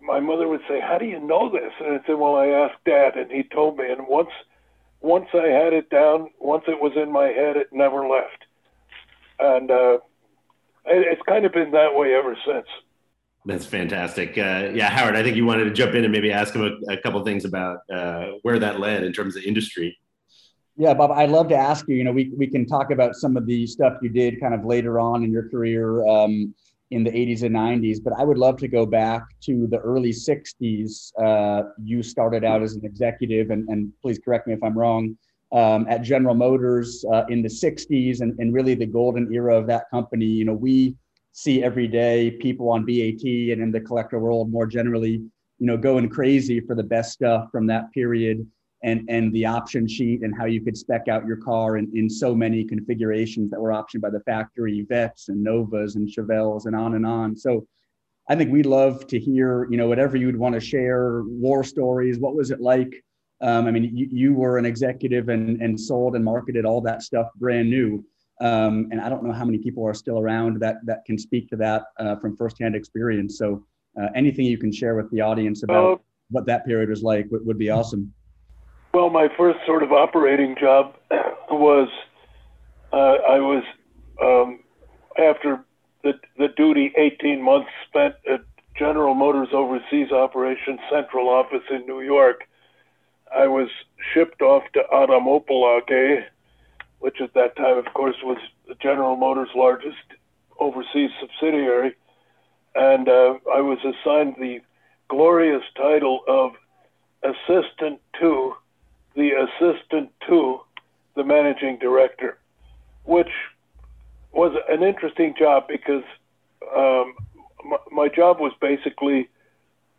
my 0.00 0.20
mother 0.20 0.48
would 0.48 0.62
say, 0.68 0.80
"How 0.80 0.98
do 0.98 1.04
you 1.04 1.20
know 1.20 1.50
this?" 1.50 1.72
And 1.80 2.00
I 2.00 2.06
said, 2.06 2.16
"Well, 2.16 2.36
I 2.36 2.48
asked 2.48 2.82
Dad, 2.84 3.16
and 3.16 3.30
he 3.30 3.42
told 3.42 3.76
me." 3.78 3.90
And 3.90 4.06
once, 4.06 4.30
once 5.00 5.28
I 5.34 5.48
had 5.48 5.72
it 5.72 5.90
down, 5.90 6.30
once 6.38 6.64
it 6.68 6.80
was 6.80 6.92
in 6.96 7.12
my 7.12 7.26
head, 7.28 7.56
it 7.56 7.72
never 7.72 8.06
left. 8.06 8.44
And 9.38 9.70
uh, 9.70 9.98
it's 10.86 11.22
kind 11.22 11.44
of 11.44 11.52
been 11.52 11.72
that 11.72 11.94
way 11.94 12.14
ever 12.14 12.36
since. 12.46 12.66
That's 13.44 13.66
fantastic. 13.66 14.36
Uh, 14.36 14.70
yeah, 14.74 14.88
Howard, 14.88 15.14
I 15.14 15.22
think 15.22 15.36
you 15.36 15.46
wanted 15.46 15.64
to 15.64 15.72
jump 15.72 15.94
in 15.94 16.04
and 16.04 16.12
maybe 16.12 16.32
ask 16.32 16.54
him 16.54 16.62
a, 16.62 16.94
a 16.94 16.96
couple 16.96 17.22
things 17.24 17.44
about 17.44 17.78
uh, 17.92 18.32
where 18.42 18.58
that 18.58 18.80
led 18.80 19.04
in 19.04 19.12
terms 19.12 19.36
of 19.36 19.44
industry. 19.44 19.96
Yeah, 20.78 20.92
Bob, 20.92 21.10
I'd 21.10 21.30
love 21.30 21.48
to 21.48 21.56
ask 21.56 21.88
you. 21.88 21.96
You 21.96 22.04
know, 22.04 22.12
we, 22.12 22.30
we 22.36 22.46
can 22.46 22.66
talk 22.66 22.90
about 22.90 23.14
some 23.14 23.36
of 23.38 23.46
the 23.46 23.66
stuff 23.66 23.94
you 24.02 24.10
did 24.10 24.38
kind 24.40 24.52
of 24.52 24.66
later 24.66 25.00
on 25.00 25.24
in 25.24 25.32
your 25.32 25.48
career 25.48 26.06
um, 26.06 26.54
in 26.90 27.02
the 27.02 27.10
80s 27.10 27.42
and 27.44 27.56
90s, 27.56 27.96
but 28.04 28.12
I 28.18 28.24
would 28.24 28.36
love 28.36 28.58
to 28.58 28.68
go 28.68 28.84
back 28.84 29.22
to 29.44 29.66
the 29.68 29.78
early 29.78 30.12
60s. 30.12 31.12
Uh, 31.18 31.70
you 31.82 32.02
started 32.02 32.44
out 32.44 32.62
as 32.62 32.74
an 32.74 32.84
executive, 32.84 33.50
and, 33.50 33.66
and 33.70 33.90
please 34.02 34.18
correct 34.22 34.46
me 34.46 34.52
if 34.52 34.62
I'm 34.62 34.76
wrong, 34.76 35.16
um, 35.50 35.86
at 35.88 36.02
General 36.02 36.34
Motors 36.34 37.06
uh, 37.10 37.24
in 37.30 37.40
the 37.40 37.48
60s 37.48 38.20
and, 38.20 38.38
and 38.38 38.52
really 38.52 38.74
the 38.74 38.86
golden 38.86 39.32
era 39.32 39.56
of 39.56 39.66
that 39.68 39.84
company. 39.90 40.26
You 40.26 40.44
know, 40.44 40.52
we 40.52 40.94
see 41.32 41.64
every 41.64 41.88
day 41.88 42.32
people 42.32 42.68
on 42.68 42.84
BAT 42.84 43.24
and 43.24 43.62
in 43.62 43.72
the 43.72 43.80
collector 43.80 44.18
world 44.18 44.52
more 44.52 44.66
generally, 44.66 45.12
you 45.58 45.66
know, 45.66 45.78
going 45.78 46.10
crazy 46.10 46.60
for 46.60 46.74
the 46.74 46.82
best 46.82 47.12
stuff 47.12 47.48
from 47.50 47.66
that 47.68 47.90
period 47.92 48.46
and, 48.82 49.08
and 49.08 49.32
the 49.32 49.46
option 49.46 49.88
sheet 49.88 50.22
and 50.22 50.34
how 50.36 50.44
you 50.44 50.60
could 50.60 50.76
spec 50.76 51.08
out 51.08 51.26
your 51.26 51.38
car 51.38 51.76
in, 51.76 51.90
in 51.94 52.08
so 52.10 52.34
many 52.34 52.64
configurations 52.64 53.50
that 53.50 53.60
were 53.60 53.70
optioned 53.70 54.02
by 54.02 54.10
the 54.10 54.20
factory, 54.20 54.84
vets 54.88 55.28
and 55.28 55.42
Novas 55.42 55.96
and 55.96 56.08
Chevelles 56.08 56.66
and 56.66 56.76
on 56.76 56.94
and 56.94 57.06
on. 57.06 57.36
So 57.36 57.66
I 58.28 58.36
think 58.36 58.52
we'd 58.52 58.66
love 58.66 59.06
to 59.08 59.18
hear, 59.18 59.66
you 59.70 59.76
know, 59.76 59.88
whatever 59.88 60.16
you'd 60.16 60.36
want 60.36 60.54
to 60.54 60.60
share, 60.60 61.22
war 61.24 61.64
stories. 61.64 62.18
What 62.18 62.34
was 62.34 62.50
it 62.50 62.60
like? 62.60 62.92
Um, 63.40 63.66
I 63.66 63.70
mean, 63.70 63.90
you, 63.94 64.08
you 64.10 64.34
were 64.34 64.58
an 64.58 64.66
executive 64.66 65.28
and, 65.28 65.60
and 65.60 65.78
sold 65.78 66.16
and 66.16 66.24
marketed 66.24 66.64
all 66.64 66.80
that 66.82 67.02
stuff 67.02 67.28
brand 67.36 67.70
new. 67.70 68.04
Um, 68.40 68.88
and 68.90 69.00
I 69.00 69.08
don't 69.08 69.24
know 69.24 69.32
how 69.32 69.44
many 69.44 69.58
people 69.58 69.86
are 69.86 69.94
still 69.94 70.18
around 70.18 70.60
that 70.60 70.76
that 70.84 71.04
can 71.06 71.18
speak 71.18 71.48
to 71.50 71.56
that 71.56 71.84
uh, 71.98 72.16
from 72.16 72.36
firsthand 72.36 72.74
experience. 72.74 73.38
So 73.38 73.64
uh, 74.00 74.08
anything 74.14 74.44
you 74.44 74.58
can 74.58 74.72
share 74.72 74.94
with 74.94 75.10
the 75.10 75.20
audience 75.20 75.62
about 75.62 75.92
uh, 75.92 75.96
what 76.30 76.46
that 76.46 76.66
period 76.66 76.90
was 76.90 77.02
like 77.02 77.26
would, 77.30 77.46
would, 77.46 77.58
be 77.58 77.70
awesome. 77.70 78.12
Well, 78.96 79.10
my 79.10 79.28
first 79.36 79.58
sort 79.66 79.82
of 79.82 79.92
operating 79.92 80.56
job 80.58 80.94
was 81.50 81.90
uh, 82.94 82.96
I 82.96 83.40
was 83.40 83.62
um, 84.22 84.60
after 85.18 85.62
the 86.02 86.14
the 86.38 86.48
duty 86.56 86.94
18 86.96 87.42
months 87.42 87.68
spent 87.86 88.14
at 88.26 88.40
General 88.74 89.12
Motors 89.12 89.48
Overseas 89.52 90.12
Operations 90.12 90.80
Central 90.90 91.28
Office 91.28 91.64
in 91.70 91.84
New 91.84 92.00
York. 92.00 92.48
I 93.36 93.48
was 93.48 93.68
shipped 94.14 94.40
off 94.40 94.62
to 94.72 94.80
Adam 94.90 95.24
Opel 95.24 96.22
which 97.00 97.20
at 97.20 97.34
that 97.34 97.54
time, 97.56 97.76
of 97.76 97.92
course, 97.92 98.16
was 98.24 98.38
General 98.80 99.16
Motors' 99.16 99.50
largest 99.54 100.06
overseas 100.58 101.10
subsidiary. 101.20 101.94
And 102.74 103.10
uh, 103.10 103.34
I 103.54 103.60
was 103.60 103.76
assigned 103.80 104.36
the 104.38 104.60
glorious 105.08 105.64
title 105.76 106.20
of 106.26 106.52
assistant 107.22 108.00
to 108.20 108.54
the 109.16 109.30
assistant 109.30 110.10
to 110.28 110.60
the 111.16 111.24
managing 111.24 111.78
director, 111.78 112.38
which 113.04 113.30
was 114.32 114.54
an 114.68 114.82
interesting 114.82 115.34
job 115.38 115.64
because 115.66 116.04
um, 116.76 117.14
my, 117.64 117.78
my 117.90 118.08
job 118.08 118.38
was 118.38 118.52
basically 118.60 119.28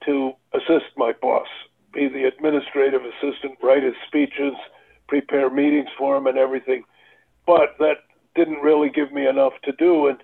to 0.05 0.31
assist 0.53 0.85
my 0.95 1.11
boss, 1.19 1.47
be 1.93 2.07
the 2.07 2.25
administrative 2.25 3.01
assistant, 3.01 3.57
write 3.63 3.83
his 3.83 3.95
speeches, 4.07 4.53
prepare 5.07 5.49
meetings 5.49 5.89
for 5.97 6.15
him 6.15 6.27
and 6.27 6.37
everything. 6.37 6.83
But 7.45 7.75
that 7.79 8.03
didn't 8.35 8.61
really 8.61 8.89
give 8.89 9.11
me 9.11 9.27
enough 9.27 9.53
to 9.63 9.71
do. 9.71 10.07
And 10.07 10.19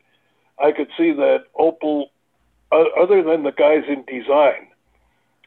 I 0.63 0.71
could 0.71 0.89
see 0.97 1.11
that 1.13 1.45
Opel, 1.59 2.05
uh, 2.71 2.83
other 3.01 3.23
than 3.23 3.43
the 3.43 3.51
guys 3.51 3.83
in 3.87 4.03
design 4.05 4.67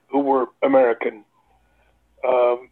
who 0.08 0.20
were 0.20 0.46
American, 0.62 1.24
um, 2.26 2.68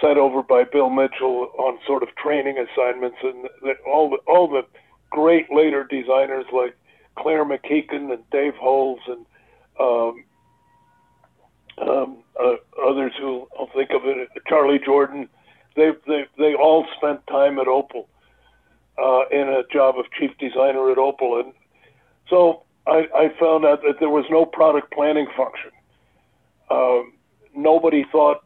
set 0.00 0.16
over 0.16 0.42
by 0.42 0.64
Bill 0.64 0.90
Mitchell 0.90 1.50
on 1.58 1.78
sort 1.86 2.02
of 2.02 2.14
training 2.16 2.58
assignments, 2.58 3.18
and 3.22 3.48
the, 3.62 3.74
all 3.86 4.10
the 4.10 4.18
all 4.30 4.48
the 4.48 4.62
great 5.10 5.52
later 5.52 5.84
designers 5.84 6.46
like 6.52 6.76
Clare 7.16 7.44
MacKichan 7.44 8.12
and 8.12 8.30
Dave 8.30 8.54
Holls 8.54 9.00
and 9.06 9.26
um, 9.80 10.24
um, 11.78 12.16
uh, 12.38 12.54
others 12.86 13.12
who 13.18 13.48
I'll 13.58 13.70
think 13.74 13.90
of 13.90 14.02
it, 14.04 14.28
Charlie 14.46 14.80
Jordan 14.84 15.28
they 15.76 15.90
they 16.06 16.24
they 16.38 16.54
all 16.54 16.86
spent 16.96 17.26
time 17.26 17.58
at 17.58 17.66
Opel 17.66 18.06
uh, 18.98 19.28
in 19.30 19.48
a 19.48 19.62
job 19.72 19.98
of 19.98 20.06
chief 20.18 20.30
designer 20.38 20.90
at 20.90 20.98
Opel, 20.98 21.42
and 21.42 21.52
so 22.28 22.62
I, 22.86 23.06
I 23.14 23.32
found 23.40 23.64
out 23.64 23.82
that 23.82 23.96
there 24.00 24.10
was 24.10 24.24
no 24.30 24.44
product 24.44 24.92
planning 24.92 25.26
function. 25.36 25.70
Um, 26.70 27.12
nobody 27.54 28.04
thought 28.10 28.42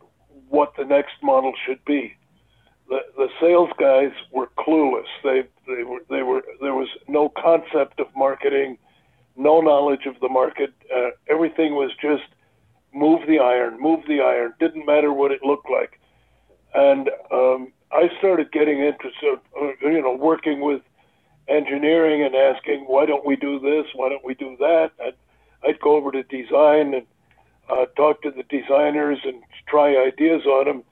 what 0.49 0.73
the 0.77 0.85
next 0.85 1.15
model 1.23 1.53
should 1.67 1.85
be. 1.85 2.17
The, 2.89 3.01
the 3.17 3.29
sales 3.41 3.71
guys 3.79 4.13
were 4.33 4.49
clueless. 4.59 5.09
They 5.25 5.43
they 5.67 5.83
were 5.83 6.01
they 6.09 6.23
were 6.23 6.43
there 6.61 6.75
was 6.75 6.89
no 7.09 7.29
concept 7.31 7.99
of 7.99 8.07
marketing, 8.17 8.79
no 9.37 9.61
knowledge 9.61 10.07
of 10.07 10.21
the 10.21 10.29
market. 10.29 10.73
Uh, 10.95 11.11
everything 11.29 11.75
was 11.75 11.91
just 12.01 12.25
move 12.95 13.27
the 13.27 13.41
iron, 13.41 13.81
move 13.81 14.01
the 14.07 14.21
iron. 14.21 14.55
Didn't 14.61 14.87
matter 14.87 15.13
what 15.13 15.33
it 15.33 15.43
looked 15.43 15.69
like 15.69 15.99
and 16.77 17.11
um, 17.33 17.73
I 17.91 18.11
started 18.19 18.53
getting 18.53 18.81
interested, 18.81 19.39
uh, 19.61 19.69
you 19.83 20.03
know, 20.03 20.15
working 20.15 20.61
with 20.61 20.83
engineering 21.49 22.23
and 22.23 22.35
asking, 22.35 22.85
why 22.87 23.07
don't 23.07 23.25
we 23.25 23.37
do 23.37 23.59
this? 23.59 23.87
Why 23.95 24.11
don't 24.11 24.25
we 24.25 24.35
do 24.35 24.57
that? 24.59 24.91
I'd, 25.03 25.15
I'd 25.67 25.81
go 25.81 25.97
over 25.97 26.13
to 26.13 26.23
design 26.25 26.95
and 26.95 27.07
uh, 27.69 27.87
talk 27.97 28.23
to 28.23 28.31
the 28.31 28.43
designers 28.45 29.19
and 29.25 29.43
try 29.67 29.97
ideas 29.97 30.45
on 30.47 30.67
them. 30.67 30.83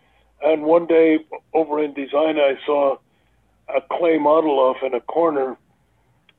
And 0.42 0.62
one 0.62 0.86
day 0.86 1.18
over 1.52 1.82
in 1.82 1.94
design, 1.94 2.38
I 2.38 2.58
saw 2.66 2.98
a 3.74 3.80
clay 3.80 4.18
model 4.18 4.58
off 4.58 4.78
in 4.82 4.94
a 4.94 5.00
corner, 5.00 5.56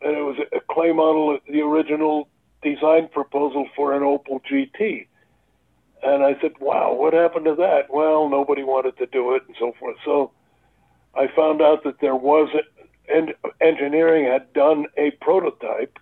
and 0.01 0.17
it 0.17 0.21
was 0.21 0.37
a 0.53 0.59
clay 0.71 0.91
model, 0.91 1.35
of 1.35 1.41
the 1.49 1.61
original 1.61 2.27
design 2.61 3.07
proposal 3.07 3.67
for 3.75 3.93
an 3.93 4.03
Opel 4.03 4.41
GT. 4.49 5.07
And 6.03 6.23
I 6.23 6.39
said, 6.39 6.51
wow, 6.59 6.93
what 6.93 7.13
happened 7.13 7.45
to 7.45 7.55
that? 7.55 7.91
Well, 7.91 8.29
nobody 8.29 8.63
wanted 8.63 8.97
to 8.97 9.07
do 9.07 9.33
it 9.33 9.43
and 9.47 9.55
so 9.59 9.73
forth. 9.79 9.97
So 10.05 10.31
I 11.15 11.27
found 11.35 11.61
out 11.61 11.83
that 11.83 11.99
there 11.99 12.15
was, 12.15 12.49
and 13.11 13.33
engineering 13.61 14.25
had 14.25 14.51
done 14.53 14.85
a 14.97 15.11
prototype, 15.21 15.97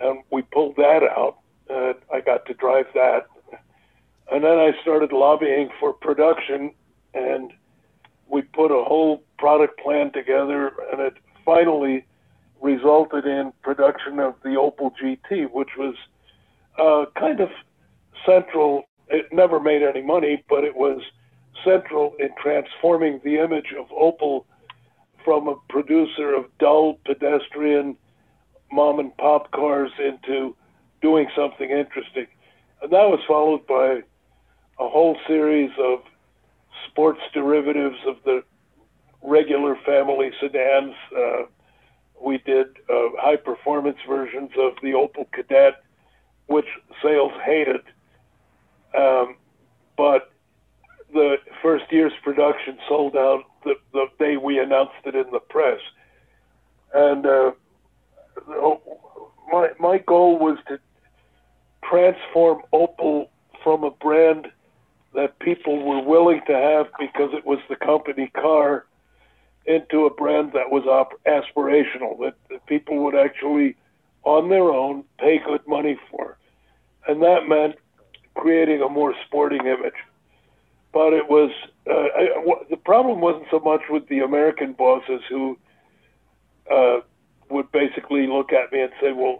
and 0.00 0.22
we 0.30 0.42
pulled 0.42 0.76
that 0.76 1.02
out. 1.04 1.36
And 1.68 1.94
I 2.12 2.20
got 2.20 2.46
to 2.46 2.54
drive 2.54 2.86
that. 2.94 3.26
And 4.32 4.42
then 4.42 4.58
I 4.58 4.72
started 4.80 5.12
lobbying 5.12 5.68
for 5.78 5.92
production, 5.92 6.72
and 7.12 7.52
we 8.28 8.42
put 8.42 8.70
a 8.70 8.82
whole 8.82 9.22
product 9.38 9.78
plan 9.78 10.10
together, 10.12 10.72
and 10.90 11.00
it 11.00 11.14
finally 11.44 12.06
resulted 12.60 13.26
in 13.26 13.52
production 13.62 14.18
of 14.18 14.34
the 14.42 14.50
Opel 14.50 14.92
GT, 15.00 15.50
which 15.52 15.70
was 15.76 15.94
uh, 16.78 17.04
kind 17.18 17.40
of 17.40 17.50
central 18.24 18.84
it 19.08 19.30
never 19.30 19.60
made 19.60 19.82
any 19.82 20.00
money, 20.00 20.42
but 20.48 20.64
it 20.64 20.74
was 20.74 21.02
central 21.62 22.14
in 22.18 22.30
transforming 22.40 23.20
the 23.24 23.36
image 23.36 23.74
of 23.78 23.88
Opel 23.90 24.44
from 25.22 25.48
a 25.48 25.56
producer 25.68 26.34
of 26.34 26.46
dull 26.58 26.98
pedestrian 27.04 27.96
mom 28.72 28.98
and 28.98 29.14
pop 29.18 29.50
cars 29.50 29.90
into 29.98 30.56
doing 31.02 31.28
something 31.36 31.68
interesting. 31.68 32.26
And 32.80 32.90
that 32.90 33.08
was 33.10 33.20
followed 33.28 33.66
by 33.66 34.02
a 34.86 34.88
whole 34.88 35.16
series 35.26 35.70
of 35.78 36.00
sports 36.88 37.20
derivatives 37.32 37.98
of 38.06 38.16
the 38.24 38.42
regular 39.22 39.76
family 39.86 40.30
sedans. 40.40 40.94
Uh, 41.16 41.42
we 42.20 42.38
did 42.38 42.66
uh, 42.88 43.08
high 43.18 43.36
performance 43.36 43.98
versions 44.08 44.50
of 44.58 44.72
the 44.82 44.92
Opel 44.92 45.26
Kadett, 45.34 45.74
which 46.46 46.66
sales 47.02 47.32
hated 47.44 47.82
um, 48.96 49.36
but 49.96 50.32
the 51.12 51.36
first 51.62 51.84
year's 51.90 52.12
production 52.22 52.78
sold 52.88 53.16
out 53.16 53.44
the, 53.64 53.74
the 53.92 54.06
day 54.18 54.36
we 54.36 54.58
announced 54.58 54.94
it 55.04 55.14
in 55.14 55.30
the 55.30 55.38
press. 55.38 55.80
And 56.94 57.26
uh, 57.26 57.52
my, 59.50 59.70
my 59.78 59.98
goal 59.98 60.38
was 60.38 60.58
to 60.68 60.78
transform 61.84 62.62
Opel 62.72 63.28
from 63.62 63.84
a 63.84 63.90
brand 63.90 64.48
that 65.14 65.38
people 65.38 65.82
were 65.82 66.02
willing 66.02 66.40
to 66.46 66.54
have 66.54 66.86
because 66.98 67.30
it 67.34 67.44
was 67.44 67.58
the 67.68 67.76
company 67.76 68.28
car 68.34 68.86
into 69.66 70.06
a 70.06 70.10
brand 70.10 70.52
that 70.54 70.70
was 70.70 70.84
op- 70.86 71.20
aspirational, 71.24 72.18
that, 72.20 72.34
that 72.50 72.64
people 72.66 72.98
would 73.04 73.14
actually, 73.14 73.76
on 74.24 74.48
their 74.48 74.70
own, 74.70 75.04
pay 75.18 75.38
good 75.38 75.66
money 75.66 75.98
for. 76.10 76.36
And 77.06 77.22
that 77.22 77.48
meant 77.48 77.76
creating 78.34 78.80
a 78.82 78.88
more 78.88 79.14
sporting 79.26 79.66
image. 79.66 79.94
But 80.92 81.12
it 81.12 81.28
was 81.28 81.50
uh, 81.88 81.92
I, 81.92 82.28
the 82.70 82.76
problem 82.76 83.20
wasn't 83.20 83.46
so 83.50 83.58
much 83.60 83.82
with 83.90 84.06
the 84.08 84.20
American 84.20 84.72
bosses 84.72 85.20
who 85.28 85.58
uh, 86.70 87.00
would 87.50 87.70
basically 87.72 88.26
look 88.26 88.52
at 88.52 88.72
me 88.72 88.82
and 88.82 88.92
say, 89.00 89.12
"Well, 89.12 89.38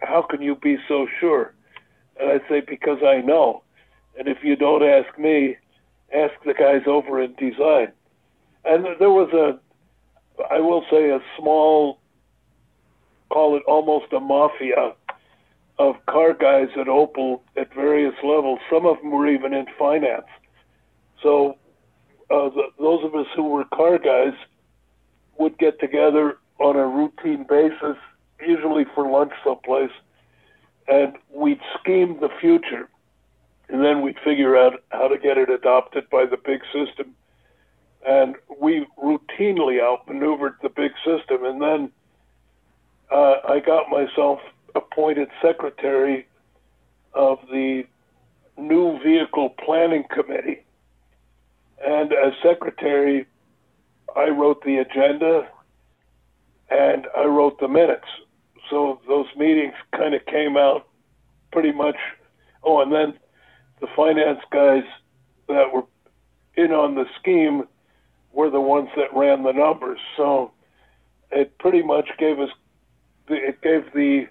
how 0.00 0.22
can 0.22 0.40
you 0.40 0.56
be 0.56 0.78
so 0.88 1.06
sure?" 1.20 1.54
And 2.18 2.30
I'd 2.30 2.48
say, 2.48 2.60
"Because 2.60 2.98
I 3.04 3.20
know." 3.20 3.62
And 4.18 4.28
if 4.28 4.38
you 4.42 4.56
don't 4.56 4.82
ask 4.82 5.18
me, 5.18 5.56
ask 6.14 6.34
the 6.44 6.54
guys 6.54 6.82
over 6.86 7.20
in 7.20 7.34
design. 7.34 7.92
And 8.64 8.86
there 8.98 9.10
was 9.10 9.32
a, 9.32 9.58
I 10.50 10.60
will 10.60 10.84
say, 10.90 11.10
a 11.10 11.20
small, 11.38 11.98
call 13.30 13.56
it 13.56 13.62
almost 13.66 14.12
a 14.12 14.20
mafia 14.20 14.94
of 15.78 15.96
car 16.06 16.34
guys 16.34 16.68
at 16.78 16.86
Opel 16.86 17.40
at 17.56 17.74
various 17.74 18.14
levels. 18.22 18.60
Some 18.70 18.86
of 18.86 18.98
them 18.98 19.10
were 19.10 19.26
even 19.28 19.52
in 19.52 19.66
finance. 19.78 20.26
So 21.22 21.56
uh, 22.30 22.50
the, 22.50 22.64
those 22.78 23.04
of 23.04 23.14
us 23.14 23.26
who 23.34 23.44
were 23.44 23.64
car 23.64 23.98
guys 23.98 24.34
would 25.38 25.58
get 25.58 25.80
together 25.80 26.38
on 26.58 26.76
a 26.76 26.86
routine 26.86 27.44
basis, 27.48 27.96
usually 28.40 28.84
for 28.94 29.10
lunch 29.10 29.32
someplace, 29.44 29.90
and 30.88 31.14
we'd 31.34 31.60
scheme 31.80 32.18
the 32.20 32.28
future. 32.40 32.88
And 33.72 33.82
then 33.82 34.02
we'd 34.02 34.18
figure 34.22 34.54
out 34.54 34.84
how 34.90 35.08
to 35.08 35.16
get 35.16 35.38
it 35.38 35.48
adopted 35.48 36.08
by 36.10 36.26
the 36.26 36.36
big 36.36 36.60
system. 36.74 37.14
And 38.06 38.36
we 38.60 38.86
routinely 39.02 39.82
outmaneuvered 39.82 40.56
the 40.62 40.68
big 40.68 40.92
system. 41.04 41.46
And 41.46 41.62
then 41.62 41.90
uh, 43.10 43.36
I 43.48 43.60
got 43.60 43.88
myself 43.88 44.40
appointed 44.74 45.28
secretary 45.40 46.26
of 47.14 47.38
the 47.50 47.84
new 48.58 49.02
vehicle 49.02 49.54
planning 49.64 50.04
committee. 50.10 50.64
And 51.82 52.12
as 52.12 52.34
secretary, 52.42 53.26
I 54.14 54.28
wrote 54.28 54.62
the 54.64 54.76
agenda 54.76 55.48
and 56.70 57.06
I 57.16 57.24
wrote 57.24 57.58
the 57.58 57.68
minutes. 57.68 58.06
So 58.68 59.00
those 59.08 59.26
meetings 59.34 59.74
kind 59.96 60.14
of 60.14 60.26
came 60.26 60.58
out 60.58 60.88
pretty 61.52 61.72
much. 61.72 61.96
Oh, 62.62 62.82
and 62.82 62.92
then 62.92 63.14
the 63.82 63.88
finance 63.96 64.38
guys 64.50 64.84
that 65.48 65.74
were 65.74 65.84
in 66.54 66.70
on 66.70 66.94
the 66.94 67.04
scheme 67.20 67.64
were 68.32 68.48
the 68.48 68.60
ones 68.60 68.88
that 68.96 69.12
ran 69.14 69.42
the 69.42 69.52
numbers. 69.52 69.98
So 70.16 70.52
it 71.32 71.58
pretty 71.58 71.82
much 71.82 72.08
gave 72.16 72.38
us, 72.38 72.48
it 73.28 73.60
gave 73.60 73.92
the 73.92 74.28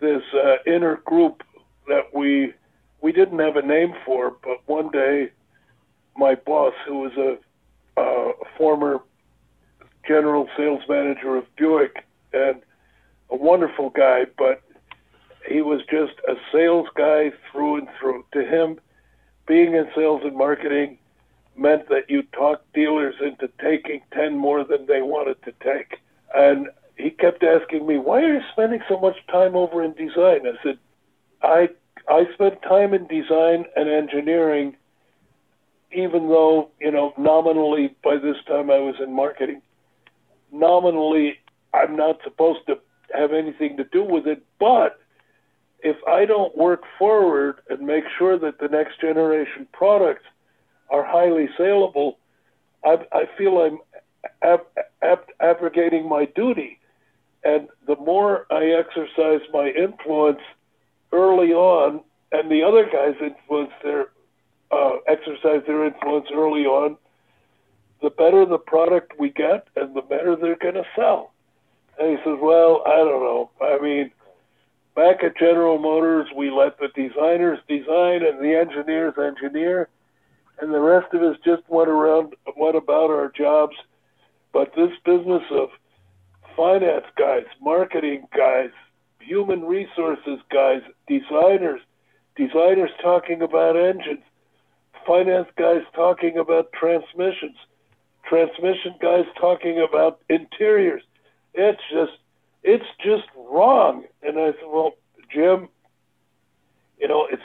this 0.00 0.22
uh, 0.34 0.56
inner 0.66 0.96
group 1.04 1.42
that 1.86 2.14
we 2.14 2.52
we 3.00 3.12
didn't 3.12 3.38
have 3.38 3.56
a 3.56 3.62
name 3.62 3.94
for, 4.04 4.36
but 4.42 4.58
one 4.66 4.90
day 4.90 5.30
my 6.16 6.34
boss, 6.34 6.74
who 6.86 7.00
was 7.00 7.12
a, 7.16 8.00
uh, 8.00 8.32
former 8.58 9.00
general 10.06 10.48
sales 10.56 10.82
manager 10.88 11.36
of 11.36 11.44
Buick 11.56 12.04
and 12.32 12.60
a 13.30 13.36
wonderful 13.36 13.90
guy, 13.90 14.24
but 14.36 14.62
he 15.46 15.62
was 15.62 15.80
just 15.90 16.14
a 16.28 16.34
sales 16.52 16.88
guy 16.94 17.32
through 17.50 17.78
and 17.78 17.88
through. 17.98 18.24
To 18.32 18.44
him, 18.44 18.78
being 19.46 19.74
in 19.74 19.88
sales 19.94 20.22
and 20.24 20.36
marketing 20.36 20.98
meant 21.56 21.88
that 21.88 22.08
you 22.08 22.22
talked 22.22 22.72
dealers 22.72 23.14
into 23.20 23.48
taking 23.60 24.00
10 24.12 24.36
more 24.36 24.64
than 24.64 24.86
they 24.86 25.02
wanted 25.02 25.42
to 25.42 25.52
take. 25.62 25.98
And 26.34 26.68
he 26.96 27.10
kept 27.10 27.42
asking 27.42 27.86
me, 27.86 27.98
"Why 27.98 28.22
are 28.22 28.34
you 28.34 28.42
spending 28.52 28.82
so 28.88 28.98
much 28.98 29.16
time 29.26 29.56
over 29.56 29.82
in 29.82 29.92
design?" 29.94 30.46
I 30.46 30.62
said, 30.62 30.78
"I 31.42 31.68
I 32.08 32.26
spent 32.34 32.62
time 32.62 32.94
in 32.94 33.06
design 33.06 33.66
and 33.76 33.88
engineering, 33.88 34.76
even 35.92 36.28
though 36.28 36.70
you 36.80 36.90
know 36.90 37.12
nominally 37.16 37.94
by 38.02 38.16
this 38.16 38.36
time 38.46 38.70
I 38.70 38.78
was 38.78 39.00
in 39.00 39.12
marketing. 39.12 39.62
Nominally, 40.52 41.38
I'm 41.72 41.96
not 41.96 42.22
supposed 42.22 42.66
to 42.66 42.78
have 43.14 43.32
anything 43.32 43.76
to 43.76 43.84
do 43.84 44.02
with 44.02 44.26
it, 44.26 44.42
but 44.58 45.00
if 45.82 45.96
I 46.06 46.24
don't 46.24 46.56
work 46.56 46.82
forward 46.98 47.60
and 47.68 47.80
make 47.80 48.04
sure 48.18 48.38
that 48.38 48.58
the 48.58 48.68
next 48.68 49.00
generation 49.00 49.66
products 49.72 50.24
are 50.90 51.04
highly 51.04 51.48
saleable, 51.56 52.18
I, 52.84 52.98
I 53.12 53.24
feel 53.38 53.58
I'm 53.58 53.78
ab- 54.42 54.66
ab- 55.02 55.30
abrogating 55.40 56.08
my 56.08 56.24
duty 56.24 56.80
and 57.44 57.68
the 57.86 57.96
more 57.96 58.46
I 58.50 58.64
exercise 58.66 59.40
my 59.52 59.68
influence 59.68 60.40
early 61.12 61.52
on, 61.52 62.00
and 62.32 62.50
the 62.50 62.62
other 62.62 62.84
guys 62.84 63.14
influence 63.20 63.72
their 63.82 64.08
uh, 64.70 64.98
exercise 65.08 65.62
their 65.66 65.84
influence 65.84 66.26
early 66.32 66.64
on, 66.64 66.96
the 68.02 68.10
better 68.10 68.46
the 68.46 68.58
product 68.58 69.18
we 69.18 69.30
get, 69.30 69.66
and 69.74 69.96
the 69.96 70.02
better 70.02 70.36
they're 70.36 70.56
going 70.56 70.74
to 70.74 70.84
sell. 70.94 71.32
And 71.98 72.10
he 72.10 72.16
says, 72.24 72.38
"Well, 72.40 72.82
I 72.86 72.96
don't 72.96 73.22
know. 73.22 73.50
I 73.60 73.78
mean, 73.82 74.10
back 75.00 75.24
at 75.24 75.34
General 75.38 75.78
Motors, 75.78 76.26
we 76.36 76.50
let 76.50 76.78
the 76.78 76.88
designers 76.88 77.58
design 77.66 78.22
and 78.22 78.38
the 78.38 78.54
engineers 78.54 79.14
engineer, 79.16 79.88
and 80.60 80.74
the 80.74 80.78
rest 80.78 81.14
of 81.14 81.22
us 81.22 81.38
just 81.42 81.62
went 81.68 81.88
around, 81.88 82.34
went 82.54 82.76
about 82.76 83.08
our 83.08 83.32
jobs. 83.34 83.74
But 84.52 84.74
this 84.76 84.90
business 85.06 85.42
of 85.52 85.70
finance 86.54 87.06
guys, 87.16 87.44
marketing 87.62 88.26
guys, 88.36 88.72
human 89.20 89.64
resources 89.64 90.38
guys, 90.52 90.82
designers, 91.08 91.80
designers 92.36 92.90
talking 93.02 93.40
about 93.40 93.76
engines, 93.78 94.24
finance 95.06 95.48
guys 95.56 95.80
talking 95.94 96.36
about 96.36 96.74
transmissions, 96.74 97.56
transmission 98.28 98.96
guys 99.00 99.24
talking 99.40 99.80
about 99.80 100.20
interiors. 100.28 101.02
It's 101.54 101.80
just 101.90 102.19
it's 102.62 102.84
just 103.04 103.24
wrong. 103.36 104.04
And 104.22 104.38
I 104.38 104.52
said, 104.52 104.68
well, 104.68 104.92
Jim, 105.32 105.68
you 106.98 107.08
know, 107.08 107.26
it's 107.30 107.42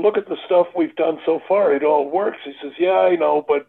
look 0.00 0.16
at 0.16 0.28
the 0.28 0.36
stuff 0.46 0.66
we've 0.76 0.94
done 0.96 1.18
so 1.24 1.40
far. 1.48 1.74
It 1.74 1.82
all 1.82 2.10
works. 2.10 2.38
He 2.44 2.52
says, 2.62 2.72
yeah, 2.78 2.98
I 2.98 3.16
know, 3.16 3.44
but 3.46 3.66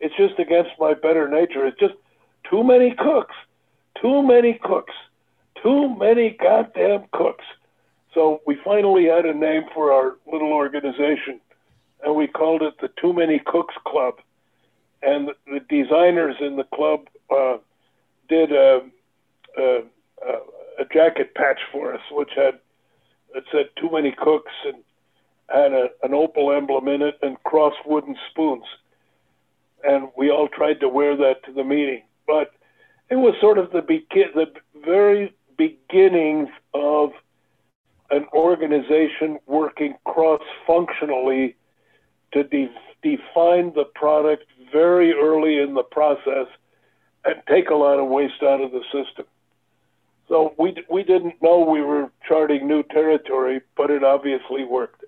it's 0.00 0.16
just 0.16 0.38
against 0.38 0.70
my 0.78 0.94
better 0.94 1.28
nature. 1.28 1.66
It's 1.66 1.78
just 1.78 1.94
too 2.48 2.64
many 2.64 2.94
cooks, 2.94 3.34
too 4.00 4.22
many 4.22 4.58
cooks, 4.62 4.94
too 5.62 5.94
many 5.96 6.36
goddamn 6.40 7.04
cooks. 7.12 7.44
So 8.14 8.40
we 8.46 8.56
finally 8.64 9.06
had 9.06 9.26
a 9.26 9.34
name 9.34 9.64
for 9.74 9.92
our 9.92 10.16
little 10.30 10.52
organization, 10.52 11.40
and 12.04 12.14
we 12.14 12.26
called 12.26 12.62
it 12.62 12.74
the 12.80 12.88
Too 13.00 13.12
Many 13.12 13.40
Cooks 13.44 13.74
Club. 13.86 14.14
And 15.02 15.30
the 15.46 15.60
designers 15.68 16.36
in 16.40 16.56
the 16.56 16.64
club 16.64 17.06
uh, 17.30 17.58
did 18.28 18.50
a, 19.58 19.82
a, 20.80 20.84
jacket 20.92 21.34
patch 21.34 21.60
for 21.72 21.94
us, 21.94 22.00
which 22.10 22.30
had 22.36 22.58
it 23.34 23.44
said 23.52 23.66
"Too 23.76 23.90
many 23.92 24.12
cooks" 24.12 24.52
and 24.64 24.76
had 25.48 25.72
a, 25.72 25.88
an 26.02 26.12
Opel 26.12 26.56
emblem 26.56 26.88
in 26.88 27.02
it 27.02 27.18
and 27.22 27.42
crossed 27.44 27.84
wooden 27.86 28.16
spoons. 28.30 28.64
And 29.84 30.08
we 30.16 30.30
all 30.30 30.48
tried 30.48 30.80
to 30.80 30.88
wear 30.88 31.16
that 31.16 31.44
to 31.44 31.52
the 31.52 31.64
meeting, 31.64 32.02
but 32.26 32.52
it 33.10 33.16
was 33.16 33.34
sort 33.40 33.58
of 33.58 33.70
the 33.70 33.82
begin, 33.82 34.28
the 34.34 34.46
very 34.84 35.34
beginnings 35.56 36.48
of 36.74 37.10
an 38.10 38.26
organization 38.32 39.38
working 39.46 39.94
cross-functionally 40.04 41.56
to 42.32 42.44
de- 42.44 42.70
define 43.02 43.72
the 43.74 43.84
product 43.94 44.44
very 44.72 45.12
early 45.12 45.58
in 45.58 45.74
the 45.74 45.82
process 45.82 46.46
and 47.24 47.36
take 47.48 47.70
a 47.70 47.74
lot 47.74 47.98
of 47.98 48.08
waste 48.08 48.42
out 48.42 48.60
of 48.60 48.72
the 48.72 48.82
system. 48.92 49.26
So 50.28 50.54
we 50.58 50.76
we 50.90 51.02
didn't 51.02 51.42
know 51.42 51.60
we 51.60 51.80
were 51.80 52.10
charting 52.26 52.68
new 52.68 52.82
territory, 52.84 53.62
but 53.76 53.90
it 53.90 54.04
obviously 54.04 54.64
worked. 54.64 55.04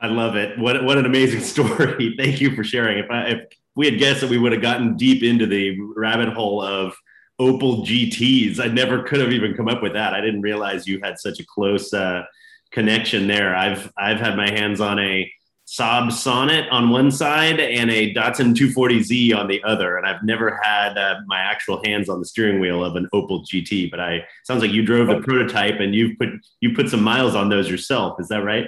I 0.00 0.08
love 0.08 0.36
it. 0.36 0.58
What 0.58 0.84
what 0.84 0.98
an 0.98 1.06
amazing 1.06 1.40
story. 1.54 2.14
Thank 2.18 2.40
you 2.40 2.54
for 2.54 2.64
sharing. 2.64 2.98
If 2.98 3.10
I 3.10 3.22
if 3.28 3.40
we 3.76 3.86
had 3.86 3.98
guessed 3.98 4.22
that 4.22 4.30
we 4.30 4.38
would 4.38 4.52
have 4.52 4.62
gotten 4.62 4.96
deep 4.96 5.22
into 5.22 5.46
the 5.46 5.78
rabbit 5.94 6.30
hole 6.30 6.62
of 6.62 6.94
Opel 7.40 7.84
GTs. 7.86 8.58
I 8.60 8.68
never 8.68 9.02
could 9.02 9.20
have 9.20 9.32
even 9.32 9.54
come 9.54 9.68
up 9.68 9.82
with 9.82 9.92
that. 9.92 10.14
I 10.14 10.20
didn't 10.20 10.40
realize 10.40 10.86
you 10.86 11.00
had 11.02 11.18
such 11.18 11.38
a 11.38 11.44
close 11.44 11.92
uh, 11.92 12.22
connection 12.72 13.26
there. 13.26 13.54
I've 13.54 13.92
I've 13.98 14.18
had 14.18 14.36
my 14.36 14.50
hands 14.50 14.80
on 14.80 14.98
a 14.98 15.30
Saab 15.66 16.12
Sonnet 16.12 16.68
on 16.70 16.90
one 16.90 17.10
side 17.10 17.58
and 17.58 17.90
a 17.90 18.14
Datsun 18.14 18.54
240Z 18.54 19.36
on 19.36 19.48
the 19.48 19.60
other, 19.64 19.96
and 19.96 20.06
I've 20.06 20.22
never 20.22 20.60
had 20.62 20.96
uh, 20.96 21.16
my 21.26 21.40
actual 21.40 21.82
hands 21.84 22.08
on 22.08 22.20
the 22.20 22.26
steering 22.26 22.60
wheel 22.60 22.84
of 22.84 22.94
an 22.94 23.08
Opel 23.12 23.44
GT. 23.44 23.90
But 23.90 23.98
I 23.98 24.24
sounds 24.44 24.62
like 24.62 24.70
you 24.70 24.84
drove 24.84 25.08
the 25.08 25.20
prototype 25.20 25.80
and 25.80 25.94
you 25.94 26.16
put 26.16 26.28
you 26.60 26.72
put 26.72 26.88
some 26.88 27.02
miles 27.02 27.34
on 27.34 27.48
those 27.48 27.68
yourself. 27.68 28.20
Is 28.20 28.28
that 28.28 28.44
right? 28.44 28.66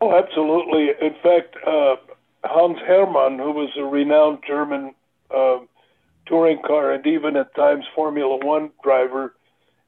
Oh, 0.00 0.16
absolutely. 0.16 0.90
In 1.00 1.14
fact, 1.22 1.56
uh, 1.66 1.96
Hans 2.44 2.78
Herrmann, 2.86 3.38
who 3.38 3.50
was 3.50 3.70
a 3.76 3.82
renowned 3.82 4.38
German 4.46 4.94
uh, 5.34 5.58
touring 6.26 6.60
car 6.64 6.92
and 6.92 7.06
even 7.06 7.36
at 7.36 7.54
times 7.54 7.84
Formula 7.94 8.38
One 8.44 8.70
driver, 8.82 9.34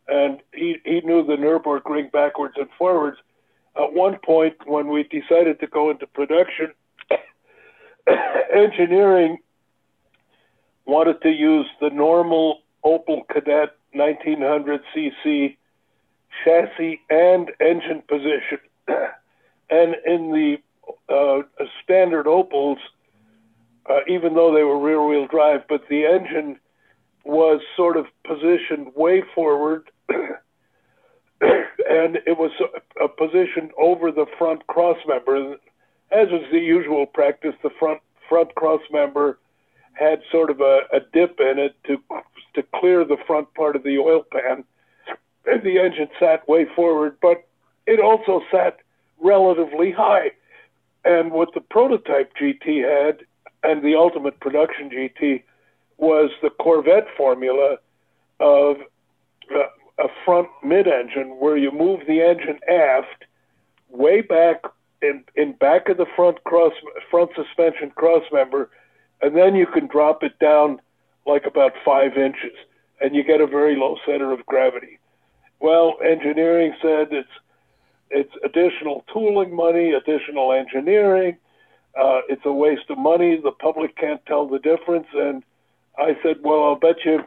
and 0.09 0.40
he, 0.52 0.78
he 0.85 1.00
knew 1.02 1.24
the 1.24 1.37
Nürburgring 1.37 2.11
backwards 2.11 2.54
and 2.57 2.68
forwards. 2.78 3.18
At 3.76 3.92
one 3.92 4.18
point, 4.24 4.54
when 4.66 4.88
we 4.88 5.04
decided 5.04 5.61
to 5.61 5.66
go 5.66 5.90
into 5.90 6.07
production, 6.07 6.72
engineering 8.54 9.38
wanted 10.85 11.20
to 11.22 11.31
use 11.31 11.66
the 11.81 11.90
normal 11.90 12.61
Opel 12.85 13.26
Kadett 13.26 13.70
1900 13.92 14.81
cc 14.94 15.57
chassis 16.44 17.00
and 17.11 17.50
engine 17.61 18.02
position. 18.09 18.59
and 19.70 19.96
in 20.07 20.31
the 20.33 20.57
uh, 21.09 21.42
standard 21.83 22.26
Opels, 22.26 22.78
uh, 23.88 24.00
even 24.07 24.35
though 24.35 24.54
they 24.54 24.62
were 24.62 24.78
rear 24.78 25.02
wheel 25.02 25.26
drive, 25.26 25.62
but 25.68 25.83
the 25.88 26.04
engine 26.04 26.59
was 27.24 27.61
sort 27.76 27.96
of 27.96 28.07
positioned 28.26 28.92
way 28.94 29.22
forward. 29.35 29.90
and 31.88 32.16
it 32.27 32.37
was 32.38 32.51
a, 33.03 33.09
position 33.09 33.70
over 33.79 34.12
the 34.12 34.27
front 34.38 34.66
cross 34.66 34.98
member. 35.07 35.57
As 36.11 36.29
is 36.29 36.51
the 36.53 36.59
usual 36.59 37.07
practice, 37.07 37.55
the 37.62 37.70
front 37.79 38.01
front 38.29 38.55
cross 38.55 38.83
member 38.92 39.38
had 39.94 40.20
sort 40.31 40.51
of 40.51 40.61
a, 40.61 40.81
a 40.92 41.01
dip 41.12 41.40
in 41.40 41.59
it 41.59 41.74
to 41.85 41.96
to 42.55 42.62
clear 42.74 43.05
the 43.05 43.16
front 43.27 43.53
part 43.55 43.74
of 43.74 43.83
the 43.83 43.98
oil 43.98 44.24
pan. 44.31 44.64
And 45.46 45.62
the 45.62 45.79
engine 45.79 46.09
sat 46.20 46.46
way 46.46 46.66
forward, 46.77 47.16
but 47.22 47.46
it 47.87 48.01
also 48.01 48.42
sat 48.51 48.79
relatively 49.20 49.90
high. 49.90 50.33
And 51.05 51.33
what 51.33 51.55
the 51.55 51.61
prototype 51.61 52.33
GT 52.40 52.85
had 52.85 53.24
and 53.62 53.83
the 53.83 53.94
ultimate 53.94 54.38
production 54.40 54.90
GT 54.90 55.42
was 55.96 56.31
the 56.42 56.51
Corvette 56.51 57.09
formula 57.16 57.79
of 58.40 58.77
uh, 59.55 59.59
a 59.98 60.08
front 60.24 60.48
mid-engine 60.62 61.37
where 61.38 61.56
you 61.56 61.70
move 61.72 62.00
the 62.06 62.22
engine 62.22 62.58
aft 62.68 63.24
way 63.88 64.20
back 64.20 64.62
in, 65.02 65.24
in 65.34 65.52
back 65.52 65.88
of 65.88 65.96
the 65.96 66.06
front 66.16 66.42
cross 66.44 66.72
front 67.11 67.30
suspension 67.34 67.90
cross 67.90 68.22
member 68.32 68.70
and 69.20 69.37
then 69.37 69.54
you 69.54 69.66
can 69.66 69.87
drop 69.87 70.22
it 70.22 70.38
down 70.38 70.80
like 71.26 71.46
about 71.46 71.72
five 71.84 72.16
inches 72.16 72.56
and 73.00 73.14
you 73.14 73.22
get 73.24 73.40
a 73.40 73.46
very 73.46 73.76
low 73.76 73.96
center 74.06 74.32
of 74.32 74.44
gravity. 74.46 74.98
Well 75.61 75.96
engineering 76.04 76.74
said 76.80 77.08
it's 77.12 77.28
it's 78.11 78.32
additional 78.44 79.04
tooling 79.12 79.54
money 79.54 79.92
additional 79.92 80.52
engineering. 80.52 81.37
Uh, 81.98 82.20
it's 82.28 82.44
a 82.44 82.52
waste 82.52 82.88
of 82.90 82.98
money. 82.98 83.40
The 83.42 83.50
public 83.50 83.96
can't 83.96 84.24
tell 84.26 84.46
the 84.46 84.58
difference. 84.58 85.08
And 85.14 85.42
i 85.98 86.16
said 86.22 86.37
well 86.42 86.64
i'll 86.64 86.76
bet 86.76 87.04
you 87.04 87.24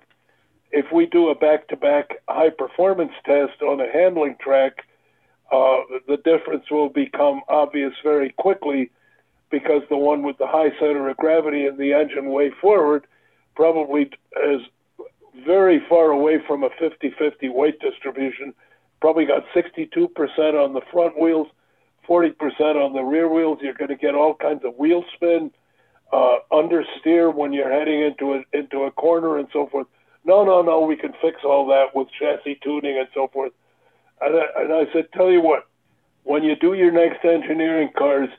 if 0.72 0.86
we 0.92 1.06
do 1.06 1.30
a 1.30 1.36
back-to-back 1.36 2.12
high 2.30 2.50
performance 2.50 3.12
test 3.26 3.62
on 3.62 3.80
a 3.82 3.92
handling 3.92 4.36
track 4.40 4.86
uh, 5.52 5.82
the 6.08 6.18
difference 6.24 6.64
will 6.72 6.90
become 6.90 7.42
obvious 7.50 7.94
very 8.04 8.30
quickly 8.38 8.90
because 9.50 9.82
the 9.90 9.98
one 9.98 10.24
with 10.24 10.38
the 10.38 10.48
high 10.48 10.70
center 10.80 11.10
of 11.10 11.18
gravity 11.18 11.66
and 11.66 11.78
the 11.78 11.94
engine 11.94 12.30
way 12.30 12.50
forward 12.62 13.06
probably 13.54 14.10
is 14.48 14.62
very 15.46 15.82
far 15.90 16.12
away 16.12 16.38
from 16.48 16.64
a 16.64 16.70
50-50 16.70 17.54
weight 17.54 17.80
distribution. 17.82 18.54
Probably 19.02 19.26
got 19.26 19.44
62% 19.54 20.08
on 20.54 20.74
the 20.74 20.82
front 20.92 21.20
wheels, 21.20 21.48
40% 22.08 22.34
on 22.76 22.94
the 22.94 23.04
rear 23.04 23.28
wheels. 23.28 23.60
You're 23.62 23.74
going 23.74 23.90
to 23.90 23.96
get 23.96 24.16
all 24.16 24.34
kinds 24.34 24.64
of 24.64 24.76
wheel 24.76 25.04
spin, 25.16 25.52
uh, 26.14 26.38
understeer 26.52 27.34
when 27.34 27.52
you're 27.52 27.72
heading 27.72 28.02
into 28.02 28.36
a, 28.36 28.44
into 28.58 28.84
a 28.84 28.92
corner 28.92 29.38
and 29.38 29.50
so 29.52 29.68
forth. 29.68 29.88
No, 30.24 30.44
no, 30.44 30.62
no, 30.62 30.82
we 30.82 30.96
can 30.96 31.14
fix 31.22 31.42
all 31.44 31.68
that 31.68 31.96
with 31.96 32.08
chassis 32.20 32.60
tuning 32.64 32.98
and 32.98 33.08
so 33.14 33.28
forth. 33.28 33.54
And 34.22 34.36
I, 34.36 34.62
and 34.62 34.74
I 34.74 34.94
said, 34.94 35.08
tell 35.14 35.32
you 35.32 35.42
what, 35.42 35.68
when 36.24 36.44
you 36.44 36.56
do 36.56 36.74
your 36.74 36.92
next 36.92 37.26
engineering 37.26 37.90
cars, 37.98 38.30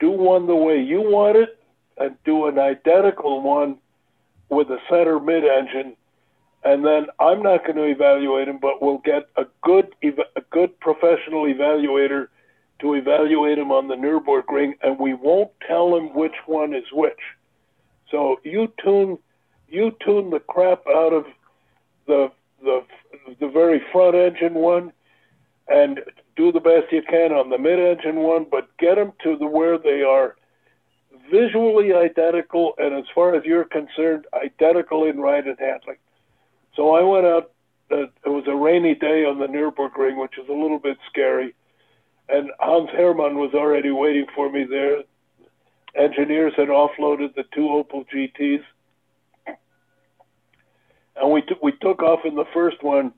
do 0.00 0.10
one 0.10 0.46
the 0.46 0.54
way 0.54 0.80
you 0.80 1.00
want 1.00 1.36
it 1.36 1.58
and 1.96 2.16
do 2.24 2.46
an 2.46 2.58
identical 2.58 3.42
one 3.42 3.78
with 4.48 4.68
a 4.68 4.78
center 4.88 5.18
mid 5.18 5.44
engine. 5.44 5.96
And 6.64 6.84
then 6.84 7.06
I'm 7.18 7.42
not 7.42 7.64
going 7.64 7.76
to 7.76 7.84
evaluate 7.84 8.46
them, 8.46 8.58
but 8.60 8.82
we'll 8.82 8.98
get 8.98 9.28
a 9.36 9.46
good, 9.62 9.94
a 10.02 10.40
good 10.50 10.78
professional 10.80 11.44
evaluator 11.44 12.28
to 12.80 12.94
evaluate 12.94 13.58
them 13.58 13.72
on 13.72 13.88
the 13.88 13.94
Nürburgring, 13.94 14.72
and 14.82 14.98
we 14.98 15.14
won't 15.14 15.50
tell 15.66 15.92
them 15.92 16.14
which 16.14 16.34
one 16.46 16.74
is 16.74 16.84
which. 16.92 17.18
So 18.10 18.40
you 18.44 18.72
tune, 18.82 19.18
you 19.68 19.96
tune 20.04 20.30
the 20.30 20.40
crap 20.40 20.82
out 20.86 21.12
of 21.12 21.24
the 22.06 22.30
the 22.62 22.84
the 23.40 23.48
very 23.48 23.80
front 23.92 24.14
engine 24.14 24.54
one, 24.54 24.92
and 25.68 26.00
do 26.36 26.50
the 26.50 26.60
best 26.60 26.90
you 26.90 27.02
can 27.02 27.32
on 27.32 27.50
the 27.50 27.58
mid-engine 27.58 28.16
one, 28.16 28.46
but 28.50 28.68
get 28.78 28.96
them 28.96 29.12
to 29.22 29.36
the 29.36 29.46
where 29.46 29.78
they 29.78 30.02
are 30.02 30.36
visually 31.30 31.92
identical, 31.92 32.74
and 32.78 32.94
as 32.94 33.04
far 33.14 33.34
as 33.34 33.44
you're 33.44 33.64
concerned, 33.64 34.24
identical 34.32 35.04
in 35.04 35.18
ride 35.18 35.46
and 35.46 35.58
handling. 35.58 35.98
So 36.74 36.94
I 36.94 37.02
went 37.02 37.26
out. 37.26 37.50
Uh, 37.90 38.02
it 38.24 38.28
was 38.28 38.44
a 38.46 38.54
rainy 38.54 38.94
day 38.94 39.24
on 39.24 39.38
the 39.38 39.46
Nürburgring, 39.46 40.20
which 40.20 40.38
is 40.38 40.48
a 40.48 40.52
little 40.52 40.78
bit 40.78 40.98
scary, 41.08 41.54
and 42.28 42.50
Hans 42.60 42.90
Herrmann 42.90 43.36
was 43.36 43.54
already 43.54 43.90
waiting 43.90 44.26
for 44.34 44.50
me 44.50 44.64
there. 44.64 45.02
Engineers 45.96 46.52
had 46.56 46.68
offloaded 46.68 47.34
the 47.34 47.44
two 47.54 47.68
Opel 47.68 48.04
GTs, 48.14 48.62
and 51.20 51.30
we 51.32 51.42
t- 51.42 51.54
we 51.62 51.72
took 51.80 52.02
off 52.02 52.20
in 52.24 52.34
the 52.34 52.46
first 52.52 52.82
one 52.82 53.12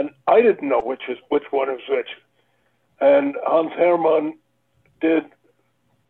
and 0.00 0.10
I 0.26 0.40
didn't 0.40 0.68
know 0.68 0.80
which 0.80 1.02
is 1.08 1.18
which 1.28 1.44
one 1.50 1.68
is 1.68 1.80
which. 1.88 2.08
And 3.00 3.34
Hans 3.44 3.72
Herrmann 3.76 4.38
did 5.00 5.24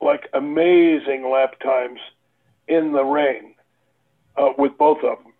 like 0.00 0.28
amazing 0.32 1.28
lap 1.30 1.58
times 1.60 2.00
in 2.68 2.92
the 2.92 3.04
rain 3.04 3.54
uh, 4.36 4.50
with 4.56 4.76
both 4.78 4.98
of 4.98 5.18
them, 5.22 5.32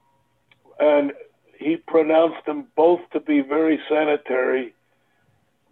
and 0.79 1.13
he 1.59 1.77
pronounced 1.77 2.45
them 2.47 2.67
both 2.77 3.01
to 3.13 3.21
be 3.21 3.41
very 3.41 3.79
sanitary, 3.89 4.75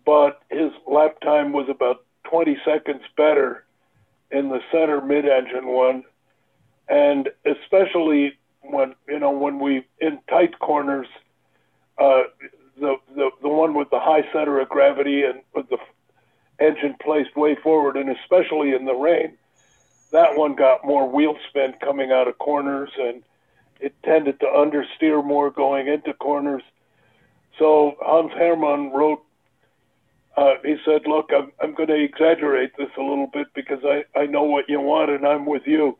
but 0.06 0.42
his 0.50 0.70
lap 0.86 1.20
time 1.20 1.52
was 1.52 1.66
about 1.68 2.04
20 2.30 2.56
seconds 2.64 3.02
better 3.16 3.64
in 4.30 4.48
the 4.50 4.60
center 4.70 5.00
mid-engine 5.00 5.66
one, 5.66 6.04
and 6.88 7.28
especially 7.44 8.38
when 8.70 8.94
you 9.08 9.18
know 9.18 9.30
when 9.30 9.58
we 9.58 9.84
in 10.00 10.18
tight 10.28 10.58
corners. 10.58 11.08
Uh, 11.98 12.22
the, 12.80 12.96
the 13.14 13.30
the 13.42 13.48
one 13.48 13.74
with 13.74 13.90
the 13.90 13.98
high 14.00 14.22
center 14.32 14.60
of 14.60 14.68
gravity 14.68 15.24
and 15.24 15.40
with 15.54 15.68
the 15.68 15.78
engine 16.60 16.96
placed 17.02 17.36
way 17.36 17.56
forward, 17.56 17.96
and 17.96 18.08
especially 18.10 18.72
in 18.72 18.84
the 18.84 18.94
rain, 18.94 19.36
that 20.12 20.36
one 20.36 20.54
got 20.54 20.84
more 20.84 21.08
wheel 21.08 21.36
spin 21.48 21.74
coming 21.80 22.12
out 22.12 22.28
of 22.28 22.38
corners, 22.38 22.90
and 22.98 23.22
it 23.80 23.94
tended 24.04 24.40
to 24.40 24.46
understeer 24.46 25.24
more 25.24 25.50
going 25.50 25.86
into 25.88 26.12
corners. 26.14 26.62
So 27.58 27.96
Hans 28.00 28.32
Herrmann 28.32 28.90
wrote. 28.90 29.22
Uh, 30.36 30.54
he 30.64 30.76
said, 30.84 31.02
"Look, 31.06 31.30
I'm 31.36 31.50
I'm 31.60 31.74
going 31.74 31.88
to 31.88 32.00
exaggerate 32.00 32.76
this 32.76 32.90
a 32.96 33.02
little 33.02 33.26
bit 33.26 33.48
because 33.54 33.80
I 33.84 34.04
I 34.18 34.26
know 34.26 34.44
what 34.44 34.68
you 34.68 34.80
want, 34.80 35.10
and 35.10 35.26
I'm 35.26 35.46
with 35.46 35.66
you. 35.66 35.98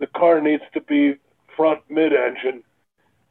The 0.00 0.08
car 0.08 0.40
needs 0.40 0.64
to 0.74 0.80
be 0.80 1.16
front 1.58 1.82
mid-engine." 1.90 2.62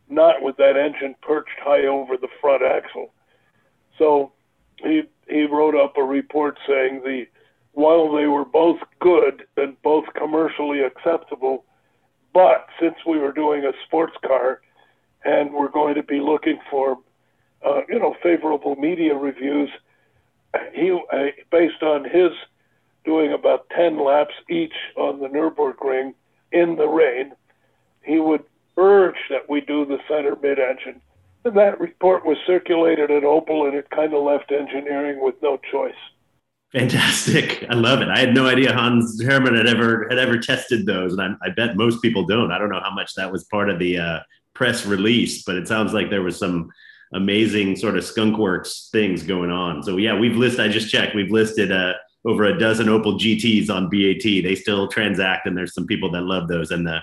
not 0.09 0.41
with 0.41 0.57
that 0.57 0.77
engine 0.77 1.15
perched 1.21 1.59
high 1.59 1.85
over 1.85 2.17
the 2.17 2.29
front 2.39 2.63
axle. 2.63 3.13
So 3.97 4.31
he 4.77 5.03
he 5.27 5.45
wrote 5.45 5.75
up 5.75 5.97
a 5.97 6.03
report 6.03 6.57
saying 6.67 7.01
the 7.03 7.25
while 7.73 8.11
they 8.11 8.25
were 8.25 8.45
both 8.45 8.79
good 8.99 9.43
and 9.57 9.79
both 9.83 10.05
commercially 10.15 10.81
acceptable, 10.81 11.65
but 12.33 12.67
since 12.79 12.95
we 13.05 13.19
were 13.19 13.31
doing 13.31 13.65
a 13.65 13.71
sports 13.85 14.15
car 14.25 14.61
and 15.25 15.53
we're 15.53 15.69
going 15.69 15.95
to 15.95 16.03
be 16.03 16.19
looking 16.19 16.59
for 16.71 16.97
uh, 17.65 17.81
you 17.89 17.99
know 17.99 18.15
favorable 18.23 18.75
media 18.75 19.15
reviews, 19.15 19.69
he 20.73 20.91
uh, 20.91 21.17
based 21.51 21.83
on 21.83 22.05
his 22.05 22.31
doing 23.03 23.31
about 23.31 23.69
10 23.69 24.03
laps 24.03 24.33
each 24.49 24.73
on 24.97 25.19
the 25.19 25.27
Nürburgring 25.27 26.13
in 26.51 26.75
the 26.75 26.87
rain, 26.87 27.31
he 28.07 28.19
would 28.19 28.43
urge 28.77 29.17
that 29.29 29.49
we 29.49 29.61
do 29.61 29.85
the 29.85 29.97
center 30.07 30.35
mid 30.41 30.59
engine. 30.59 31.01
And 31.45 31.55
that 31.55 31.79
report 31.79 32.25
was 32.25 32.37
circulated 32.45 33.11
at 33.11 33.23
Opel, 33.23 33.67
and 33.67 33.75
it 33.75 33.89
kind 33.89 34.13
of 34.13 34.23
left 34.23 34.51
engineering 34.51 35.21
with 35.21 35.35
no 35.41 35.59
choice. 35.71 35.95
Fantastic! 36.73 37.65
I 37.69 37.75
love 37.75 38.01
it. 38.01 38.09
I 38.09 38.19
had 38.19 38.33
no 38.33 38.47
idea 38.47 38.73
Hans 38.73 39.21
Herrmann 39.23 39.55
had 39.55 39.67
ever 39.67 40.07
had 40.09 40.19
ever 40.19 40.37
tested 40.37 40.85
those, 40.85 41.13
and 41.13 41.21
I, 41.21 41.47
I 41.47 41.49
bet 41.49 41.77
most 41.77 42.01
people 42.01 42.25
don't. 42.25 42.51
I 42.51 42.57
don't 42.57 42.69
know 42.69 42.81
how 42.81 42.93
much 42.93 43.13
that 43.15 43.31
was 43.31 43.45
part 43.45 43.69
of 43.69 43.79
the 43.79 43.97
uh, 43.97 44.19
press 44.53 44.85
release, 44.85 45.43
but 45.43 45.55
it 45.55 45.67
sounds 45.67 45.93
like 45.93 46.09
there 46.09 46.23
was 46.23 46.37
some 46.37 46.69
amazing 47.13 47.77
sort 47.77 47.95
of 47.95 48.03
skunkworks 48.03 48.89
things 48.89 49.23
going 49.23 49.49
on. 49.49 49.81
So 49.81 49.95
yeah, 49.95 50.17
we've 50.17 50.35
listed. 50.35 50.59
I 50.59 50.67
just 50.67 50.91
checked. 50.91 51.15
We've 51.15 51.31
listed 51.31 51.71
uh, 51.71 51.93
over 52.25 52.43
a 52.43 52.59
dozen 52.59 52.87
Opel 52.87 53.17
GTS 53.17 53.69
on 53.73 53.89
BAT. 53.89 54.23
They 54.43 54.55
still 54.55 54.89
transact, 54.89 55.47
and 55.47 55.55
there's 55.55 55.73
some 55.73 55.87
people 55.87 56.11
that 56.11 56.23
love 56.23 56.49
those. 56.49 56.71
And 56.71 56.85
the 56.85 56.99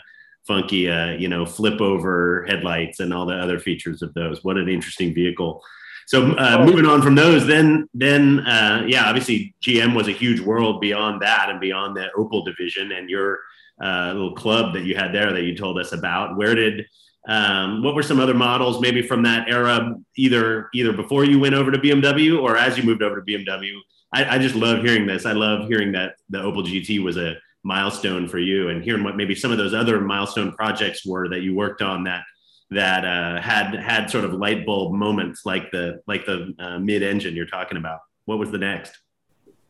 funky, 0.47 0.91
uh, 0.91 1.13
you 1.13 1.29
know, 1.29 1.47
flip 1.47 1.81
over 1.81 2.45
headlights 2.49 3.01
and 3.01 3.13
all 3.13 3.27
the 3.27 3.35
other 3.35 3.59
features 3.59 4.03
of 4.03 4.13
those. 4.15 4.45
What 4.45 4.57
an 4.57 4.69
interesting 4.69 5.15
vehicle. 5.15 5.63
So 6.07 6.33
uh, 6.33 6.59
oh. 6.61 6.67
moving 6.67 6.85
on 6.85 7.03
from 7.03 7.15
those, 7.15 7.47
then 7.47 7.89
then 7.95 8.41
uh, 8.41 8.85
yeah, 8.87 9.09
obviously 9.09 9.55
GM 9.63 9.97
was 9.97 10.09
a 10.09 10.13
huge 10.13 10.41
world 10.41 10.81
beyond 10.81 11.23
that 11.23 11.49
and 11.49 11.61
beyond 11.61 11.97
the 11.97 12.09
Opel 12.17 12.45
division 12.45 12.93
and 12.93 13.09
your 13.09 13.39
uh, 13.83 14.13
little 14.13 14.35
club 14.35 14.75
that 14.75 14.85
you 14.85 14.95
had 14.95 15.13
there 15.13 15.33
that 15.33 15.43
you 15.43 15.57
told 15.57 15.79
us 15.79 15.93
about. 15.93 16.37
Where 16.37 16.55
did 16.55 16.87
Um, 17.27 17.83
what 17.83 17.95
were 17.95 18.03
some 18.03 18.21
other 18.21 18.35
models 18.35 18.83
maybe 18.83 19.01
from 19.01 19.23
that 19.23 19.49
era, 19.49 19.97
either 20.17 20.69
either 20.75 20.93
before 20.93 21.25
you 21.25 21.41
went 21.41 21.55
over 21.55 21.71
to 21.71 21.79
BMW 21.79 22.41
or 22.41 22.59
as 22.59 22.77
you 22.77 22.85
moved 22.85 23.03
over 23.03 23.17
to 23.17 23.23
BMW? 23.23 23.73
I, 24.13 24.37
I 24.37 24.39
just 24.39 24.55
love 24.55 24.85
hearing 24.85 25.07
this. 25.07 25.25
I 25.25 25.33
love 25.33 25.67
hearing 25.69 25.93
that 25.93 26.17
the 26.29 26.39
Opel 26.39 26.65
GT 26.65 27.03
was 27.03 27.17
a 27.17 27.37
milestone 27.65 28.29
for 28.29 28.39
you, 28.39 28.69
and 28.69 28.85
hearing 28.85 29.03
what 29.03 29.17
maybe 29.17 29.35
some 29.35 29.51
of 29.51 29.59
those 29.59 29.75
other 29.75 30.01
milestone 30.01 30.53
projects 30.53 31.05
were 31.05 31.29
that 31.29 31.41
you 31.41 31.55
worked 31.55 31.83
on 31.83 32.05
that 32.05 32.23
that 32.71 33.05
uh, 33.05 33.41
had 33.41 33.75
had 33.75 34.11
sort 34.11 34.25
of 34.25 34.35
light 34.35 34.65
bulb 34.67 34.93
moments 34.93 35.43
like 35.45 35.71
the 35.71 36.01
like 36.07 36.27
the 36.27 36.55
uh, 36.59 36.79
mid 36.79 37.03
engine 37.03 37.35
you're 37.35 37.47
talking 37.47 37.79
about. 37.79 38.01
What 38.27 38.39
was 38.39 38.51
the 38.51 38.59
next? 38.59 38.99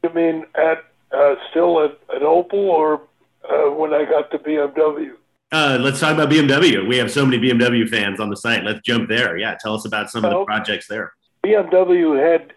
You 0.02 0.10
mean 0.10 0.44
at 0.54 0.84
uh, 1.12 1.34
still 1.50 1.82
at, 1.84 1.92
at 2.14 2.22
Opel 2.22 2.54
or 2.54 3.02
uh, 3.48 3.70
when 3.70 3.92
I 3.92 4.04
got 4.04 4.30
to 4.32 4.38
BMW? 4.38 5.12
Uh, 5.52 5.78
let's 5.80 6.00
talk 6.00 6.14
about 6.14 6.30
BMW. 6.30 6.86
We 6.88 6.96
have 6.96 7.12
so 7.12 7.24
many 7.24 7.38
BMW 7.38 7.88
fans 7.88 8.18
on 8.18 8.28
the 8.28 8.36
site. 8.36 8.64
Let's 8.64 8.80
jump 8.80 9.08
there. 9.08 9.38
Yeah, 9.38 9.56
tell 9.60 9.74
us 9.74 9.84
about 9.84 10.10
some 10.10 10.24
of 10.24 10.30
the 10.30 10.44
projects 10.44 10.88
there. 10.88 11.12
BMW 11.44 12.18
had 12.20 12.52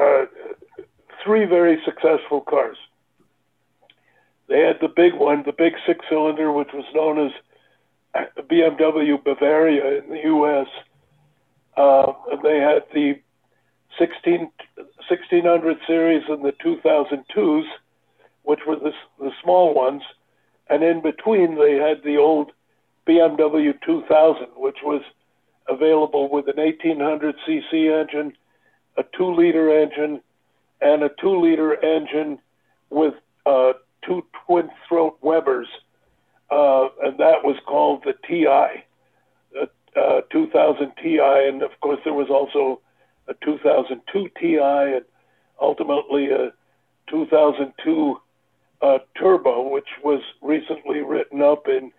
uh, 0.00 0.26
three 1.24 1.44
very 1.44 1.80
successful 1.84 2.42
cars. 2.42 2.76
They 4.48 4.60
had 4.60 4.78
the 4.80 4.92
big 4.94 5.14
one, 5.14 5.42
the 5.44 5.52
big 5.52 5.74
six 5.86 6.04
cylinder, 6.08 6.52
which 6.52 6.72
was 6.72 6.84
known 6.94 7.26
as 7.26 7.32
BMW 8.50 9.22
Bavaria 9.22 10.02
in 10.02 10.10
the 10.10 10.24
US. 10.26 10.68
Uh, 11.76 12.12
they 12.42 12.58
had 12.58 12.84
the 12.92 13.18
16, 13.98 14.50
1600 14.76 15.76
series 15.86 16.22
and 16.28 16.44
the 16.44 16.52
2002s, 16.64 17.64
which 18.42 18.60
were 18.66 18.76
the, 18.76 18.92
the 19.18 19.32
small 19.42 19.74
ones 19.74 20.02
and 20.68 20.82
in 20.82 21.00
between 21.00 21.56
they 21.56 21.76
had 21.76 22.02
the 22.04 22.16
old 22.16 22.52
BMW 23.06 23.74
2000, 23.84 24.46
which 24.56 24.78
was 24.82 25.02
available 25.68 26.28
with 26.30 26.48
an 26.48 26.56
1800 26.56 27.36
cc 27.46 28.00
engine, 28.00 28.32
a 28.96 29.04
two 29.16 29.34
liter 29.34 29.70
engine, 29.70 30.20
and 30.80 31.02
a 31.02 31.10
two 31.20 31.40
liter 31.40 31.82
engine 31.84 32.38
with 32.90 33.14
uh, 33.46 33.72
two 34.06 34.24
twin 34.46 34.70
throat 34.88 35.18
Webers, 35.20 35.68
uh, 36.50 36.88
and 37.02 37.18
that 37.18 37.44
was 37.44 37.56
called 37.66 38.04
the 38.04 38.14
TI, 38.26 38.84
uh, 39.60 39.98
uh 39.98 40.20
2000 40.30 40.92
Ti, 41.02 41.18
and 41.20 41.62
of 41.62 41.70
course 41.80 42.00
there 42.04 42.14
was 42.14 42.28
also 42.30 42.80
a 43.28 43.34
2002 43.44 44.28
Ti, 44.38 44.58
and 44.58 45.04
ultimately 45.60 46.30
a 46.30 46.52
2002 47.08 48.16
uh, 48.82 48.98
Turbo, 49.18 49.68
which 49.68 49.88
was 50.02 50.20
recently 50.42 51.00
written 51.00 51.42
up 51.42 51.68
in 51.68 51.92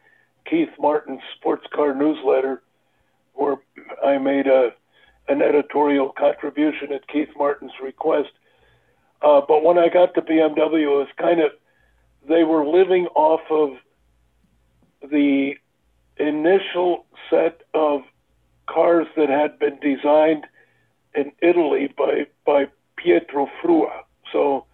Keith 0.50 0.70
Martin's 0.80 1.22
sports 1.36 1.66
car 1.74 1.96
newsletter, 1.96 2.62
where 3.34 3.58
I 4.04 4.18
made 4.18 4.48
a 4.48 4.74
an 5.28 5.42
editorial 5.42 6.10
contribution 6.10 6.94
at 6.94 7.08
Keith 7.08 7.30
Martin's 7.36 7.72
request. 7.82 8.30
Uh, 9.24 9.42
but 9.48 9.64
when 9.64 9.78
I 9.78 9.90
got 9.90 10.14
to 10.14 10.22
BMW, 10.22 10.84
it 10.84 10.88
was 10.88 11.08
kind 11.18 11.40
of 11.40 11.52
they 12.28 12.44
were 12.44 12.66
living 12.66 13.08
off 13.16 13.42
of 13.50 13.72
the 15.10 15.54
initial 16.18 17.06
set 17.30 17.62
of 17.74 18.02
cars 18.68 19.08
that 19.16 19.30
had 19.30 19.60
been 19.60 19.80
designed 19.80 20.46
in 21.14 21.32
Italy 21.42 21.94
by 21.98 22.26
by 22.46 22.68
Pietro 22.98 23.50
Frua. 23.62 24.04
So 24.32 24.66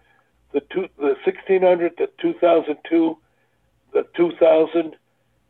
the 0.52 0.60
two, 0.60 0.88
the 0.98 1.16
1600, 1.24 1.94
the 1.98 2.08
2002, 2.20 3.18
the 3.92 4.06
2000, 4.16 4.96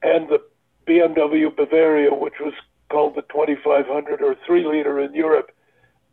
and 0.02 0.28
the 0.28 0.42
BMW 0.86 1.54
Bavaria, 1.54 2.12
which 2.12 2.34
was 2.40 2.54
called 2.90 3.14
the 3.14 3.22
2500 3.22 4.22
or 4.22 4.36
three 4.46 4.64
liter 4.64 5.00
in 5.00 5.14
Europe. 5.14 5.50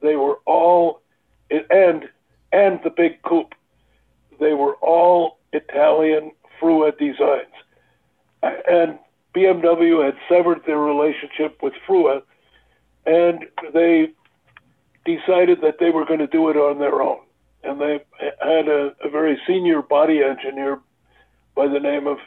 They 0.01 0.15
were 0.15 0.39
all, 0.45 1.01
and 1.49 2.07
and 2.51 2.79
the 2.83 2.89
big 2.89 3.21
coupe. 3.23 3.53
They 4.39 4.53
were 4.53 4.75
all 4.75 5.38
Italian 5.53 6.31
Frua 6.61 6.97
designs, 6.97 7.53
and 8.43 8.99
BMW 9.35 10.03
had 10.03 10.15
severed 10.27 10.61
their 10.65 10.79
relationship 10.79 11.61
with 11.61 11.73
Frua, 11.87 12.21
and 13.05 13.45
they 13.73 14.09
decided 15.05 15.61
that 15.61 15.75
they 15.79 15.89
were 15.89 16.05
going 16.05 16.19
to 16.19 16.27
do 16.27 16.49
it 16.49 16.57
on 16.57 16.79
their 16.79 17.01
own 17.01 17.19
and 17.63 17.79
they 17.79 17.99
had 18.41 18.67
a, 18.67 18.93
a 19.03 19.09
very 19.09 19.39
senior 19.47 19.81
body 19.81 20.21
engineer 20.23 20.79
by 21.55 21.67
the 21.67 21.79
name 21.79 22.07
of 22.07 22.17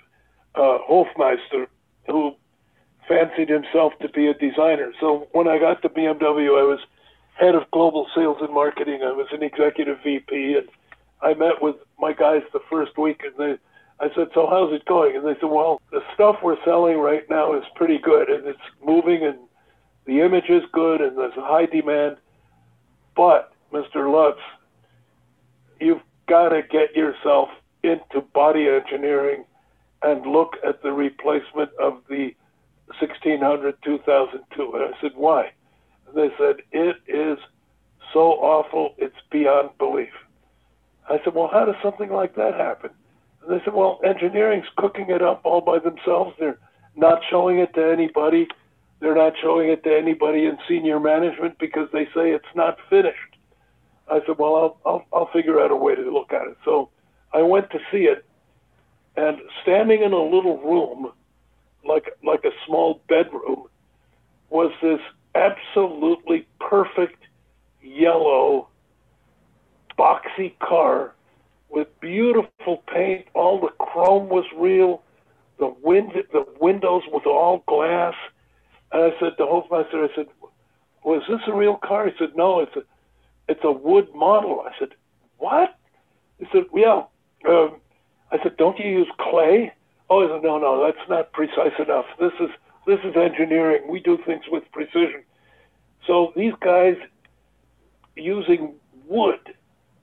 uh, 0.55 0.79
Hofmeister 0.89 1.67
who 2.07 2.35
fancied 3.09 3.49
himself 3.49 3.93
to 4.01 4.09
be 4.09 4.27
a 4.27 4.35
designer. 4.35 4.93
So 5.01 5.29
when 5.33 5.49
I 5.49 5.59
got 5.59 5.83
to 5.83 5.89
BMW, 5.89 6.59
I 6.59 6.65
was 6.65 6.81
head 7.35 7.55
of 7.55 7.71
global 7.71 8.07
sales 8.15 8.39
and 8.41 8.53
marketing. 8.53 9.01
I 9.03 9.13
was 9.13 9.29
an 9.33 9.43
executive 9.43 9.99
VP, 10.05 10.59
and 10.59 10.69
I 11.23 11.35
met 11.35 11.63
with 11.63 11.77
my 11.99 12.13
guys 12.13 12.43
the 12.53 12.61
first 12.71 12.99
week, 12.99 13.23
and 13.25 13.35
they, 13.39 13.59
I 14.01 14.09
said, 14.15 14.29
"So 14.35 14.47
how's 14.49 14.73
it 14.73 14.85
going?" 14.87 15.17
And 15.17 15.27
they 15.27 15.35
said, 15.35 15.51
"Well, 15.51 15.81
the 15.91 16.03
stuff 16.15 16.37
we're 16.43 16.63
selling 16.65 16.99
right 16.99 17.29
now 17.31 17.55
is 17.55 17.65
pretty 17.77 17.99
good, 17.99 18.29
and 18.29 18.47
it's 18.47 18.59
moving, 18.85 19.25
and 19.25 19.39
the 20.05 20.21
image 20.21 20.49
is 20.49 20.63
good, 20.73 21.01
and 21.01 21.17
there's 21.17 21.37
a 21.37 21.43
high 21.43 21.67
demand. 21.67 22.17
But, 23.15 23.53
Mr. 23.73 24.11
Lutz, 24.11 24.41
you've 25.81 26.03
got 26.29 26.51
to 26.51 26.63
get 26.63 26.97
yourself 26.97 27.51
into 27.83 28.21
body 28.33 28.69
engineering 28.69 29.45
and 30.03 30.27
look 30.27 30.57
at 30.67 30.83
the 30.83 30.93
replacement 30.93 31.71
of 31.81 32.01
the 32.09 32.35
1600 33.01 33.77
2002. 33.85 34.73
And 34.75 34.83
I 34.83 35.01
said, 35.01 35.13
why? 35.15 35.53
And 36.07 36.17
they 36.17 36.35
said, 36.39 36.57
it 36.73 36.97
is 37.07 37.39
so 38.13 38.33
awful, 38.33 38.95
it's 38.99 39.17
beyond 39.31 39.71
belief. 39.79 40.13
I 41.09 41.19
said, 41.25 41.35
well, 41.35 41.49
how 41.53 41.65
does 41.65 41.75
something 41.83 42.11
like 42.11 42.35
that 42.37 42.55
happen? 42.55 42.91
And 43.43 43.51
they 43.51 43.65
said, 43.65 43.75
well, 43.75 44.01
engineering's 44.05 44.67
cooking 44.77 45.11
it 45.11 45.23
up 45.23 45.43
all 45.45 45.61
by 45.61 45.79
themselves. 45.79 46.35
They're 46.39 46.59
not 46.97 47.21
showing 47.31 47.59
it 47.59 47.75
to 47.75 47.85
anybody. 47.85 48.47
They're 49.01 49.17
not 49.17 49.33
showing 49.43 49.69
it 49.69 49.83
to 49.85 49.97
anybody 49.97 50.47
in 50.47 50.59
senior 50.69 51.01
management 51.01 51.59
because 51.59 51.89
they 51.93 52.05
say 52.07 52.31
it's 52.31 52.45
not 52.55 52.79
finished. 52.89 53.17
I 54.11 54.21
said, 54.27 54.37
well, 54.39 54.57
I'll, 54.57 54.79
I'll, 54.87 55.07
I'll 55.13 55.31
figure 55.33 55.61
out 55.61 55.71
a 55.71 55.77
way 55.77 55.95
to 55.95 56.03
look 56.13 56.33
at 56.33 56.47
it. 56.47 56.57
So 56.65 56.91
I 57.33 57.43
went 57.43 57.71
to 57.71 57.79
see 57.91 58.05
it, 58.05 58.25
and 59.17 59.39
standing 59.63 60.03
in 60.03 60.13
a 60.13 60.23
little 60.23 60.59
room, 60.59 61.13
like 61.87 62.11
like 62.25 62.45
a 62.45 62.51
small 62.67 63.01
bedroom, 63.09 63.65
was 64.51 64.73
this 64.83 65.01
absolutely 65.35 66.47
perfect 66.61 67.23
yellow 67.83 68.69
boxy 69.99 70.59
car 70.59 71.15
with 71.71 71.89
beautiful 72.01 72.83
paint. 72.93 73.27
All 73.35 73.61
the 73.61 73.71
chrome 73.79 74.29
was 74.29 74.45
real. 74.57 75.03
The 75.59 75.75
wind, 75.83 76.13
the 76.33 76.45
windows 76.61 77.03
was 77.09 77.23
all 77.27 77.63
glass. 77.67 78.15
And 78.93 79.03
I 79.05 79.19
said 79.21 79.37
to 79.39 79.45
Hofmeister, 79.45 80.09
I 80.09 80.15
said, 80.15 80.27
"Was 81.05 81.23
this 81.29 81.41
a 81.47 81.55
real 81.55 81.77
car?" 81.77 82.07
He 82.09 82.13
said, 82.19 82.37
"No, 82.37 82.61
it's 82.61 82.77
a 82.77 82.83
it's 83.49 83.65
a 83.65 83.73
wood 83.73 84.09
model. 84.15 84.65
I 84.67 84.73
said, 84.79 84.91
what? 85.39 85.77
He 86.39 86.47
said, 86.53 86.65
yeah. 86.75 87.03
Um, 87.49 87.81
I 88.31 88.39
said, 88.43 88.57
don't 88.57 88.79
you 88.79 88.89
use 88.89 89.09
clay? 89.19 89.73
Oh, 90.09 90.23
he 90.23 90.33
said, 90.33 90.43
no, 90.43 90.59
no, 90.59 90.85
that's 90.85 91.09
not 91.09 91.33
precise 91.33 91.73
enough. 91.79 92.07
This 92.19 92.33
is 92.41 92.51
this 92.85 92.99
is 93.05 93.15
engineering. 93.17 93.83
We 93.89 94.01
do 94.01 94.19
things 94.27 94.43
with 94.51 94.65
precision. 94.73 95.23
So 96.07 96.33
these 96.35 96.53
guys 96.61 96.97
using 98.17 98.75
wood 99.07 99.39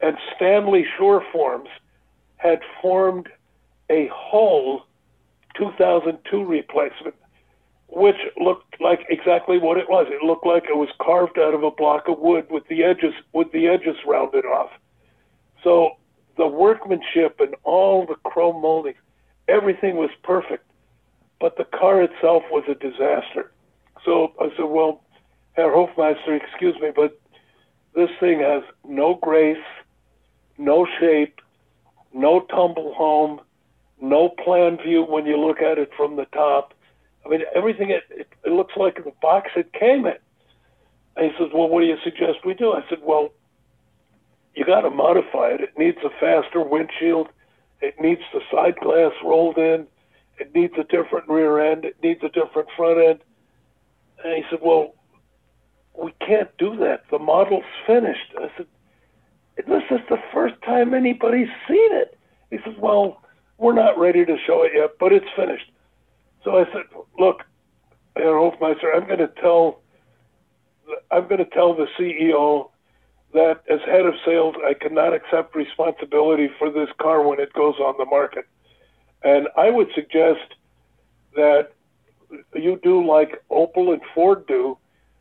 and 0.02 0.18
Stanley 0.36 0.86
Surforms 0.98 1.70
had 2.38 2.60
formed 2.82 3.28
a 3.90 4.10
whole 4.14 4.84
2002 5.58 6.44
replacement 6.44 7.16
which 7.92 8.18
looked 8.40 8.80
like 8.80 9.06
exactly 9.10 9.58
what 9.58 9.78
it 9.78 9.90
was. 9.90 10.06
It 10.10 10.24
looked 10.24 10.46
like 10.46 10.66
it 10.66 10.78
was 10.78 10.90
carved 11.02 11.40
out 11.40 11.54
of 11.54 11.64
a 11.64 11.72
block 11.72 12.08
of 12.08 12.20
wood 12.20 12.46
with 12.50 12.68
the 12.68 12.84
edges 12.84 13.14
with 13.34 13.52
the 13.52 13.68
edges 13.68 13.96
rounded 14.06 14.46
off. 14.46 14.70
So 15.64 15.98
the 16.38 16.48
workmanship 16.48 17.40
and 17.40 17.56
all 17.64 18.06
the 18.06 18.16
chrome 18.16 18.62
molding, 18.62 18.94
everything 19.48 19.98
was 19.98 20.12
perfect, 20.24 20.66
but 21.42 21.58
the 21.58 21.66
car 21.66 22.02
itself 22.04 22.44
was 22.52 22.64
a 22.70 22.76
disaster. 22.76 23.52
So 24.06 24.34
I 24.40 24.50
said, 24.56 24.66
"Well, 24.66 25.04
Herr 25.54 25.72
Hofmeister, 25.72 26.36
excuse 26.36 26.80
me, 26.80 26.92
but 26.96 27.20
this 27.96 28.10
thing 28.20 28.40
has 28.40 28.64
no 28.88 29.16
grace, 29.16 29.58
no 30.60 30.86
shape, 31.00 31.42
no 32.14 32.42
tumble 32.42 32.94
home, 32.94 33.42
no 34.00 34.30
plan 34.30 34.78
view 34.78 35.04
when 35.04 35.26
you 35.26 35.38
look 35.38 35.62
at 35.62 35.80
it 35.80 35.90
from 35.98 36.16
the 36.16 36.26
top." 36.26 36.74
I 37.26 37.30
mean, 37.30 37.42
everything 37.56 37.90
it, 37.90 38.04
it, 38.12 38.28
it 38.46 38.52
looks 38.52 38.74
like 38.78 39.04
the 39.04 39.14
box 39.22 39.52
it 39.56 39.74
came 39.74 40.06
in. 40.06 40.18
And 41.16 41.32
he 41.32 41.38
says, 41.38 41.50
"Well, 41.54 41.68
what 41.68 41.82
do 41.82 41.88
you 41.88 41.98
suggest 42.04 42.46
we 42.46 42.54
do?" 42.54 42.74
I 42.74 42.84
said, 42.90 43.00
"Well, 43.02 43.30
you 44.54 44.66
got 44.66 44.82
to 44.82 44.90
modify 44.90 45.50
it. 45.50 45.62
It 45.62 45.78
needs 45.78 45.98
a 46.04 46.10
faster 46.20 46.62
windshield. 46.62 47.30
It 47.82 48.00
needs 48.00 48.22
the 48.34 48.42
side 48.52 48.76
glass 48.80 49.14
rolled 49.24 49.58
in. 49.58 49.88
It 50.38 50.54
needs 50.54 50.74
a 50.78 50.84
different 50.84 51.28
rear 51.28 51.60
end. 51.60 51.86
It 51.86 51.96
needs 52.04 52.22
a 52.24 52.30
different 52.30 52.70
front 52.76 53.00
end." 53.00 53.20
And 54.24 54.34
he 54.36 54.44
said, 54.50 54.60
Well, 54.62 54.96
we 55.98 56.14
can't 56.26 56.50
do 56.58 56.76
that. 56.78 57.04
The 57.12 57.20
model's 57.20 57.64
finished. 57.86 58.34
I 58.38 58.50
said, 58.58 58.68
This 59.68 59.84
is 59.92 60.00
the 60.10 60.18
first 60.34 60.56
time 60.64 60.94
anybody's 60.94 61.50
seen 61.68 61.94
it. 61.94 62.18
He 62.52 62.58
says, 62.64 62.76
Well, 62.80 63.22
we're 63.58 63.74
not 63.74 63.98
ready 64.00 64.26
to 64.26 64.38
show 64.46 64.64
it 64.64 64.72
yet, 64.76 64.92
but 65.00 65.12
it's 65.12 65.26
finished. 65.36 65.72
So 66.44 66.58
I 66.58 66.66
said, 66.72 66.84
Look, 67.18 67.44
Herr 68.16 68.34
Hofmeister, 68.34 68.96
I'm 68.96 69.06
going 69.06 69.20
to 69.20 69.32
tell 69.42 69.82
I'm 71.12 71.28
going 71.28 71.38
to 71.38 71.46
tell 71.46 71.76
the 71.76 71.88
CEO 72.00 72.70
that 73.34 73.62
as 73.70 73.80
head 73.86 74.06
of 74.06 74.16
sales, 74.26 74.56
I 74.66 74.74
cannot 74.74 75.14
accept 75.14 75.56
responsibility 75.56 76.50
for 76.58 76.72
this 76.72 76.90
car 77.00 77.28
when 77.28 77.40
it 77.40 77.54
goes 77.54 77.76
on 77.76 77.96
the 77.98 78.06
market. 78.06 78.46
And 79.24 79.48
I 79.58 79.70
would 79.70 79.90
suggest 79.94 80.56
that 81.36 81.74
you 82.56 82.80
do 82.82 83.06
like 83.06 83.44
Opel 83.52 83.94
and 83.94 84.02
Ford 84.16 84.48
do. 84.48 84.78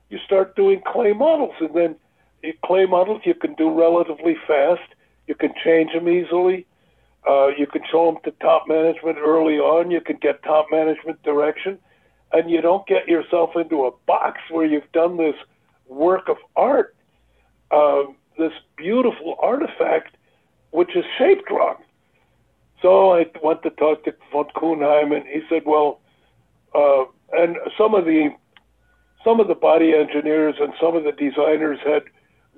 You 0.09 0.19
start 0.25 0.57
doing 0.57 0.81
clay 0.87 1.13
models, 1.13 1.55
and 1.61 1.75
then 1.75 1.97
clay 2.65 2.87
models 2.87 3.23
you 3.25 3.35
can 3.35 3.55
do 3.55 3.71
relatively 3.71 4.37
fast. 4.47 4.95
You 5.27 5.35
can 5.35 5.53
change 5.65 5.93
them 5.93 6.09
easily. 6.09 6.67
Uh, 7.29 7.49
you 7.49 7.67
can 7.67 7.83
show 7.91 8.07
them 8.07 8.23
to 8.25 8.31
top 8.41 8.67
management 8.69 9.19
early 9.19 9.59
on. 9.59 9.91
You 9.91 10.01
can 10.01 10.17
get 10.17 10.43
top 10.43 10.67
management 10.71 11.23
direction, 11.23 11.79
and 12.33 12.51
you 12.51 12.61
don't 12.61 12.87
get 12.87 13.09
yourself 13.09 13.51
into 13.57 13.87
a 13.87 13.91
box 14.07 14.41
where 14.51 14.65
you've 14.65 14.91
done 14.93 15.17
this 15.17 15.35
work 15.89 16.29
of 16.29 16.37
art, 16.57 16.95
uh, 17.71 18.05
this 18.39 18.53
beautiful 18.77 19.37
artifact, 19.41 20.17
which 20.71 20.97
is 20.97 21.05
shaped 21.19 21.51
wrong. 21.51 21.77
So 22.81 23.13
I 23.13 23.27
went 23.43 23.63
to 23.65 23.71
talk 23.71 24.05
to 24.05 24.15
von 24.33 24.47
Kuenheim, 24.57 25.15
and 25.15 25.27
he 25.27 25.43
said, 25.49 25.63
"Well, 25.67 26.01
uh, 26.75 27.05
and 27.33 27.57
some 27.77 27.95
of 27.95 28.05
the 28.05 28.31
some 29.25 29.41
of 29.41 29.49
the 29.49 29.55
body 29.55 29.93
engineers 29.95 30.55
and 30.61 30.73
some 30.81 30.97
of 30.97 31.05
the 31.05 31.13
designers 31.13 31.79
had 31.85 32.05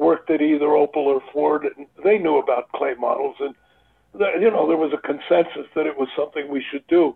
worked 0.01 0.31
at 0.31 0.43
either 0.43 0.67
Opel 0.67 1.07
or 1.07 1.23
Ford, 1.33 1.69
they 2.03 2.19
knew 2.19 2.39
about 2.39 2.73
clay 2.73 2.95
models, 2.99 3.37
and 3.39 3.55
you 4.43 4.51
know 4.51 4.67
there 4.67 4.77
was 4.77 4.93
a 4.93 5.07
consensus 5.07 5.71
that 5.77 5.87
it 5.87 5.97
was 5.97 6.09
something 6.17 6.49
we 6.49 6.65
should 6.69 6.87
do. 6.89 7.15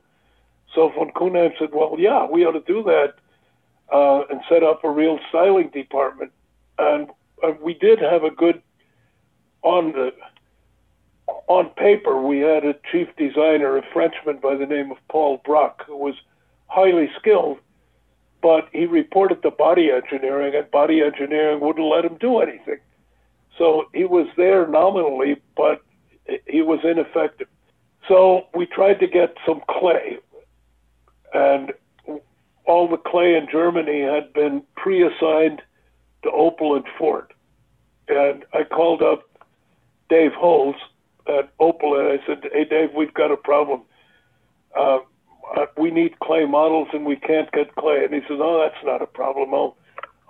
So 0.72 0.90
von 0.90 1.10
Kuenheim 1.10 1.52
said, 1.58 1.70
"Well, 1.72 1.96
yeah, 1.98 2.26
we 2.30 2.44
ought 2.44 2.52
to 2.52 2.72
do 2.72 2.84
that." 2.84 3.14
uh, 3.92 4.22
and 4.30 4.40
set 4.48 4.62
up 4.62 4.84
a 4.84 4.90
real 4.90 5.18
styling 5.28 5.70
department. 5.70 6.32
And 6.78 7.10
uh, 7.42 7.52
we 7.62 7.74
did 7.74 8.00
have 8.00 8.24
a 8.24 8.30
good 8.30 8.62
on 9.62 9.92
the 9.92 10.12
on 11.46 11.70
paper. 11.70 12.20
We 12.20 12.38
had 12.38 12.64
a 12.64 12.74
chief 12.90 13.08
designer, 13.16 13.76
a 13.76 13.82
Frenchman 13.92 14.38
by 14.38 14.56
the 14.56 14.66
name 14.66 14.90
of 14.90 14.98
Paul 15.08 15.40
Bracq, 15.46 15.84
who 15.86 15.96
was 15.96 16.14
highly 16.66 17.08
skilled, 17.18 17.58
but 18.44 18.68
he 18.72 18.84
reported 18.84 19.40
to 19.40 19.50
body 19.50 19.90
engineering, 19.90 20.54
and 20.54 20.70
body 20.70 21.00
engineering 21.00 21.60
wouldn't 21.60 21.86
let 21.86 22.04
him 22.04 22.18
do 22.20 22.40
anything. 22.40 22.76
So 23.56 23.84
he 23.94 24.04
was 24.04 24.26
there 24.36 24.66
nominally, 24.66 25.40
but 25.56 25.80
he 26.46 26.60
was 26.60 26.80
ineffective. 26.84 27.48
So 28.06 28.48
we 28.54 28.66
tried 28.66 29.00
to 29.00 29.06
get 29.06 29.34
some 29.46 29.62
clay, 29.66 30.18
and 31.32 31.72
all 32.66 32.86
the 32.86 32.98
clay 32.98 33.34
in 33.34 33.48
Germany 33.50 34.02
had 34.02 34.30
been 34.34 34.62
pre-assigned 34.76 35.62
to 36.24 36.28
Opel 36.28 36.76
and 36.76 36.84
Ford. 36.98 37.32
And 38.08 38.44
I 38.52 38.64
called 38.64 39.00
up 39.00 39.22
Dave 40.10 40.34
Holls 40.34 40.76
at 41.26 41.56
Opel 41.56 41.98
and 41.98 42.20
I 42.20 42.26
said, 42.26 42.50
"Hey, 42.52 42.66
Dave, 42.66 42.92
we've 42.92 43.14
got 43.14 43.32
a 43.32 43.38
problem. 43.38 43.84
Uh, 44.76 44.98
we 45.76 45.90
need 45.90 46.18
clay 46.20 46.44
models 46.44 46.88
and 46.92 47.04
we 47.04 47.16
can't 47.16 47.50
get 47.52 47.74
clay." 47.74 48.04
And 48.04 48.14
he 48.14 48.20
says, 48.20 48.38
"Oh, 48.40 48.60
that's 48.60 48.84
not 48.84 49.02
a 49.02 49.06
problem. 49.06 49.54
I'll 49.54 49.76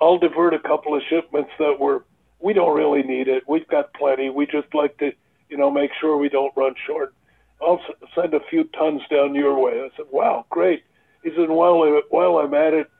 I'll 0.00 0.18
divert 0.18 0.54
a 0.54 0.58
couple 0.58 0.94
of 0.96 1.02
shipments 1.08 1.50
that 1.58 1.78
were 1.78 2.04
we 2.40 2.52
don't 2.52 2.76
really 2.76 3.02
need 3.02 3.28
it. 3.28 3.44
We've 3.48 3.68
got 3.68 3.94
plenty. 3.94 4.30
We 4.30 4.46
just 4.46 4.74
like 4.74 4.98
to, 4.98 5.12
you 5.48 5.56
know, 5.56 5.70
make 5.70 5.90
sure 6.00 6.16
we 6.16 6.28
don't 6.28 6.52
run 6.56 6.74
short. 6.86 7.14
I'll 7.62 7.80
send 8.14 8.34
a 8.34 8.40
few 8.50 8.64
tons 8.64 9.02
down 9.10 9.34
your 9.34 9.58
way." 9.58 9.80
I 9.80 9.90
said, 9.96 10.06
"Wow, 10.10 10.46
great." 10.50 10.84
He 11.24 11.30
said, 11.30 11.48
while, 11.48 11.82
I, 11.82 12.02
while 12.10 12.36
I'm 12.36 12.52
at 12.52 12.74
it, 12.74 12.90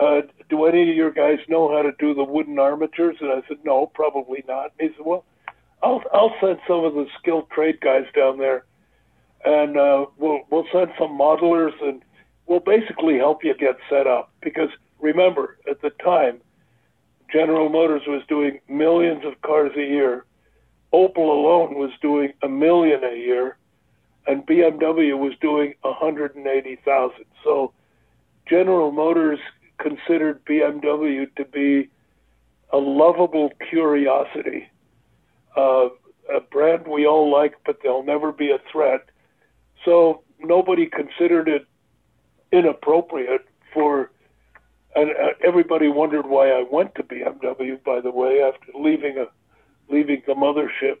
uh, 0.00 0.22
do 0.48 0.64
any 0.64 0.90
of 0.90 0.96
your 0.96 1.10
guys 1.10 1.38
know 1.48 1.70
how 1.70 1.82
to 1.82 1.92
do 1.98 2.14
the 2.14 2.24
wooden 2.24 2.58
armatures? 2.58 3.16
And 3.20 3.30
I 3.30 3.46
said, 3.46 3.58
no, 3.62 3.86
probably 3.86 4.42
not. 4.48 4.72
And 4.80 4.90
he 4.90 4.96
said, 4.96 5.04
well, 5.04 5.24
I'll, 5.82 6.02
I'll 6.12 6.34
send 6.40 6.58
some 6.66 6.84
of 6.84 6.94
the 6.94 7.06
skilled 7.20 7.50
trade 7.50 7.80
guys 7.80 8.06
down 8.16 8.38
there 8.38 8.64
and 9.44 9.76
uh, 9.76 10.06
we'll, 10.16 10.40
we'll 10.50 10.66
send 10.72 10.90
some 10.98 11.18
modelers 11.18 11.72
and 11.82 12.02
we'll 12.46 12.60
basically 12.60 13.16
help 13.16 13.44
you 13.44 13.54
get 13.54 13.76
set 13.88 14.06
up. 14.06 14.32
Because 14.42 14.70
remember, 15.00 15.58
at 15.70 15.80
the 15.82 15.90
time, 15.90 16.40
General 17.32 17.68
Motors 17.68 18.02
was 18.06 18.22
doing 18.28 18.60
millions 18.68 19.24
of 19.24 19.40
cars 19.42 19.72
a 19.76 19.80
year. 19.80 20.24
Opel 20.92 21.18
alone 21.18 21.74
was 21.74 21.90
doing 22.00 22.32
a 22.42 22.48
million 22.48 23.04
a 23.04 23.16
year 23.16 23.58
and 24.28 24.46
BMW 24.46 25.18
was 25.18 25.32
doing 25.40 25.74
180,000. 25.80 27.24
So 27.42 27.72
General 28.46 28.92
Motors 28.92 29.38
considered 29.78 30.44
BMW 30.44 31.34
to 31.36 31.44
be 31.46 31.88
a 32.70 32.76
lovable 32.76 33.50
curiosity, 33.70 34.68
uh, 35.56 35.88
a 36.34 36.40
brand 36.50 36.86
we 36.86 37.06
all 37.06 37.30
like, 37.30 37.54
but 37.64 37.78
they'll 37.82 38.02
never 38.02 38.30
be 38.30 38.50
a 38.50 38.58
threat. 38.70 39.06
So 39.88 40.20
nobody 40.38 40.84
considered 40.84 41.48
it 41.48 41.66
inappropriate 42.52 43.48
for, 43.72 44.10
and 44.94 45.12
uh, 45.12 45.30
everybody 45.42 45.88
wondered 45.88 46.26
why 46.26 46.50
I 46.50 46.62
went 46.70 46.94
to 46.96 47.02
BMW. 47.02 47.82
By 47.82 48.02
the 48.02 48.10
way, 48.10 48.42
after 48.42 48.66
leaving 48.78 49.16
a 49.16 49.28
leaving 49.90 50.22
the 50.26 50.34
mothership, 50.34 50.98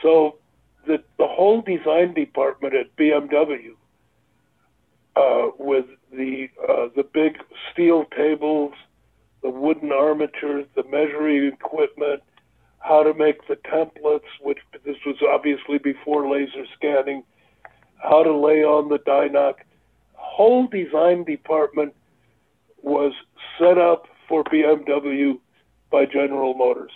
so 0.00 0.38
the, 0.86 1.04
the 1.18 1.26
whole 1.26 1.60
design 1.60 2.14
department 2.14 2.72
at 2.74 2.96
BMW, 2.96 3.72
uh, 5.14 5.50
with 5.58 5.84
the 6.10 6.48
uh, 6.66 6.88
the 6.96 7.04
big 7.12 7.36
steel 7.70 8.06
tables, 8.16 8.72
the 9.42 9.50
wooden 9.50 9.92
armatures, 9.92 10.64
the 10.76 10.84
measuring 10.84 11.52
equipment, 11.52 12.22
how 12.78 13.02
to 13.02 13.12
make 13.12 13.46
the 13.48 13.56
templates, 13.56 14.32
which 14.40 14.60
this 14.86 14.96
was 15.04 15.16
obviously 15.30 15.76
before 15.76 16.26
laser 16.30 16.64
scanning, 16.74 17.22
how 18.02 18.22
to 18.22 18.34
lay 18.34 18.64
on 18.64 18.88
the 18.88 18.98
Di-Noc. 18.98 19.54
Whole 20.14 20.66
design 20.66 21.24
department 21.24 21.94
was 22.82 23.12
set 23.58 23.78
up 23.78 24.06
for 24.28 24.44
BMW 24.44 25.38
by 25.90 26.06
General 26.06 26.54
Motors 26.54 26.92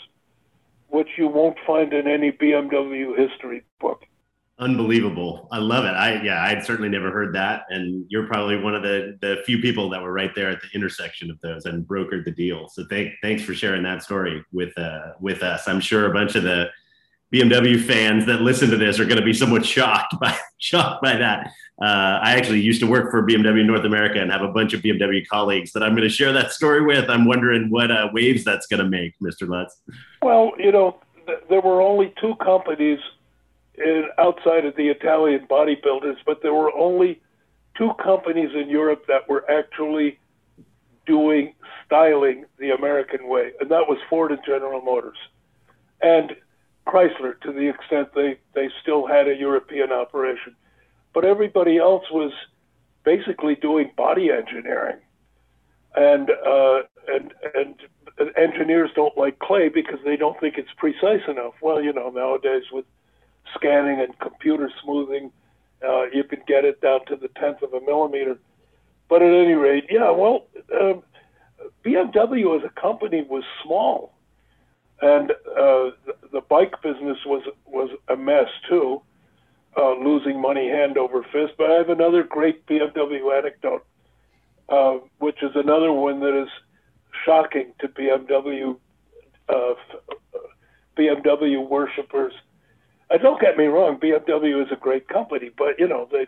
which 0.88 1.08
you 1.16 1.28
won't 1.28 1.56
find 1.66 1.92
in 1.92 2.06
any 2.06 2.32
BMW 2.32 3.16
history 3.16 3.64
book. 3.80 4.02
Unbelievable. 4.58 5.48
I 5.52 5.58
love 5.58 5.84
it. 5.84 5.90
I 5.90 6.22
yeah, 6.22 6.42
I'd 6.42 6.64
certainly 6.64 6.88
never 6.88 7.10
heard 7.10 7.34
that. 7.34 7.64
And 7.68 8.06
you're 8.08 8.26
probably 8.26 8.58
one 8.58 8.74
of 8.74 8.82
the 8.82 9.18
the 9.20 9.42
few 9.44 9.58
people 9.60 9.90
that 9.90 10.00
were 10.00 10.12
right 10.12 10.34
there 10.34 10.48
at 10.48 10.62
the 10.62 10.68
intersection 10.74 11.30
of 11.30 11.38
those 11.42 11.66
and 11.66 11.86
brokered 11.86 12.24
the 12.24 12.30
deal. 12.30 12.66
So 12.68 12.86
thank 12.88 13.12
thanks 13.20 13.42
for 13.42 13.52
sharing 13.52 13.82
that 13.82 14.02
story 14.02 14.42
with 14.52 14.76
uh 14.78 15.12
with 15.20 15.42
us. 15.42 15.68
I'm 15.68 15.80
sure 15.80 16.06
a 16.06 16.14
bunch 16.14 16.36
of 16.36 16.44
the 16.44 16.70
BMW 17.32 17.80
fans 17.80 18.26
that 18.26 18.40
listen 18.40 18.70
to 18.70 18.76
this 18.76 19.00
are 19.00 19.04
going 19.04 19.18
to 19.18 19.24
be 19.24 19.32
somewhat 19.32 19.66
shocked 19.66 20.18
by 20.20 20.36
shocked 20.58 21.02
by 21.02 21.16
that. 21.16 21.52
Uh, 21.80 22.20
I 22.22 22.36
actually 22.36 22.60
used 22.60 22.80
to 22.80 22.86
work 22.86 23.10
for 23.10 23.22
BMW 23.22 23.64
North 23.64 23.84
America 23.84 24.20
and 24.20 24.30
have 24.32 24.42
a 24.42 24.48
bunch 24.48 24.72
of 24.72 24.80
BMW 24.80 25.26
colleagues 25.26 25.72
that 25.72 25.82
I'm 25.82 25.90
going 25.90 26.08
to 26.08 26.14
share 26.14 26.32
that 26.32 26.52
story 26.52 26.82
with. 26.82 27.10
I'm 27.10 27.26
wondering 27.26 27.68
what 27.68 27.90
uh, 27.90 28.08
waves 28.12 28.44
that's 28.44 28.66
going 28.66 28.82
to 28.82 28.88
make, 28.88 29.14
Mr. 29.20 29.46
Lutz. 29.46 29.78
Well, 30.22 30.52
you 30.58 30.72
know, 30.72 30.98
th- 31.26 31.40
there 31.50 31.60
were 31.60 31.82
only 31.82 32.14
two 32.18 32.34
companies 32.36 32.98
in, 33.76 34.08
outside 34.18 34.64
of 34.64 34.74
the 34.76 34.88
Italian 34.88 35.46
bodybuilders, 35.48 36.16
but 36.24 36.40
there 36.42 36.54
were 36.54 36.72
only 36.74 37.20
two 37.76 37.92
companies 38.02 38.50
in 38.54 38.70
Europe 38.70 39.04
that 39.08 39.28
were 39.28 39.44
actually 39.50 40.18
doing 41.04 41.54
styling 41.84 42.46
the 42.58 42.70
American 42.70 43.28
way, 43.28 43.52
and 43.60 43.70
that 43.70 43.86
was 43.86 43.98
Ford 44.08 44.32
and 44.32 44.40
General 44.46 44.80
Motors. 44.80 45.18
And 46.00 46.36
Chrysler 46.86 47.40
to 47.40 47.52
the 47.52 47.68
extent 47.68 48.08
they, 48.14 48.38
they 48.54 48.70
still 48.80 49.06
had 49.06 49.28
a 49.28 49.34
European 49.34 49.92
operation. 49.92 50.54
But 51.12 51.24
everybody 51.24 51.78
else 51.78 52.04
was 52.10 52.32
basically 53.04 53.54
doing 53.54 53.90
body 53.96 54.30
engineering. 54.30 54.98
And, 55.94 56.30
uh, 56.30 56.82
and, 57.08 57.32
and 57.54 57.74
engineers 58.36 58.90
don't 58.94 59.16
like 59.16 59.38
clay 59.38 59.68
because 59.68 59.98
they 60.04 60.16
don't 60.16 60.38
think 60.40 60.58
it's 60.58 60.70
precise 60.76 61.22
enough. 61.28 61.54
Well, 61.62 61.82
you 61.82 61.92
know, 61.92 62.10
nowadays 62.10 62.64
with 62.70 62.84
scanning 63.54 64.00
and 64.00 64.18
computer 64.18 64.70
smoothing, 64.82 65.32
uh, 65.86 66.04
you 66.12 66.24
can 66.24 66.40
get 66.46 66.64
it 66.64 66.80
down 66.80 67.04
to 67.06 67.16
the 67.16 67.28
tenth 67.28 67.62
of 67.62 67.72
a 67.72 67.80
millimeter. 67.80 68.38
But 69.08 69.22
at 69.22 69.32
any 69.32 69.54
rate, 69.54 69.86
yeah, 69.88 70.10
well, 70.10 70.46
um, 70.78 71.02
BMW 71.84 72.58
as 72.58 72.64
a 72.64 72.80
company 72.80 73.24
was 73.28 73.44
small 73.64 74.12
and 75.02 75.30
uh, 75.32 75.90
the 76.32 76.42
bike 76.48 76.80
business 76.82 77.18
was 77.26 77.42
was 77.66 77.90
a 78.08 78.16
mess 78.16 78.48
too, 78.68 79.02
uh, 79.76 79.94
losing 79.94 80.40
money 80.40 80.68
hand 80.68 80.98
over 80.98 81.22
fist. 81.24 81.54
But 81.58 81.70
I 81.70 81.74
have 81.74 81.90
another 81.90 82.22
great 82.24 82.66
BMW 82.66 83.36
anecdote. 83.36 83.84
uh, 84.68 84.98
which 85.18 85.42
is 85.42 85.52
another 85.54 85.92
one 85.92 86.20
that 86.20 86.40
is 86.40 86.48
shocking 87.24 87.72
to 87.80 87.88
BMW 87.88 88.76
uh, 89.48 89.74
BMW 90.98 91.68
worshippers. 91.68 92.32
Uh, 93.10 93.18
don't 93.18 93.40
get 93.40 93.56
me 93.56 93.66
wrong, 93.66 93.98
BMW 93.98 94.64
is 94.64 94.72
a 94.72 94.76
great 94.76 95.08
company, 95.08 95.50
but 95.56 95.78
you 95.78 95.88
know 95.88 96.08
they 96.10 96.26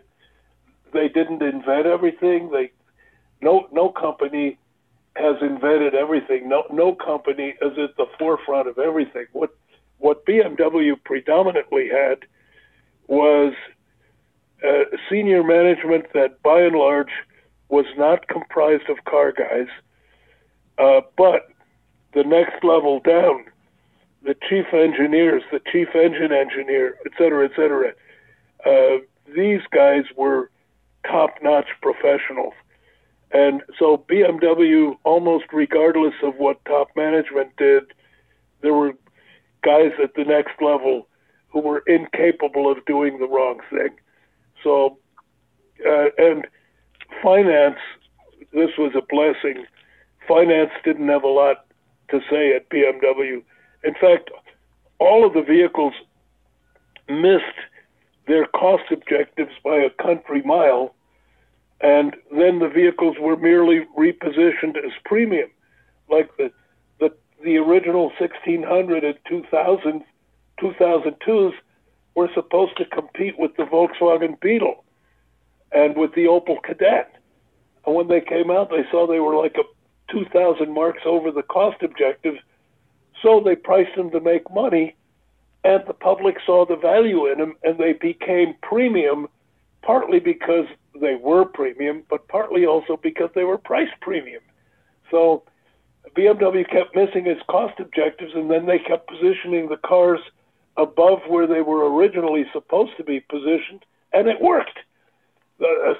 they 0.93 1.09
didn't 1.09 1.41
invent 1.41 1.85
everything. 1.85 2.51
They 2.51 2.71
no 3.41 3.67
no 3.71 3.89
company 3.89 4.57
has 5.15 5.35
invented 5.41 5.95
everything. 5.95 6.47
No 6.47 6.63
no 6.71 6.95
company 6.95 7.55
is 7.61 7.77
at 7.77 7.97
the 7.97 8.05
forefront 8.17 8.67
of 8.67 8.77
everything. 8.77 9.25
What 9.33 9.55
what 9.97 10.25
BMW 10.25 10.95
predominantly 11.03 11.89
had 11.89 12.19
was 13.07 13.53
uh, 14.65 14.83
senior 15.09 15.43
management 15.43 16.05
that, 16.13 16.41
by 16.43 16.61
and 16.61 16.75
large, 16.75 17.11
was 17.69 17.85
not 17.97 18.27
comprised 18.27 18.89
of 18.89 19.03
car 19.05 19.31
guys, 19.31 19.67
uh, 20.77 21.01
but 21.17 21.49
the 22.13 22.23
next 22.23 22.63
level 22.63 22.99
down, 22.99 23.45
the 24.23 24.35
chief 24.47 24.65
engineers, 24.73 25.43
the 25.51 25.61
chief 25.71 25.89
engine 25.95 26.31
engineer, 26.31 26.97
et 27.05 27.11
cetera, 27.17 27.45
et 27.45 27.51
cetera, 27.55 27.93
uh, 28.65 28.97
these 29.35 29.61
guys 29.71 30.03
were 30.15 30.49
top-notch 31.05 31.67
professionals. 31.81 32.53
And 33.31 33.61
so 33.77 34.03
BMW, 34.09 34.97
almost 35.03 35.45
regardless 35.53 36.15
of 36.23 36.35
what 36.37 36.63
top 36.65 36.89
management 36.95 37.55
did, 37.57 37.83
there 38.61 38.73
were 38.73 38.93
guys 39.63 39.91
at 40.01 40.15
the 40.15 40.23
next 40.23 40.61
level 40.61 41.07
who 41.49 41.59
were 41.59 41.83
incapable 41.87 42.71
of 42.71 42.83
doing 42.85 43.19
the 43.19 43.27
wrong 43.27 43.59
thing. 43.69 43.89
So, 44.63 44.97
uh, 45.85 46.07
and 46.17 46.47
finance, 47.21 47.79
this 48.51 48.71
was 48.77 48.93
a 48.95 49.01
blessing. 49.01 49.65
Finance 50.27 50.71
didn't 50.83 51.07
have 51.07 51.23
a 51.23 51.27
lot 51.27 51.65
to 52.09 52.19
say 52.29 52.55
at 52.55 52.69
BMW. 52.69 53.43
In 53.83 53.93
fact, 53.93 54.31
all 54.99 55.25
of 55.25 55.33
the 55.33 55.41
vehicles 55.41 55.93
missed 57.07 57.43
their 58.27 58.45
cost 58.45 58.83
objectives 58.91 59.53
by 59.63 59.77
a 59.77 59.89
country 59.89 60.41
mile, 60.43 60.93
and 61.81 62.15
then 62.31 62.59
the 62.59 62.69
vehicles 62.69 63.15
were 63.19 63.37
merely 63.37 63.85
repositioned 63.97 64.77
as 64.77 64.91
premium, 65.05 65.49
like 66.09 66.35
the 66.37 66.51
the, 66.99 67.11
the 67.43 67.57
original 67.57 68.11
1600 68.19 69.03
and 69.03 69.17
2000 69.27 70.03
2002s 70.61 71.53
were 72.15 72.29
supposed 72.33 72.75
to 72.77 72.85
compete 72.85 73.39
with 73.39 73.55
the 73.55 73.63
Volkswagen 73.63 74.39
Beetle 74.41 74.83
and 75.71 75.95
with 75.95 76.13
the 76.15 76.25
Opel 76.25 76.57
Kadett. 76.61 77.05
And 77.85 77.95
when 77.95 78.07
they 78.07 78.21
came 78.21 78.51
out, 78.51 78.69
they 78.69 78.83
saw 78.91 79.07
they 79.07 79.19
were 79.19 79.35
like 79.35 79.55
a 79.55 79.63
2,000 80.11 80.73
marks 80.73 81.03
over 81.05 81.31
the 81.31 81.43
cost 81.43 81.81
objective. 81.81 82.35
So 83.21 83.41
they 83.43 83.55
priced 83.55 83.95
them 83.95 84.11
to 84.11 84.19
make 84.19 84.51
money, 84.51 84.95
and 85.63 85.83
the 85.87 85.93
public 85.93 86.37
saw 86.45 86.65
the 86.65 86.75
value 86.75 87.27
in 87.31 87.37
them, 87.37 87.55
and 87.63 87.77
they 87.77 87.93
became 87.93 88.55
premium, 88.61 89.27
partly 89.81 90.19
because 90.19 90.65
they 90.99 91.15
were 91.15 91.45
premium, 91.45 92.03
but 92.09 92.27
partly 92.27 92.65
also 92.65 92.97
because 93.01 93.29
they 93.35 93.43
were 93.43 93.57
price 93.57 93.89
premium. 94.01 94.41
So 95.11 95.43
BMW 96.15 96.69
kept 96.69 96.95
missing 96.95 97.27
its 97.27 97.41
cost 97.49 97.79
objectives, 97.79 98.33
and 98.35 98.49
then 98.49 98.65
they 98.65 98.79
kept 98.79 99.09
positioning 99.09 99.69
the 99.69 99.77
cars 99.77 100.19
above 100.77 101.19
where 101.27 101.47
they 101.47 101.61
were 101.61 101.93
originally 101.93 102.45
supposed 102.53 102.91
to 102.97 103.03
be 103.03 103.19
positioned, 103.19 103.85
and 104.13 104.27
it 104.27 104.41
worked. 104.41 104.79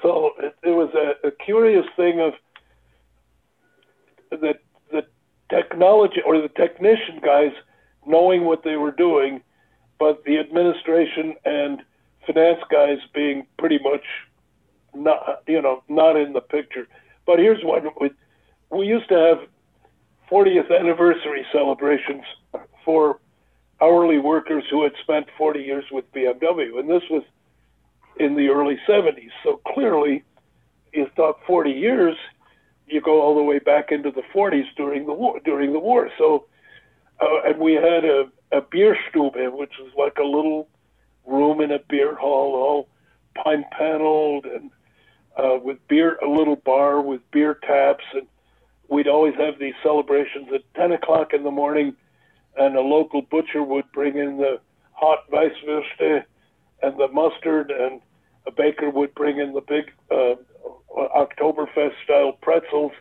So 0.02 0.30
it, 0.62 0.70
was 0.70 0.90
a, 0.94 1.28
a 1.28 1.30
curious 1.30 1.84
thing 1.96 2.20
of 2.20 2.32
the 4.30 4.54
the 4.90 5.02
technology 5.50 6.22
or 6.24 6.40
the 6.40 6.48
technician 6.48 7.20
guys 7.22 7.52
knowing 8.06 8.44
what 8.44 8.62
they 8.64 8.76
were 8.76 8.92
doing, 8.92 9.42
but 9.98 10.24
the 10.24 10.38
administration 10.38 11.34
and 11.44 11.82
finance 12.32 12.60
guys 12.70 12.98
being 13.14 13.46
pretty 13.58 13.78
much 13.82 14.04
not 14.94 15.42
you 15.46 15.62
know 15.62 15.82
not 15.88 16.16
in 16.16 16.32
the 16.32 16.40
picture. 16.40 16.86
But 17.26 17.38
here's 17.38 17.62
one: 17.64 17.88
we 18.00 18.10
we 18.70 18.86
used 18.86 19.08
to 19.08 19.16
have 19.16 19.38
40th 20.30 20.76
anniversary 20.76 21.44
celebrations 21.52 22.24
for 22.84 23.18
hourly 23.80 24.18
workers 24.18 24.64
who 24.70 24.82
had 24.82 24.92
spent 25.02 25.26
40 25.36 25.60
years 25.60 25.84
with 25.90 26.10
BMW, 26.12 26.78
and 26.78 26.88
this 26.88 27.02
was 27.10 27.22
in 28.18 28.36
the 28.36 28.48
early 28.48 28.78
70s. 28.86 29.30
So 29.42 29.60
clearly, 29.66 30.22
you 30.92 31.08
thought 31.16 31.38
40 31.46 31.70
years, 31.70 32.16
you 32.86 33.00
go 33.00 33.22
all 33.22 33.34
the 33.34 33.42
way 33.42 33.58
back 33.58 33.90
into 33.90 34.10
the 34.10 34.22
40s 34.34 34.66
during 34.76 35.06
the 35.06 35.12
war. 35.12 35.40
During 35.44 35.72
the 35.72 35.78
war, 35.78 36.10
so 36.18 36.46
uh, 37.20 37.42
and 37.46 37.58
we 37.58 37.74
had 37.74 38.04
a 38.04 38.24
a 38.52 38.60
which 38.60 39.72
was 39.78 39.92
like 39.96 40.18
a 40.18 40.24
little 40.24 40.68
room 41.26 41.60
in 41.60 41.70
a 41.70 41.78
beer 41.88 42.14
hall, 42.14 42.54
all 42.54 42.88
pine 43.42 43.64
paneled 43.72 44.46
and 44.46 44.70
uh, 45.36 45.58
with 45.62 45.78
beer, 45.88 46.18
a 46.24 46.28
little 46.28 46.56
bar 46.56 47.00
with 47.00 47.20
beer 47.30 47.54
taps, 47.54 48.04
and 48.12 48.26
we'd 48.88 49.08
always 49.08 49.34
have 49.36 49.58
these 49.58 49.74
celebrations 49.82 50.48
at 50.52 50.62
10 50.74 50.92
o'clock 50.92 51.32
in 51.32 51.44
the 51.44 51.50
morning 51.50 51.96
and 52.56 52.76
a 52.76 52.80
local 52.80 53.22
butcher 53.22 53.62
would 53.62 53.90
bring 53.92 54.16
in 54.16 54.36
the 54.36 54.60
hot 54.92 55.30
Weisswürste 55.30 56.24
and 56.82 56.98
the 56.98 57.08
mustard, 57.08 57.70
and 57.70 58.00
a 58.46 58.50
baker 58.50 58.90
would 58.90 59.14
bring 59.14 59.38
in 59.38 59.52
the 59.52 59.60
big 59.60 59.92
uh, 60.10 60.34
Oktoberfest 60.96 61.94
style 62.04 62.32
pretzels, 62.40 62.92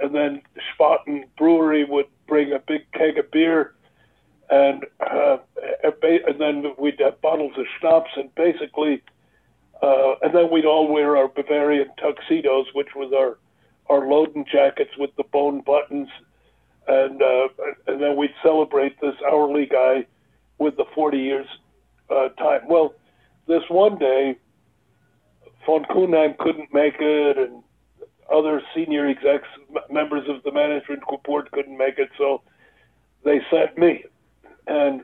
and 0.00 0.14
then 0.14 0.42
Spaten 0.78 1.24
Brewery 1.36 1.84
would 1.84 2.06
bring 2.26 2.52
a 2.52 2.58
big 2.58 2.90
keg 2.92 3.18
of 3.18 3.30
beer, 3.30 3.74
and 4.50 4.84
uh, 5.00 5.38
and 5.82 6.40
then 6.40 6.72
we'd 6.78 7.00
have 7.00 7.20
bottles 7.20 7.52
of 7.56 7.66
schnapps, 7.78 8.10
and 8.16 8.34
basically, 8.34 9.02
uh, 9.82 10.14
and 10.22 10.34
then 10.34 10.50
we'd 10.50 10.66
all 10.66 10.88
wear 10.92 11.16
our 11.16 11.28
Bavarian 11.28 11.88
tuxedos, 11.98 12.66
which 12.74 12.94
was 12.94 13.12
our 13.12 13.38
our 13.88 14.06
loden 14.06 14.46
jackets 14.46 14.90
with 14.98 15.10
the 15.16 15.24
bone 15.24 15.60
buttons 15.60 16.08
and 16.90 17.22
uh, 17.22 17.48
and 17.86 18.02
then 18.02 18.16
we'd 18.16 18.34
celebrate 18.42 19.00
this 19.00 19.14
hourly 19.30 19.66
guy 19.66 20.06
with 20.58 20.76
the 20.76 20.84
40 20.94 21.18
years 21.18 21.46
uh, 22.10 22.28
time. 22.30 22.62
Well, 22.68 22.94
this 23.46 23.62
one 23.68 23.98
day, 23.98 24.36
von 25.64 25.84
Kuenheim 25.84 26.36
couldn't 26.38 26.72
make 26.72 26.96
it, 27.00 27.38
and 27.38 27.62
other 28.32 28.62
senior 28.74 29.06
execs, 29.06 29.48
members 29.90 30.28
of 30.28 30.42
the 30.42 30.52
management 30.52 31.02
board 31.24 31.50
couldn't 31.52 31.76
make 31.76 31.98
it, 31.98 32.10
so 32.18 32.42
they 33.24 33.40
sent 33.50 33.78
me, 33.78 34.04
and 34.66 35.02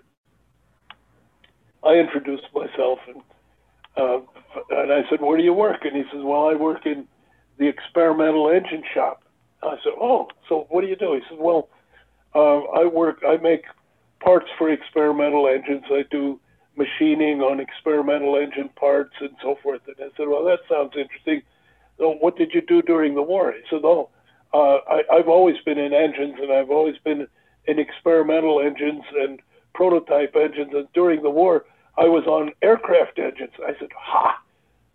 I 1.84 1.94
introduced 1.94 2.46
myself 2.54 2.98
and. 3.08 3.22
Uh, 3.96 4.20
and 4.70 4.92
I 4.92 5.08
said, 5.08 5.20
"Where 5.20 5.38
do 5.38 5.42
you 5.42 5.54
work?" 5.54 5.84
And 5.84 5.96
he 5.96 6.02
says, 6.12 6.22
"Well, 6.22 6.48
I 6.48 6.54
work 6.54 6.84
in 6.86 7.08
the 7.58 7.66
experimental 7.66 8.50
engine 8.50 8.82
shop." 8.92 9.22
I 9.62 9.76
said, 9.82 9.94
"Oh, 9.98 10.28
so 10.48 10.66
what 10.68 10.82
do 10.82 10.86
you 10.86 10.96
do?" 10.96 11.14
He 11.14 11.20
said, 11.28 11.38
"Well, 11.38 11.68
uh, 12.34 12.58
I 12.80 12.84
work. 12.84 13.22
I 13.26 13.38
make 13.38 13.64
parts 14.20 14.48
for 14.58 14.70
experimental 14.70 15.48
engines. 15.48 15.84
I 15.90 16.04
do 16.10 16.38
machining 16.76 17.40
on 17.40 17.58
experimental 17.58 18.36
engine 18.36 18.68
parts 18.76 19.14
and 19.20 19.34
so 19.42 19.56
forth." 19.62 19.80
And 19.86 19.96
I 19.98 20.14
said, 20.16 20.28
"Well, 20.28 20.44
that 20.44 20.60
sounds 20.68 20.92
interesting. 20.96 21.42
So 21.98 22.12
what 22.20 22.36
did 22.36 22.52
you 22.52 22.60
do 22.60 22.82
during 22.82 23.14
the 23.14 23.22
war?" 23.22 23.52
He 23.52 23.62
said, 23.70 23.80
"Oh, 23.84 24.10
uh, 24.52 24.78
I, 24.88 25.04
I've 25.10 25.28
always 25.28 25.56
been 25.64 25.78
in 25.78 25.94
engines, 25.94 26.36
and 26.38 26.52
I've 26.52 26.70
always 26.70 26.98
been 26.98 27.26
in 27.66 27.78
experimental 27.78 28.60
engines 28.60 29.04
and 29.14 29.40
prototype 29.74 30.36
engines. 30.36 30.72
And 30.74 30.88
during 30.92 31.22
the 31.22 31.30
war, 31.30 31.64
I 31.96 32.04
was 32.04 32.26
on 32.26 32.52
aircraft 32.62 33.18
engines." 33.18 33.54
I 33.64 33.74
said, 33.78 33.92
"Ha, 33.94 34.40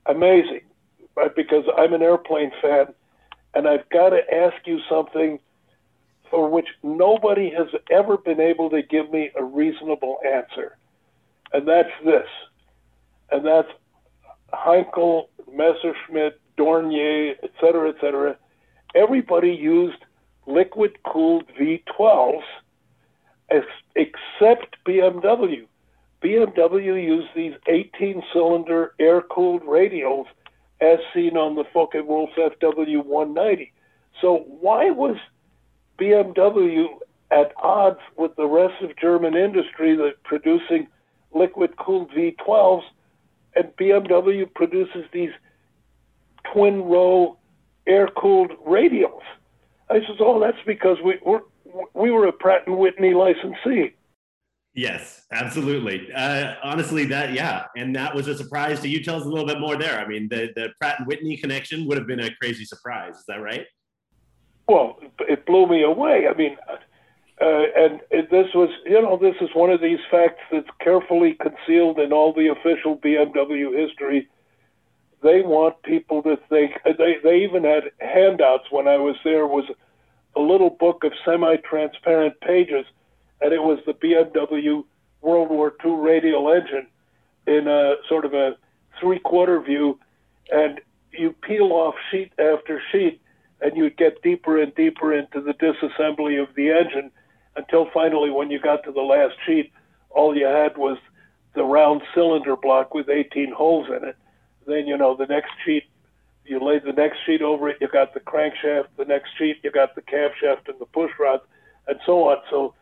amazing!" 0.05 0.61
Right? 1.15 1.35
Because 1.35 1.65
I'm 1.77 1.93
an 1.93 2.01
airplane 2.01 2.51
fan 2.61 2.93
and 3.53 3.67
I've 3.67 3.87
got 3.89 4.09
to 4.09 4.33
ask 4.33 4.55
you 4.65 4.79
something 4.89 5.39
for 6.29 6.49
which 6.49 6.67
nobody 6.83 7.49
has 7.49 7.67
ever 7.91 8.17
been 8.17 8.39
able 8.39 8.69
to 8.69 8.81
give 8.81 9.11
me 9.11 9.31
a 9.35 9.43
reasonable 9.43 10.19
answer. 10.25 10.77
And 11.51 11.67
that's 11.67 11.91
this. 12.05 12.27
And 13.31 13.45
that's 13.45 13.67
Heinkel, 14.53 15.27
Messerschmitt, 15.53 16.39
Dornier, 16.57 17.35
et 17.43 17.51
cetera, 17.59 17.89
et 17.89 17.95
cetera. 17.99 18.37
Everybody 18.95 19.51
used 19.51 19.97
liquid 20.51 20.97
cooled 21.03 21.45
V12s 21.59 22.43
except 23.95 24.77
BMW. 24.85 25.65
BMW 26.23 27.03
used 27.03 27.27
these 27.35 27.53
18 27.67 28.23
cylinder 28.31 28.93
air 28.99 29.21
cooled 29.21 29.63
radials 29.63 30.25
as 30.79 30.99
seen 31.13 31.35
on 31.35 31.55
the 31.55 31.63
Focke-Wulf 31.73 32.29
FW190. 32.37 33.71
So 34.21 34.45
why 34.59 34.91
was 34.91 35.17
BMW 35.99 36.85
at 37.31 37.53
odds 37.61 37.99
with 38.17 38.35
the 38.35 38.47
rest 38.47 38.81
of 38.83 38.95
German 38.97 39.35
industry 39.35 39.95
that 39.95 40.23
producing 40.23 40.87
liquid 41.33 41.77
cooled 41.77 42.11
V12s 42.11 42.83
and 43.55 43.65
BMW 43.77 44.51
produces 44.53 45.05
these 45.11 45.31
twin 46.53 46.83
row 46.83 47.37
air 47.87 48.07
cooled 48.07 48.51
radials. 48.67 49.21
I 49.91 49.99
says, 50.07 50.17
oh, 50.19 50.39
that's 50.39 50.57
because 50.65 50.97
we 51.03 51.19
were 51.25 51.41
we 51.93 52.11
were 52.11 52.27
a 52.27 52.31
Pratt 52.31 52.67
and 52.67 52.77
Whitney 52.77 53.13
licensee. 53.13 53.93
Yes, 54.73 55.25
absolutely. 55.33 56.11
Uh, 56.13 56.53
honestly, 56.63 57.05
that 57.05 57.33
yeah, 57.33 57.65
and 57.75 57.93
that 57.95 58.15
was 58.15 58.27
a 58.27 58.37
surprise 58.37 58.79
to 58.81 58.87
you. 58.87 59.03
Tell 59.03 59.17
us 59.17 59.25
a 59.25 59.29
little 59.29 59.45
bit 59.45 59.59
more 59.59 59.75
there. 59.75 59.99
I 59.99 60.07
mean, 60.07 60.29
the 60.29 60.49
the 60.55 60.69
Pratt 60.79 60.99
and 60.99 61.07
Whitney 61.07 61.35
connection 61.35 61.85
would 61.87 61.97
have 61.97 62.07
been 62.07 62.21
a 62.21 62.33
crazy 62.35 62.63
surprise. 62.63 63.15
Is 63.15 63.25
that 63.27 63.41
right? 63.41 63.65
Well, 64.69 64.99
it 65.19 65.45
blew 65.45 65.67
me 65.67 65.83
away. 65.83 66.27
I 66.29 66.37
mean, 66.37 66.55
uh, 66.69 67.63
and 67.75 67.99
it, 68.11 68.31
this 68.31 68.47
was 68.55 68.69
you 68.85 69.01
know 69.01 69.17
this 69.17 69.35
is 69.41 69.49
one 69.53 69.71
of 69.71 69.81
these 69.81 69.99
facts 70.09 70.41
that's 70.51 70.69
carefully 70.79 71.37
concealed 71.41 71.99
in 71.99 72.13
all 72.13 72.33
the 72.33 72.47
official 72.47 72.97
BMW 72.97 73.77
history. 73.77 74.29
They 75.23 75.41
want 75.41 75.81
people 75.83 76.23
to 76.23 76.37
think. 76.49 76.73
They 76.85 77.17
they 77.23 77.43
even 77.43 77.63
had 77.63 77.91
handouts 77.99 78.65
when 78.71 78.87
I 78.87 78.97
was 78.97 79.15
there. 79.23 79.45
Was 79.45 79.65
a 80.35 80.41
little 80.41 80.69
book 80.69 81.03
of 81.03 81.11
semi-transparent 81.25 82.39
pages 82.41 82.85
and 83.41 83.53
it 83.53 83.61
was 83.61 83.79
the 83.85 83.93
BMW 83.93 84.83
World 85.21 85.49
War 85.49 85.73
II 85.83 85.95
radial 85.95 86.51
engine 86.51 86.87
in 87.47 87.67
a 87.67 87.95
sort 88.07 88.25
of 88.25 88.33
a 88.33 88.55
three-quarter 88.99 89.59
view, 89.61 89.99
and 90.51 90.79
you 91.11 91.33
peel 91.41 91.71
off 91.73 91.95
sheet 92.09 92.31
after 92.37 92.81
sheet, 92.91 93.19
and 93.61 93.75
you'd 93.75 93.97
get 93.97 94.21
deeper 94.21 94.61
and 94.61 94.73
deeper 94.75 95.13
into 95.13 95.41
the 95.41 95.53
disassembly 95.53 96.41
of 96.41 96.53
the 96.55 96.69
engine 96.69 97.11
until 97.55 97.89
finally, 97.93 98.29
when 98.29 98.49
you 98.49 98.59
got 98.59 98.83
to 98.83 98.91
the 98.91 99.01
last 99.01 99.35
sheet, 99.45 99.71
all 100.09 100.35
you 100.35 100.45
had 100.45 100.77
was 100.77 100.97
the 101.53 101.63
round 101.63 102.01
cylinder 102.13 102.55
block 102.55 102.93
with 102.93 103.09
18 103.09 103.51
holes 103.51 103.87
in 103.89 104.07
it. 104.07 104.15
Then, 104.65 104.87
you 104.87 104.97
know, 104.97 105.15
the 105.15 105.25
next 105.25 105.51
sheet, 105.65 105.83
you 106.45 106.59
laid 106.63 106.83
the 106.83 106.93
next 106.93 107.17
sheet 107.25 107.41
over 107.41 107.69
it, 107.69 107.77
you 107.81 107.87
got 107.87 108.13
the 108.13 108.19
crankshaft, 108.19 108.87
the 108.97 109.05
next 109.05 109.29
sheet, 109.37 109.57
you 109.63 109.71
got 109.71 109.95
the 109.95 110.01
camshaft 110.01 110.67
and 110.67 110.79
the 110.79 110.85
push 110.85 111.11
rods, 111.19 111.43
and 111.87 111.99
so 112.05 112.29
on. 112.29 112.37
So 112.49 112.73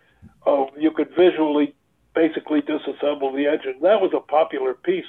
uh, 0.46 0.66
you 0.78 0.92
could 0.92 1.10
visually 1.16 1.76
basically 2.16 2.62
disassemble 2.62 3.36
the 3.36 3.48
engine. 3.48 3.76
That 3.82 4.02
was 4.02 4.12
a 4.16 4.20
popular 4.20 4.74
piece. 4.74 5.06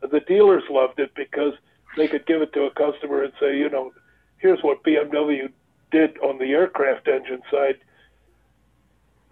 The 0.00 0.20
dealers 0.20 0.64
loved 0.70 0.98
it 0.98 1.14
because 1.14 1.54
they 1.96 2.08
could 2.08 2.26
give 2.26 2.42
it 2.42 2.52
to 2.54 2.64
a 2.64 2.70
customer 2.70 3.22
and 3.22 3.32
say, 3.40 3.56
you 3.56 3.70
know, 3.70 3.92
here's 4.38 4.62
what 4.62 4.82
BMW 4.82 5.50
did 5.90 6.18
on 6.18 6.38
the 6.38 6.52
aircraft 6.52 7.06
engine 7.08 7.42
side. 7.50 7.78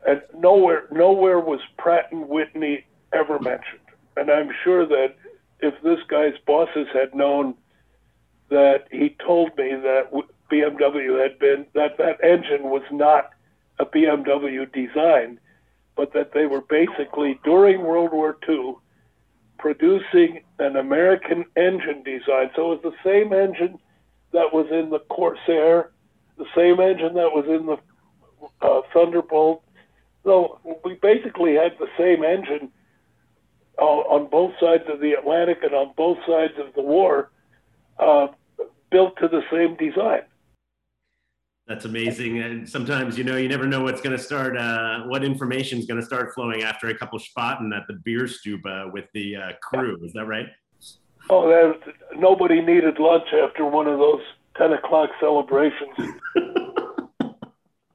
And 0.07 0.23
nowhere, 0.37 0.85
nowhere 0.91 1.41
was 1.41 1.61
Pratt 1.77 2.11
and 2.13 2.29
Whitney 2.29 2.85
ever 3.13 3.39
mentioned. 3.39 3.81
And 4.17 4.31
I'm 4.31 4.51
sure 4.65 4.87
that 4.87 5.15
if 5.63 5.75
this 5.83 6.01
guy's 6.09 6.39
bosses 6.47 6.87
had 6.93 7.15
known 7.15 7.55
that 8.49 8.87
he 8.91 9.17
told 9.25 9.57
me 9.57 9.75
that 9.75 10.11
BMW 10.51 11.23
had 11.23 11.39
been 11.39 11.67
that 11.75 11.97
that 11.99 12.23
engine 12.25 12.65
was 12.65 12.83
not 12.91 13.31
a 13.79 13.87
BMW 13.87 14.71
design, 14.73 15.39
but 15.97 16.13
that 16.13 16.33
they 16.35 16.47
were 16.47 16.61
basically 16.63 17.39
during 17.45 17.83
World 17.83 18.13
War 18.13 18.37
II 18.49 18.75
producing 19.59 20.41
an 20.59 20.77
American 20.77 21.45
engine 21.57 22.03
design. 22.03 22.51
So 22.57 22.73
it 22.73 22.83
was 22.83 22.95
the 22.95 22.95
same 23.05 23.33
engine 23.33 23.79
that 24.33 24.53
was 24.53 24.67
in 24.71 24.91
the 24.91 25.01
Corsair, 25.01 25.91
the 26.39 26.47
same 26.55 26.81
engine 26.81 27.15
that 27.15 27.33
was 27.33 27.45
in 27.47 27.67
the 27.67 27.79
uh, 28.63 28.83
Thunderbolt. 28.93 29.63
So 30.25 30.59
we 30.85 30.95
basically 30.95 31.55
had 31.55 31.73
the 31.79 31.89
same 31.99 32.25
engine 32.25 32.71
uh, 33.81 33.85
on 33.85 34.29
both 34.31 34.53
sides 34.61 34.85
of 34.93 35.01
the 35.01 35.13
Atlantic 35.13 35.59
and 35.63 35.75
on 35.75 35.93
both 35.97 36.19
sides 36.27 36.55
of 36.59 36.75
the 36.75 36.83
war, 36.83 37.31
uh, 37.99 38.29
built 38.91 39.17
to 39.21 39.29
the 39.29 39.43
same 39.51 39.77
design. 39.77 40.23
That's 41.67 41.85
amazing. 41.85 42.43
And 42.43 42.69
sometimes, 42.69 43.17
you 43.17 43.23
know, 43.23 43.37
you 43.37 43.49
never 43.49 43.67
know 43.67 43.83
what's 43.83 44.01
going 44.01 44.17
to 44.17 44.23
start, 44.23 44.57
uh, 44.57 45.05
what 45.05 45.25
information 45.25 45.79
is 45.79 45.87
going 45.87 46.01
to 46.01 46.07
start 46.07 46.35
flowing 46.35 46.63
after 46.65 46.89
a 46.89 46.99
couple 46.99 47.19
spaten 47.19 47.75
at 47.77 47.87
the 47.87 47.95
beer 48.05 48.27
Stube 48.27 48.65
with 48.93 49.05
the 49.15 49.37
uh, 49.37 49.53
crew. 49.63 49.97
Is 50.05 50.13
that 50.15 50.27
right? 50.27 50.47
Oh, 51.29 51.49
that, 51.49 51.95
nobody 52.17 52.61
needed 52.61 52.99
lunch 52.99 53.29
after 53.33 53.65
one 53.65 53.87
of 53.87 53.99
those 53.99 54.23
10 54.57 54.73
o'clock 54.73 55.11
celebrations. 55.21 56.17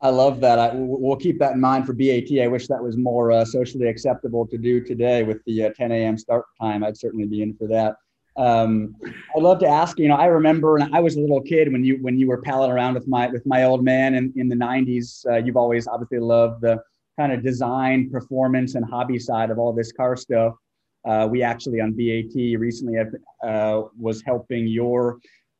I 0.05 0.09
love 0.09 0.39
that. 0.41 0.59
I, 0.59 0.69
we'll 0.75 1.15
keep 1.15 1.39
that 1.39 1.53
in 1.53 1.59
mind 1.59 1.87
for 1.87 1.93
BAT. 1.93 2.29
I 2.39 2.45
wish 2.45 2.67
that 2.67 2.83
was 2.83 2.95
more 2.95 3.31
uh, 3.31 3.43
socially 3.43 3.87
acceptable 3.87 4.45
to 4.45 4.55
do 4.55 4.79
today 4.79 5.23
with 5.23 5.43
the 5.45 5.63
uh, 5.63 5.69
10 5.75 5.91
a.m. 5.91 6.15
start 6.15 6.45
time. 6.61 6.83
I'd 6.83 6.95
certainly 6.95 7.25
be 7.25 7.41
in 7.41 7.55
for 7.55 7.67
that. 7.69 7.95
Um, 8.37 8.95
I'd 9.35 9.41
love 9.41 9.57
to 9.61 9.67
ask, 9.67 9.97
you 9.97 10.07
know, 10.07 10.13
I 10.13 10.25
remember 10.25 10.73
when 10.73 10.93
I 10.93 10.99
was 10.99 11.15
a 11.15 11.19
little 11.19 11.41
kid 11.41 11.71
when 11.71 11.83
you 11.83 11.97
when 12.03 12.19
you 12.19 12.27
were 12.27 12.39
palling 12.43 12.69
around 12.69 12.93
with 12.93 13.07
my 13.07 13.29
with 13.29 13.47
my 13.47 13.63
old 13.63 13.83
man 13.83 14.13
in, 14.13 14.31
in 14.35 14.47
the 14.47 14.55
90s, 14.55 15.25
uh, 15.25 15.37
you've 15.37 15.57
always 15.57 15.87
obviously 15.87 16.19
loved 16.19 16.61
the 16.61 16.79
kind 17.19 17.31
of 17.31 17.41
design, 17.41 18.11
performance, 18.11 18.75
and 18.75 18.85
hobby 18.85 19.17
side 19.17 19.49
of 19.49 19.57
all 19.57 19.73
this 19.73 19.91
car 19.91 20.15
stuff. 20.15 20.53
Uh, 21.07 21.27
we 21.31 21.41
actually 21.41 21.81
on 21.81 21.93
BAT 21.93 22.59
recently 22.59 22.95
have, 22.95 23.11
uh, 23.43 23.87
was 23.97 24.21
helping 24.21 24.67
your 24.67 25.17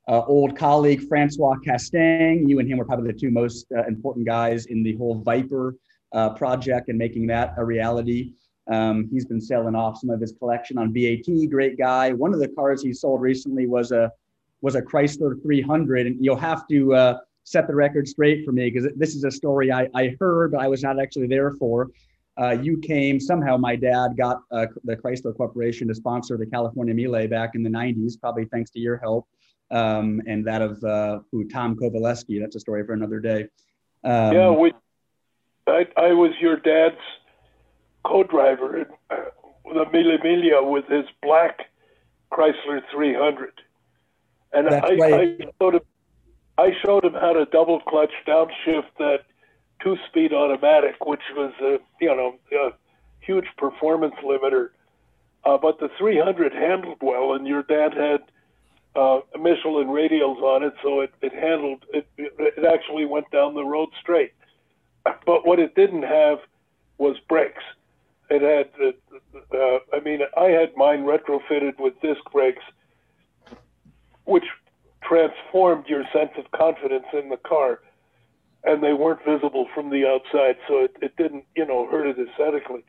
uh, 0.08 0.22
old 0.26 0.58
colleague 0.58 1.02
François 1.10 1.58
Castaing. 1.66 2.48
You 2.48 2.60
and 2.60 2.70
him 2.70 2.78
were 2.78 2.86
probably 2.86 3.12
the 3.12 3.20
two 3.20 3.32
most 3.32 3.66
uh, 3.76 3.86
important 3.86 4.26
guys 4.26 4.68
in 4.68 4.84
the 4.84 4.96
whole 4.96 5.16
Viper 5.16 5.76
uh, 6.14 6.30
project 6.32 6.90
and 6.90 6.98
making 6.98 7.28
that 7.28 7.54
a 7.58 7.66
reality. 7.66 8.34
Um, 8.72 9.08
he's 9.12 9.26
been 9.26 9.42
selling 9.42 9.76
off 9.76 10.00
some 10.00 10.10
of 10.10 10.20
his 10.20 10.34
collection 10.34 10.78
on 10.78 10.92
BAT. 10.92 11.50
Great 11.50 11.78
guy. 11.78 12.14
One 12.14 12.34
of 12.34 12.40
the 12.40 12.48
cars 12.48 12.82
he 12.82 12.94
sold 12.94 13.22
recently 13.22 13.68
was 13.68 13.92
a 13.92 14.12
was 14.62 14.76
a 14.76 14.82
Chrysler 14.82 15.40
300, 15.44 16.08
and 16.08 16.24
you'll 16.24 16.36
have 16.38 16.68
to 16.70 16.94
uh, 16.96 17.18
set 17.44 17.68
the 17.68 17.76
record 17.76 18.08
straight 18.08 18.44
for 18.44 18.52
me 18.52 18.72
because 18.72 18.92
this 18.96 19.14
is 19.14 19.24
a 19.24 19.30
story 19.30 19.72
I, 19.72 19.88
I 19.94 20.16
heard, 20.20 20.54
but 20.54 20.62
I 20.62 20.68
was 20.68 20.82
not 20.82 21.00
actually 21.00 21.28
there 21.28 21.52
for. 21.52 21.92
Uh, 22.42 22.52
you 22.62 22.80
came 22.80 23.20
somehow. 23.20 23.58
My 23.58 23.76
dad 23.76 24.18
got 24.18 24.42
uh, 24.52 24.66
the 24.84 24.96
Chrysler 24.96 25.36
Corporation 25.38 25.88
to 25.90 25.94
sponsor 25.94 26.36
the 26.38 26.48
California 26.48 26.96
Mille 26.96 27.28
back 27.28 27.52
in 27.54 27.62
the 27.62 27.70
90s, 27.70 28.20
probably 28.20 28.46
thanks 28.46 28.72
to 28.72 28.80
your 28.80 28.98
help 28.98 29.28
um, 29.72 30.22
and 30.28 30.46
that 30.46 30.62
of 30.62 30.84
uh, 30.84 31.20
who 31.32 31.48
Tom 31.48 31.76
Kowaleski. 31.76 32.40
That's 32.40 32.56
a 32.56 32.60
story 32.60 32.86
for 32.86 32.94
another 32.94 33.20
day. 33.20 33.48
Um, 34.04 34.34
yeah, 34.34 34.52
we. 34.52 34.74
I, 35.68 35.88
I 35.98 36.14
was 36.14 36.32
your 36.40 36.58
dad's 36.58 36.96
co-driver 38.06 38.78
in 38.78 38.86
uh, 39.10 39.16
the 39.66 39.86
Mille 39.92 40.18
Miglia 40.20 40.70
with 40.70 40.86
his 40.86 41.06
black 41.24 41.60
Chrysler 42.32 42.82
300, 42.94 43.62
and 44.54 44.68
I, 44.70 44.80
right. 44.80 45.38
I, 45.42 45.46
showed 45.60 45.76
him, 45.76 45.82
I 46.60 46.70
showed 46.86 47.04
him 47.04 47.14
how 47.14 47.34
to 47.34 47.46
double 47.46 47.80
clutch 47.80 48.12
downshift 48.28 48.94
that 49.00 49.22
two-speed 49.82 50.34
automatic, 50.34 51.04
which 51.06 51.22
was 51.36 51.54
a 51.62 51.80
you 52.00 52.16
know 52.16 52.36
a 52.54 52.70
huge 53.20 53.48
performance 53.58 54.16
limiter. 54.24 54.70
Uh, 55.44 55.58
but 55.58 55.80
the 55.80 55.90
300 56.00 56.54
handled 56.54 56.98
well, 57.02 57.34
and 57.34 57.48
your 57.48 57.64
dad 57.64 57.94
had 57.94 58.22
uh, 58.96 59.20
Michelin 59.38 59.88
radials 59.88 60.42
on 60.42 60.64
it, 60.64 60.74
so 60.82 61.02
it, 61.02 61.14
it 61.22 61.34
handled 61.34 61.84
it. 61.94 62.08
It 62.18 62.66
actually 62.66 63.06
went 63.06 63.30
down 63.32 63.54
the 63.54 63.64
road 63.64 63.90
straight. 64.02 64.34
But 65.04 65.46
what 65.46 65.60
it 65.60 65.76
didn't 65.76 66.04
have 66.04 66.40
was 66.98 67.18
brakes. 67.28 67.64
It 68.30 68.42
had, 68.42 68.70
uh, 68.82 69.56
uh, 69.56 69.80
I 69.94 70.00
mean, 70.00 70.22
I 70.36 70.46
had 70.46 70.76
mine 70.76 71.04
retrofitted 71.04 71.80
with 71.80 72.00
disc 72.02 72.22
brakes, 72.32 72.64
which 74.24 74.46
transformed 75.04 75.86
your 75.88 76.04
sense 76.12 76.32
of 76.38 76.50
confidence 76.52 77.06
in 77.14 77.30
the 77.30 77.38
car, 77.38 77.82
and 78.64 78.82
they 78.82 78.94
weren't 78.94 79.24
visible 79.24 79.68
from 79.76 79.92
the 79.92 80.08
outside, 80.08 80.56
so 80.68 80.80
it, 80.80 80.96
it 81.02 81.16
didn't, 81.18 81.46
you 81.56 81.66
know, 81.66 81.88
hurt 81.88 82.08
it 82.08 82.18
aesthetically. 82.18 82.84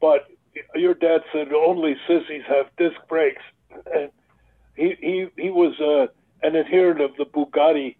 But 0.00 0.28
your 0.76 0.94
dad 0.94 1.22
said 1.32 1.52
only 1.52 1.96
sissies 2.06 2.44
have 2.46 2.66
disc 2.76 2.96
brakes, 3.08 3.42
and 3.92 4.10
he 4.76 4.94
he 5.00 5.26
he 5.36 5.50
was 5.50 5.78
uh, 5.80 6.06
an 6.46 6.56
adherent 6.56 7.00
of 7.00 7.10
the 7.16 7.24
Bugatti 7.24 7.96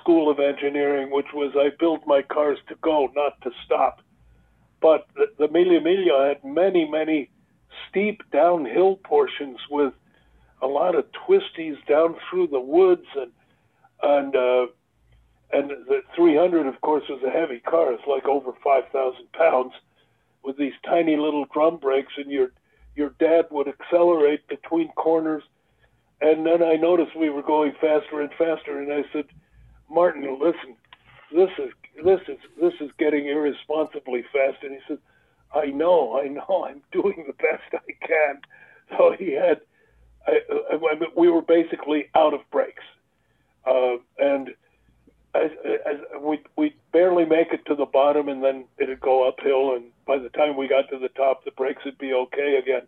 School 0.00 0.30
of 0.30 0.38
Engineering, 0.38 1.10
which 1.10 1.32
was 1.32 1.52
I 1.56 1.70
build 1.78 2.00
my 2.06 2.22
cars 2.22 2.58
to 2.68 2.74
go, 2.82 3.10
not 3.14 3.40
to 3.42 3.50
stop. 3.64 4.00
But 4.80 5.06
the, 5.14 5.26
the 5.38 5.48
Mille 5.48 5.80
Miglia 5.80 6.28
had 6.28 6.44
many, 6.44 6.88
many 6.88 7.30
steep 7.88 8.22
downhill 8.30 8.96
portions 8.96 9.58
with 9.70 9.92
a 10.62 10.66
lot 10.66 10.94
of 10.94 11.06
twisties 11.12 11.76
down 11.86 12.16
through 12.28 12.48
the 12.48 12.60
woods 12.60 13.06
and 13.16 13.32
and 14.02 14.36
uh, 14.36 14.66
and 15.50 15.70
the 15.70 16.02
300, 16.14 16.66
of 16.66 16.80
course, 16.82 17.04
was 17.08 17.22
a 17.26 17.30
heavy 17.30 17.60
car. 17.60 17.92
It's 17.92 18.06
like 18.06 18.26
over 18.26 18.52
5,000 18.62 19.32
pounds 19.32 19.72
with 20.44 20.58
these 20.58 20.74
tiny 20.84 21.16
little 21.16 21.46
drum 21.46 21.78
brakes, 21.78 22.12
and 22.16 22.30
your 22.30 22.52
your 22.94 23.10
dad 23.20 23.46
would 23.50 23.68
accelerate 23.68 24.46
between 24.48 24.88
corners. 24.92 25.42
And 26.20 26.44
then 26.44 26.62
I 26.62 26.74
noticed 26.74 27.16
we 27.16 27.30
were 27.30 27.42
going 27.42 27.72
faster 27.80 28.20
and 28.20 28.30
faster, 28.36 28.80
and 28.80 28.92
I 28.92 29.04
said, 29.12 29.26
Martin, 29.88 30.38
listen, 30.40 30.76
this 31.32 31.50
is 31.58 31.70
this 32.04 32.20
is 32.28 32.38
this 32.60 32.74
is 32.80 32.90
getting 32.98 33.26
irresponsibly 33.26 34.22
fast. 34.32 34.62
And 34.62 34.72
he 34.72 34.80
said, 34.88 34.98
I 35.54 35.66
know, 35.66 36.20
I 36.20 36.28
know, 36.28 36.66
I'm 36.68 36.82
doing 36.92 37.24
the 37.26 37.34
best 37.34 37.62
I 37.72 38.06
can. 38.06 38.40
So 38.96 39.14
he 39.18 39.32
had, 39.32 39.60
I, 40.26 40.40
I, 40.72 40.74
I 40.74 40.98
mean, 40.98 41.10
we 41.16 41.28
were 41.28 41.42
basically 41.42 42.08
out 42.14 42.34
of 42.34 42.40
brakes, 42.50 42.82
uh, 43.66 43.96
and 44.18 44.50
we 46.20 46.40
we 46.56 46.74
barely 46.92 47.24
make 47.24 47.52
it 47.52 47.64
to 47.66 47.74
the 47.74 47.86
bottom, 47.86 48.28
and 48.28 48.42
then 48.42 48.64
it'd 48.78 49.00
go 49.00 49.28
uphill, 49.28 49.76
and 49.76 49.84
by 50.06 50.18
the 50.18 50.30
time 50.30 50.56
we 50.56 50.68
got 50.68 50.88
to 50.90 50.98
the 50.98 51.10
top, 51.10 51.44
the 51.44 51.50
brakes 51.52 51.84
would 51.84 51.98
be 51.98 52.12
okay 52.12 52.56
again. 52.56 52.86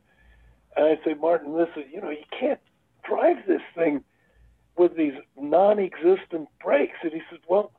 And 0.76 0.86
I 0.86 1.04
say, 1.04 1.14
Martin, 1.14 1.56
this 1.56 1.68
is, 1.76 1.84
you 1.92 2.00
know, 2.00 2.10
you 2.10 2.24
can't 2.38 2.60
drive 3.09 3.46
this 3.46 3.62
thing 3.74 4.05
with 4.76 4.96
these 4.96 5.14
non-existent 5.38 6.48
brakes. 6.62 6.96
And 7.03 7.12
he 7.12 7.20
says, 7.30 7.40
well, 7.48 7.72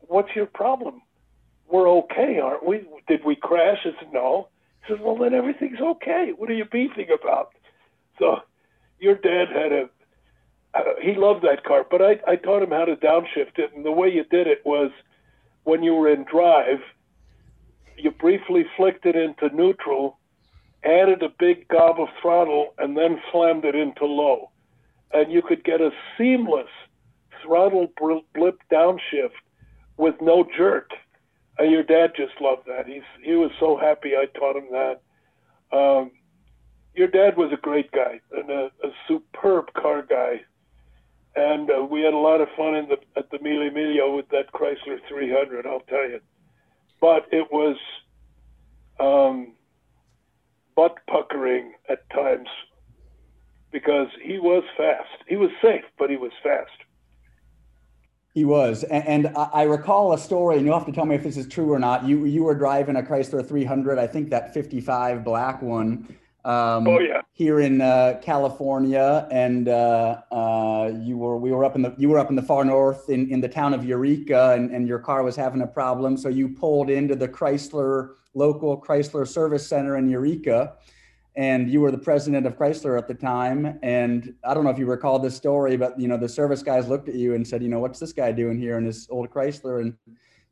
what's 0.00 0.34
your 0.34 0.46
problem? 0.46 1.02
We're 1.68 1.88
okay, 1.88 2.38
aren't 2.38 2.64
we? 2.64 2.86
Did 3.08 3.24
we 3.24 3.36
crash? 3.36 3.78
I 3.84 3.90
said, 3.98 4.12
no. 4.12 4.48
He 4.86 4.92
says, 4.92 5.02
well, 5.02 5.16
then 5.16 5.34
everything's 5.34 5.80
okay. 5.80 6.32
What 6.36 6.50
are 6.50 6.54
you 6.54 6.64
beefing 6.64 7.08
about? 7.10 7.50
So 8.18 8.36
your 9.00 9.16
dad 9.16 9.48
had 9.48 9.72
a, 9.72 9.88
uh, 10.74 10.82
he 11.02 11.14
loved 11.14 11.42
that 11.42 11.64
car, 11.64 11.84
but 11.90 12.02
I, 12.02 12.20
I 12.26 12.36
taught 12.36 12.62
him 12.62 12.70
how 12.70 12.84
to 12.84 12.96
downshift 12.96 13.58
it. 13.58 13.72
And 13.74 13.84
the 13.84 13.92
way 13.92 14.08
you 14.08 14.24
did 14.24 14.46
it 14.46 14.62
was 14.64 14.90
when 15.64 15.82
you 15.82 15.94
were 15.94 16.08
in 16.08 16.24
drive, 16.24 16.80
you 17.96 18.10
briefly 18.10 18.64
flicked 18.76 19.06
it 19.06 19.16
into 19.16 19.54
neutral, 19.54 20.15
added 20.86 21.22
a 21.22 21.28
big 21.38 21.68
gob 21.68 22.00
of 22.00 22.08
throttle, 22.22 22.74
and 22.78 22.96
then 22.96 23.20
slammed 23.32 23.64
it 23.64 23.74
into 23.74 24.06
low. 24.06 24.50
And 25.12 25.32
you 25.32 25.42
could 25.42 25.64
get 25.64 25.80
a 25.80 25.90
seamless 26.16 26.68
throttle 27.42 27.88
blip 27.98 28.60
downshift 28.70 29.36
with 29.96 30.14
no 30.20 30.46
jerk. 30.56 30.90
And 31.58 31.70
your 31.70 31.82
dad 31.82 32.12
just 32.16 32.40
loved 32.40 32.66
that. 32.66 32.86
He's 32.86 33.02
he 33.22 33.32
was 33.32 33.50
so 33.58 33.76
happy 33.76 34.12
I 34.14 34.26
taught 34.38 34.56
him 34.56 34.68
that. 34.72 35.00
Um, 35.76 36.10
your 36.94 37.08
dad 37.08 37.36
was 37.36 37.50
a 37.52 37.56
great 37.56 37.90
guy 37.92 38.20
and 38.32 38.50
a, 38.50 38.70
a 38.82 38.90
superb 39.08 39.72
car 39.74 40.02
guy, 40.02 40.42
and 41.34 41.70
uh, 41.70 41.84
we 41.84 42.02
had 42.02 42.14
a 42.14 42.18
lot 42.18 42.40
of 42.40 42.48
fun 42.56 42.74
in 42.74 42.88
the 42.88 42.98
at 43.16 43.30
the 43.30 43.38
Mille 43.40 43.70
Miglia 43.70 44.14
with 44.14 44.28
that 44.30 44.52
Chrysler 44.52 44.98
300. 45.08 45.66
I'll 45.66 45.80
tell 45.80 46.08
you, 46.08 46.20
but 47.00 47.26
it 47.32 47.48
was 47.50 47.76
um, 49.00 49.52
butt 50.76 50.98
puckering 51.08 51.72
at 51.88 52.08
times 52.10 52.48
because 53.72 54.08
he 54.22 54.38
was 54.38 54.62
fast. 54.76 55.24
He 55.26 55.36
was 55.36 55.50
safe, 55.62 55.84
but 55.98 56.10
he 56.10 56.16
was 56.16 56.32
fast. 56.42 56.70
He 58.34 58.44
was, 58.44 58.84
and, 58.84 59.26
and, 59.26 59.36
I 59.36 59.62
recall 59.62 60.12
a 60.12 60.18
story, 60.18 60.56
and 60.58 60.66
you'll 60.66 60.76
have 60.78 60.86
to 60.86 60.92
tell 60.92 61.06
me 61.06 61.14
if 61.14 61.22
this 61.22 61.38
is 61.38 61.48
true 61.48 61.72
or 61.72 61.78
not. 61.78 62.04
You 62.04 62.26
you 62.26 62.44
were 62.44 62.54
driving 62.54 62.96
a 62.96 63.02
Chrysler 63.02 63.46
300, 63.46 63.98
I 63.98 64.06
think 64.06 64.28
that 64.28 64.52
55 64.52 65.24
black 65.24 65.62
one. 65.62 66.14
Um, 66.46 66.86
oh 66.86 67.00
yeah. 67.00 67.22
Here 67.32 67.58
in 67.58 67.80
uh, 67.80 68.20
California, 68.22 69.26
and 69.32 69.68
uh, 69.68 70.22
uh, 70.30 70.92
you 71.02 71.18
were 71.18 71.38
we 71.38 71.50
were 71.50 71.64
up 71.64 71.74
in 71.74 71.82
the 71.82 71.92
you 71.98 72.08
were 72.08 72.20
up 72.20 72.30
in 72.30 72.36
the 72.36 72.42
far 72.42 72.64
north 72.64 73.10
in, 73.10 73.28
in 73.32 73.40
the 73.40 73.48
town 73.48 73.74
of 73.74 73.84
Eureka, 73.84 74.52
and, 74.52 74.70
and 74.70 74.86
your 74.86 75.00
car 75.00 75.24
was 75.24 75.34
having 75.34 75.62
a 75.62 75.66
problem, 75.66 76.16
so 76.16 76.28
you 76.28 76.48
pulled 76.48 76.88
into 76.88 77.16
the 77.16 77.26
Chrysler 77.26 78.10
local 78.34 78.80
Chrysler 78.80 79.26
service 79.26 79.66
center 79.66 79.96
in 79.96 80.08
Eureka, 80.08 80.74
and 81.34 81.68
you 81.68 81.80
were 81.80 81.90
the 81.90 81.98
president 81.98 82.46
of 82.46 82.56
Chrysler 82.56 82.96
at 82.96 83.08
the 83.08 83.14
time. 83.14 83.80
And 83.82 84.32
I 84.44 84.54
don't 84.54 84.62
know 84.62 84.70
if 84.70 84.78
you 84.78 84.86
recall 84.86 85.18
this 85.18 85.34
story, 85.34 85.76
but 85.76 85.98
you 85.98 86.06
know 86.06 86.16
the 86.16 86.28
service 86.28 86.62
guys 86.62 86.86
looked 86.86 87.08
at 87.08 87.16
you 87.16 87.34
and 87.34 87.44
said, 87.44 87.60
you 87.60 87.68
know, 87.68 87.80
what's 87.80 87.98
this 87.98 88.12
guy 88.12 88.30
doing 88.30 88.56
here 88.56 88.78
in 88.78 88.84
his 88.84 89.08
old 89.10 89.30
Chrysler? 89.30 89.80
And 89.80 89.94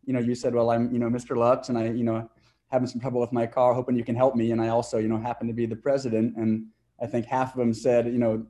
you 0.07 0.12
know, 0.12 0.18
you 0.18 0.34
said, 0.34 0.57
well, 0.57 0.70
I'm 0.70 0.92
you 0.92 0.99
know 0.99 1.09
Mr. 1.09 1.36
Lutz, 1.36 1.68
and 1.68 1.78
I 1.78 1.90
you 1.90 2.03
know 2.03 2.28
having 2.71 2.87
some 2.87 3.01
trouble 3.01 3.21
with 3.21 3.33
my 3.33 3.47
car, 3.47 3.75
hoping 3.75 3.97
you 3.97 4.05
can 4.05 4.17
help 4.17 4.35
me. 4.35 4.51
And 4.51 4.61
I 4.61 4.69
also 4.69 4.99
you 4.99 5.09
know 5.09 5.19
happen 5.19 5.47
to 5.47 5.53
be 5.53 5.67
the 5.67 5.77
president, 5.77 6.37
and 6.37 6.67
I 7.01 7.07
think 7.07 7.27
half 7.27 7.53
of 7.53 7.59
them 7.59 7.73
said, 7.73 8.07
you 8.07 8.19
know, 8.19 8.45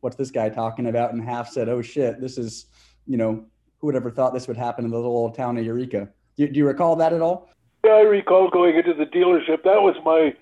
what's 0.00 0.16
this 0.16 0.30
guy 0.30 0.48
talking 0.48 0.86
about, 0.86 1.12
and 1.12 1.22
half 1.22 1.48
said, 1.48 1.68
oh 1.68 1.82
shit, 1.82 2.20
this 2.20 2.38
is 2.38 2.66
you 3.06 3.16
know 3.16 3.44
who 3.78 3.86
would 3.86 3.96
ever 3.96 4.10
thought 4.10 4.34
this 4.34 4.48
would 4.48 4.56
happen 4.56 4.84
in 4.84 4.90
the 4.90 4.96
little 4.96 5.16
old 5.16 5.34
town 5.34 5.56
of 5.56 5.64
Eureka? 5.64 6.08
Do, 6.36 6.48
do 6.48 6.58
you 6.58 6.66
recall 6.66 6.96
that 6.96 7.12
at 7.12 7.20
all? 7.20 7.48
Yeah, 7.84 7.92
I 7.92 8.00
recall 8.00 8.50
going 8.50 8.76
into 8.76 8.94
the 8.94 9.06
dealership. 9.06 9.62
That 9.64 9.82
was 9.82 9.96
my 10.04 10.34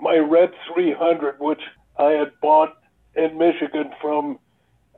my 0.00 0.18
red 0.18 0.50
300, 0.72 1.36
which 1.38 1.60
I 1.98 2.10
had 2.10 2.32
bought 2.42 2.76
in 3.16 3.38
Michigan 3.38 3.90
from 4.00 4.38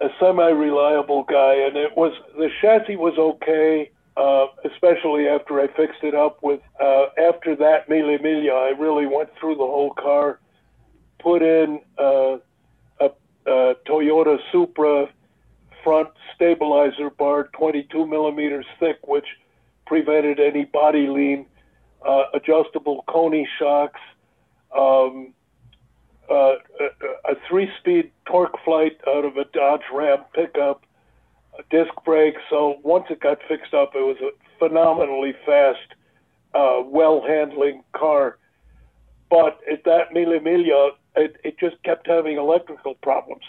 a 0.00 0.08
semi-reliable 0.20 1.24
guy, 1.24 1.54
and 1.54 1.76
it 1.76 1.96
was 1.96 2.12
the 2.36 2.48
chassis 2.60 2.96
was 2.96 3.14
okay, 3.18 3.90
uh, 4.16 4.46
especially 4.64 5.28
after 5.28 5.60
I 5.60 5.66
fixed 5.68 6.02
it 6.02 6.14
up 6.14 6.42
with. 6.42 6.60
Uh, 6.80 7.06
after 7.28 7.54
that 7.56 7.88
Mille 7.88 8.18
Miglia, 8.18 8.52
I 8.52 8.78
really 8.78 9.06
went 9.06 9.30
through 9.38 9.56
the 9.56 9.66
whole 9.66 9.92
car, 9.94 10.40
put 11.18 11.42
in 11.42 11.80
uh, 11.98 12.38
a, 13.00 13.10
a 13.46 13.74
Toyota 13.86 14.38
Supra 14.52 15.08
front 15.84 16.08
stabilizer 16.34 17.10
bar, 17.10 17.48
22 17.52 18.06
millimeters 18.06 18.66
thick, 18.80 18.98
which 19.06 19.26
prevented 19.86 20.40
any 20.40 20.64
body 20.64 21.06
lean, 21.06 21.46
uh, 22.04 22.24
adjustable 22.34 23.04
Koni 23.06 23.48
shocks 23.58 24.00
um, 24.76 25.32
uh, 26.30 26.34
a, 26.34 27.32
a 27.32 27.34
three-speed 27.48 28.10
TorqueFlite 28.26 28.96
out 29.08 29.24
of 29.24 29.36
a 29.36 29.44
Dodge 29.44 29.82
Ram 29.92 30.24
pickup, 30.34 30.82
disc 31.70 31.92
brakes. 32.04 32.40
So 32.50 32.76
once 32.82 33.06
it 33.10 33.20
got 33.20 33.38
fixed 33.48 33.74
up, 33.74 33.92
it 33.94 34.00
was 34.00 34.16
a 34.22 34.30
phenomenally 34.58 35.34
fast, 35.44 35.94
uh, 36.54 36.82
well-handling 36.84 37.82
car. 37.92 38.38
But 39.30 39.58
at 39.70 39.84
that 39.84 40.12
Mille 40.12 40.38
Miglia, 40.40 40.90
it, 41.16 41.36
it 41.44 41.58
just 41.58 41.82
kept 41.82 42.06
having 42.06 42.36
electrical 42.36 42.94
problems, 42.94 43.42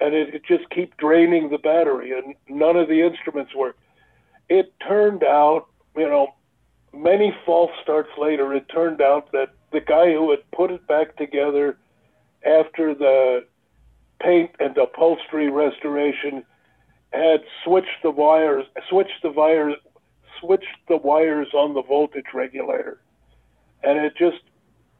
and 0.00 0.14
it, 0.14 0.34
it 0.34 0.42
just 0.44 0.68
kept 0.70 0.96
draining 0.96 1.50
the 1.50 1.58
battery, 1.58 2.12
and 2.12 2.34
none 2.48 2.76
of 2.76 2.88
the 2.88 3.00
instruments 3.02 3.54
worked. 3.54 3.80
It 4.48 4.72
turned 4.86 5.22
out, 5.22 5.66
you 5.96 6.08
know, 6.08 6.34
many 6.92 7.34
false 7.46 7.70
starts 7.82 8.10
later, 8.18 8.52
it 8.54 8.68
turned 8.68 9.00
out 9.00 9.30
that 9.32 9.50
the 9.72 9.80
guy 9.80 10.12
who 10.12 10.30
had 10.30 10.50
put 10.52 10.70
it 10.70 10.86
back 10.86 11.16
together 11.16 11.76
after 12.44 12.94
the 12.94 13.46
paint 14.20 14.50
and 14.60 14.76
upholstery 14.78 15.50
restoration 15.50 16.44
had 17.14 17.42
switched 17.64 18.02
the 18.02 18.10
wires, 18.10 18.66
switched 18.90 19.22
the 19.22 19.30
wires, 19.30 19.74
switched 20.40 20.66
the 20.88 20.96
wires 20.96 21.48
on 21.54 21.74
the 21.74 21.82
voltage 21.82 22.32
regulator, 22.34 23.00
and 23.82 23.98
it 23.98 24.14
just 24.16 24.42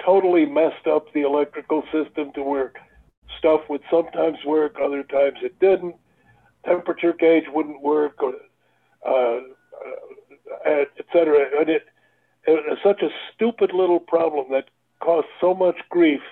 totally 0.05 0.47
messed 0.47 0.87
up 0.87 1.13
the 1.13 1.23
electrical 1.23 1.83
system 1.93 2.33
to 2.35 2.43
where 2.43 2.73
stuff 3.39 3.61
would 3.69 3.83
sometimes 3.91 4.39
work, 4.47 4.77
other 4.83 5.03
times 5.03 5.39
it 5.43 5.59
didn't. 5.59 5.97
Temperature 6.65 7.13
gauge 7.13 7.45
wouldn't 7.53 7.83
work, 7.83 8.23
or 8.23 8.35
uh, 9.07 9.41
uh, 9.85 10.67
et 10.67 10.89
cetera. 11.13 11.47
And 11.61 11.69
it, 11.69 11.87
it 12.47 12.65
was 12.69 12.79
such 12.83 13.03
a 13.03 13.11
stupid 13.35 13.73
little 13.73 14.01
problem 14.01 14.47
that 14.53 14.69
caused 15.01 15.27
so 15.41 15.53
much 15.55 15.77
grief, 15.91 16.23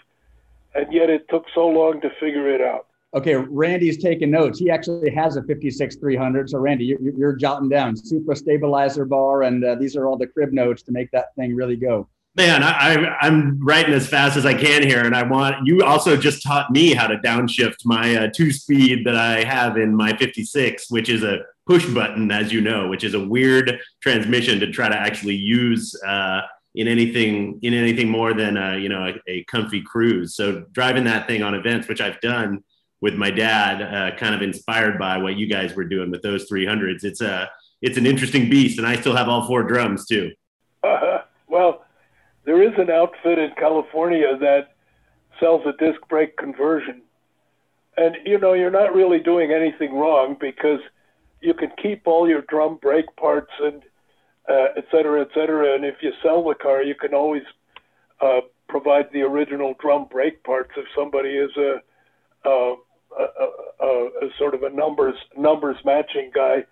and 0.75 0.93
yet 0.93 1.11
it 1.11 1.29
took 1.29 1.47
so 1.55 1.67
long 1.67 2.01
to 2.01 2.11
figure 2.21 2.49
it 2.55 2.61
out. 2.61 2.87
Okay, 3.15 3.35
Randy's 3.35 3.99
taking 3.99 4.31
notes. 4.31 4.59
He 4.59 4.71
actually 4.71 5.11
has 5.11 5.37
a 5.37 5.43
56 5.43 5.97
300. 5.97 6.49
So, 6.49 6.59
Randy, 6.59 6.87
you're, 6.87 7.01
you're 7.01 7.37
jotting 7.37 7.69
down 7.69 7.95
Supra 7.95 8.35
stabilizer 8.35 9.05
bar, 9.05 9.43
and 9.43 9.63
uh, 9.63 9.75
these 9.75 9.97
are 9.97 10.07
all 10.07 10.17
the 10.17 10.27
crib 10.27 10.53
notes 10.53 10.83
to 10.85 10.93
make 10.93 11.11
that 11.11 11.35
thing 11.37 11.55
really 11.55 11.77
go. 11.77 12.09
Man, 12.35 12.63
I, 12.63 13.27
am 13.27 13.61
writing 13.63 13.93
as 13.93 14.09
fast 14.09 14.39
as 14.39 14.47
I 14.47 14.55
can 14.55 14.83
here, 14.83 15.05
and 15.05 15.15
I 15.15 15.23
want 15.23 15.67
you 15.67 15.83
also 15.83 16.17
just 16.17 16.43
taught 16.43 16.71
me 16.71 16.95
how 16.95 17.07
to 17.07 17.19
downshift 17.19 17.85
my 17.85 18.17
uh, 18.17 18.29
two 18.35 18.51
speed 18.51 19.07
that 19.07 19.17
I 19.17 19.45
have 19.45 19.77
in 19.77 19.95
my 19.95 20.17
56, 20.17 20.91
which 20.91 21.11
is 21.11 21.23
a 21.23 21.41
push 21.67 21.87
button, 21.87 22.31
as 22.31 22.51
you 22.51 22.63
know, 22.63 22.89
which 22.89 23.05
is 23.05 23.13
a 23.13 23.21
weird 23.21 23.79
transmission 24.01 24.59
to 24.61 24.73
try 24.73 24.89
to 24.89 24.97
actually 24.97 25.35
use 25.35 25.95
uh, 26.07 26.41
in 26.75 26.89
anything 26.89 27.59
in 27.61 27.75
anything 27.75 28.09
more 28.09 28.33
than 28.33 28.57
a, 28.57 28.79
you 28.79 28.89
know 28.89 29.09
a, 29.09 29.31
a, 29.31 29.45
comfy 29.45 29.83
cruise. 29.83 30.35
So 30.35 30.65
driving 30.73 31.05
that 31.05 31.27
thing 31.27 31.43
on 31.43 31.55
events, 31.55 31.87
which 31.87 32.01
I've 32.01 32.21
done 32.23 32.65
with 33.03 33.15
my 33.15 33.31
dad, 33.31 33.83
uh, 33.83 34.17
kind 34.17 34.35
of 34.35 34.41
inspired 34.41 34.99
by 34.99 35.19
what 35.19 35.37
you 35.37 35.47
guys 35.47 35.75
were 35.75 35.85
doing 35.85 36.11
with 36.11 36.23
those 36.23 36.49
300s. 36.51 37.05
It's 37.05 37.21
a 37.21 37.51
it's 37.83 37.99
an 37.99 38.07
interesting 38.07 38.49
beast, 38.49 38.79
and 38.79 38.87
I 38.87 38.95
still 38.99 39.15
have 39.15 39.29
all 39.29 39.47
four 39.47 39.65
drums 39.65 40.07
too. 40.07 40.33
Uh, 40.83 41.19
well 41.49 41.85
there 42.45 42.63
is 42.63 42.73
an 42.79 42.91
outfit 42.91 43.39
in 43.39 43.53
California 43.57 44.37
that 44.39 44.75
sells 45.39 45.63
a 45.67 45.73
disc 45.73 46.01
brake 46.09 46.37
conversion. 46.37 47.03
And 47.97 48.17
you 48.25 48.39
know, 48.39 48.55
you're 48.55 48.71
not 48.71 48.95
really 48.95 49.21
doing 49.21 49.53
anything 49.53 49.95
wrong 49.95 50.37
because 50.41 50.81
you 51.41 51.55
can 51.55 51.71
keep 51.81 52.07
all 52.07 52.29
your 52.29 52.43
drum 52.43 52.79
brake 52.81 53.15
parts 53.17 53.53
and 53.61 53.83
uh, 54.49 54.69
et 54.77 54.87
cetera, 54.91 55.21
et 55.21 55.29
cetera. 55.35 55.75
And 55.75 55.85
if 55.85 55.97
you 56.01 56.13
sell 56.23 56.43
the 56.45 56.55
car, 56.55 56.83
you 56.83 56.95
can 56.95 57.15
always 57.15 57.43
uh, 58.21 58.41
provide 58.69 59.09
the 59.13 59.23
original 59.23 59.75
drum 59.81 60.07
brake 60.11 60.43
parts 60.43 60.71
if 60.77 60.87
somebody 60.97 61.31
is 61.31 61.51
a, 61.57 61.81
a, 63.19 63.87
a, 63.87 64.29
sort 64.39 64.55
of 64.55 64.63
a 64.63 64.71
numbers 64.71 65.17
numbers 65.37 65.77
matching 65.85 66.31
guy. 66.35 66.65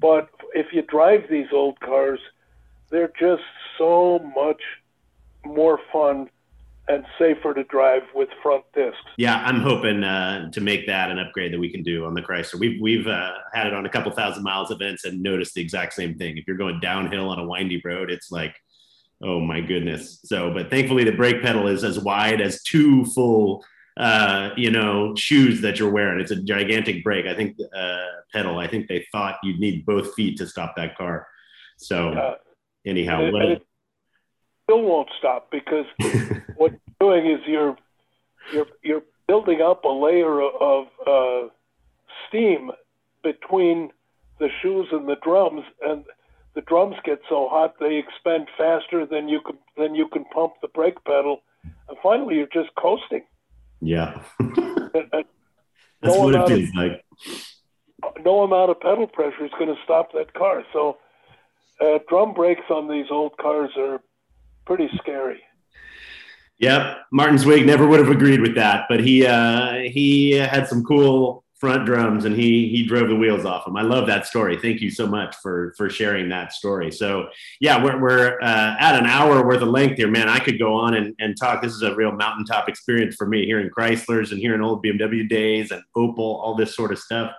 But 0.00 0.28
if 0.54 0.66
you 0.72 0.82
drive 0.82 1.24
these 1.30 1.48
old 1.52 1.78
cars, 1.80 2.20
they're 2.90 3.12
just 3.18 3.42
so 3.78 4.18
much 4.34 4.62
more 5.44 5.78
fun 5.92 6.30
and 6.86 7.04
safer 7.18 7.54
to 7.54 7.64
drive 7.64 8.02
with 8.14 8.28
front 8.42 8.64
discs. 8.74 8.98
Yeah, 9.16 9.42
I'm 9.44 9.60
hoping 9.60 10.04
uh, 10.04 10.50
to 10.50 10.60
make 10.60 10.86
that 10.86 11.10
an 11.10 11.18
upgrade 11.18 11.52
that 11.52 11.58
we 11.58 11.70
can 11.70 11.82
do 11.82 12.04
on 12.04 12.14
the 12.14 12.20
Chrysler. 12.20 12.58
We've 12.58 12.80
we've 12.80 13.06
uh, 13.06 13.32
had 13.54 13.66
it 13.66 13.74
on 13.74 13.86
a 13.86 13.88
couple 13.88 14.12
thousand 14.12 14.42
miles 14.42 14.70
events 14.70 15.04
and 15.04 15.22
noticed 15.22 15.54
the 15.54 15.62
exact 15.62 15.94
same 15.94 16.16
thing. 16.18 16.36
If 16.36 16.46
you're 16.46 16.56
going 16.56 16.80
downhill 16.80 17.30
on 17.30 17.38
a 17.38 17.46
windy 17.46 17.80
road, 17.84 18.10
it's 18.10 18.30
like, 18.30 18.54
oh 19.22 19.40
my 19.40 19.60
goodness. 19.60 20.20
So, 20.24 20.52
but 20.52 20.70
thankfully 20.70 21.04
the 21.04 21.12
brake 21.12 21.42
pedal 21.42 21.68
is 21.68 21.84
as 21.84 21.98
wide 21.98 22.40
as 22.40 22.62
two 22.62 23.06
full, 23.06 23.64
uh, 23.96 24.50
you 24.56 24.70
know, 24.70 25.14
shoes 25.16 25.60
that 25.60 25.78
you're 25.78 25.90
wearing. 25.90 26.20
It's 26.20 26.32
a 26.32 26.42
gigantic 26.42 27.04
brake. 27.04 27.26
I 27.26 27.34
think 27.34 27.56
uh, 27.76 28.06
pedal. 28.32 28.58
I 28.58 28.66
think 28.66 28.88
they 28.88 29.06
thought 29.12 29.38
you'd 29.42 29.60
need 29.60 29.86
both 29.86 30.14
feet 30.14 30.36
to 30.38 30.46
stop 30.46 30.74
that 30.76 30.96
car. 30.96 31.26
So, 31.76 32.36
anyhow, 32.84 33.30
what 33.30 33.62
still 34.64 34.82
won't 34.82 35.10
stop 35.18 35.50
because 35.50 35.86
what 36.56 36.72
you're 36.72 36.80
doing 37.00 37.30
is 37.30 37.40
you're 37.46 37.76
you're 38.52 38.66
you're 38.82 39.02
building 39.28 39.60
up 39.60 39.84
a 39.84 39.88
layer 39.88 40.42
of 40.42 40.86
uh, 41.06 41.48
steam 42.28 42.70
between 43.22 43.90
the 44.38 44.48
shoes 44.60 44.88
and 44.92 45.08
the 45.08 45.16
drums, 45.22 45.64
and 45.82 46.04
the 46.54 46.60
drums 46.62 46.96
get 47.04 47.20
so 47.28 47.48
hot 47.48 47.74
they 47.78 47.96
expand 47.96 48.48
faster 48.58 49.06
than 49.06 49.28
you 49.28 49.40
can 49.40 49.58
than 49.76 49.94
you 49.94 50.08
can 50.08 50.24
pump 50.26 50.54
the 50.62 50.68
brake 50.68 51.02
pedal, 51.04 51.42
and 51.88 51.96
finally 52.02 52.36
you're 52.36 52.46
just 52.52 52.74
coasting. 52.76 53.22
Yeah, 53.80 54.22
that's 54.40 55.26
no 56.02 56.20
what 56.20 56.34
it 56.34 56.48
feels 56.48 56.68
of, 56.70 56.74
like. 56.74 57.04
No 58.24 58.42
amount 58.42 58.70
of 58.70 58.80
pedal 58.80 59.06
pressure 59.06 59.44
is 59.44 59.50
going 59.58 59.74
to 59.74 59.80
stop 59.84 60.12
that 60.12 60.34
car. 60.34 60.62
So, 60.72 60.98
uh, 61.80 61.98
drum 62.08 62.34
brakes 62.34 62.64
on 62.70 62.88
these 62.88 63.06
old 63.10 63.36
cars 63.38 63.70
are 63.76 64.00
pretty 64.66 64.88
scary. 64.96 65.42
Yep, 66.58 66.98
Martin 67.10 67.38
Swig 67.38 67.66
never 67.66 67.86
would 67.86 68.00
have 68.00 68.10
agreed 68.10 68.40
with 68.40 68.54
that, 68.54 68.86
but 68.88 69.00
he 69.00 69.26
uh, 69.26 69.74
he 69.90 70.32
had 70.32 70.68
some 70.68 70.84
cool 70.84 71.43
front 71.64 71.86
drums 71.86 72.26
and 72.26 72.36
he 72.36 72.68
he 72.68 72.84
drove 72.84 73.08
the 73.08 73.16
wheels 73.16 73.46
off 73.46 73.66
him. 73.66 73.74
I 73.74 73.80
love 73.80 74.06
that 74.08 74.26
story. 74.26 74.58
Thank 74.58 74.82
you 74.82 74.90
so 74.90 75.06
much 75.06 75.34
for 75.42 75.72
for 75.78 75.88
sharing 75.88 76.28
that 76.28 76.52
story. 76.52 76.92
So 76.92 77.28
yeah, 77.58 77.82
we're 77.82 77.98
we're 77.98 78.38
uh, 78.42 78.76
at 78.78 78.98
an 78.98 79.06
hour 79.06 79.46
worth 79.46 79.62
of 79.62 79.68
length 79.68 79.96
here, 79.96 80.10
man. 80.10 80.28
I 80.28 80.40
could 80.40 80.58
go 80.58 80.74
on 80.74 80.92
and, 80.92 81.14
and 81.18 81.34
talk. 81.40 81.62
This 81.62 81.72
is 81.72 81.80
a 81.80 81.94
real 81.94 82.12
mountaintop 82.12 82.68
experience 82.68 83.16
for 83.16 83.26
me, 83.26 83.46
here 83.46 83.60
in 83.60 83.70
Chryslers 83.70 84.30
and 84.30 84.38
here 84.38 84.54
in 84.54 84.60
old 84.60 84.84
BMW 84.84 85.26
days 85.26 85.70
and 85.70 85.82
Opel, 85.96 86.18
all 86.18 86.54
this 86.54 86.76
sort 86.76 86.92
of 86.92 86.98
stuff. 86.98 87.32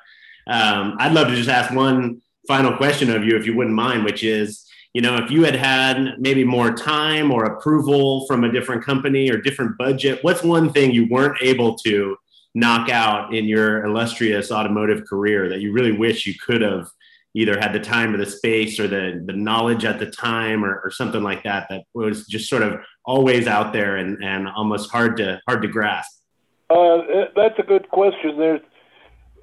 Um, 0.47 0.95
I'd 0.97 1.13
love 1.13 1.27
to 1.27 1.35
just 1.35 1.49
ask 1.49 1.71
one 1.71 2.19
final 2.47 2.75
question 2.75 3.11
of 3.11 3.23
you, 3.23 3.37
if 3.37 3.45
you 3.45 3.55
wouldn't 3.55 3.75
mind, 3.75 4.05
which 4.05 4.23
is 4.23 4.65
you 4.95 5.01
know, 5.01 5.17
if 5.17 5.29
you 5.29 5.43
had 5.43 5.55
had 5.55 6.15
maybe 6.19 6.43
more 6.43 6.71
time 6.71 7.29
or 7.29 7.43
approval 7.43 8.25
from 8.25 8.43
a 8.43 8.51
different 8.51 8.83
company 8.83 9.29
or 9.29 9.37
different 9.37 9.77
budget, 9.77 10.23
what's 10.23 10.41
one 10.41 10.73
thing 10.73 10.91
you 10.91 11.05
weren't 11.11 11.37
able 11.41 11.75
to 11.79 12.17
knock 12.55 12.89
out 12.89 13.35
in 13.35 13.45
your 13.45 13.85
illustrious 13.85 14.51
automotive 14.51 15.05
career 15.05 15.49
that 15.49 15.59
you 15.59 15.71
really 15.71 15.91
wish 15.91 16.25
you 16.25 16.33
could 16.43 16.61
have 16.61 16.87
either 17.35 17.59
had 17.59 17.73
the 17.73 17.79
time 17.79 18.15
or 18.15 18.17
the 18.17 18.25
space 18.25 18.79
or 18.79 18.87
the, 18.87 19.21
the 19.25 19.33
knowledge 19.33 19.83
at 19.83 19.99
the 19.99 20.09
time 20.09 20.63
or, 20.63 20.79
or 20.79 20.89
something 20.89 21.21
like 21.21 21.43
that 21.43 21.67
that 21.69 21.83
was 21.93 22.25
just 22.25 22.49
sort 22.49 22.63
of 22.63 22.79
always 23.03 23.45
out 23.45 23.73
there 23.73 23.97
and, 23.97 24.23
and 24.23 24.47
almost 24.47 24.89
hard 24.89 25.17
to 25.17 25.39
hard 25.47 25.61
to 25.61 25.67
grasp? 25.67 26.21
Uh, 26.69 27.25
that's 27.35 27.59
a 27.59 27.63
good 27.63 27.89
question. 27.89 28.37
There's 28.39 28.61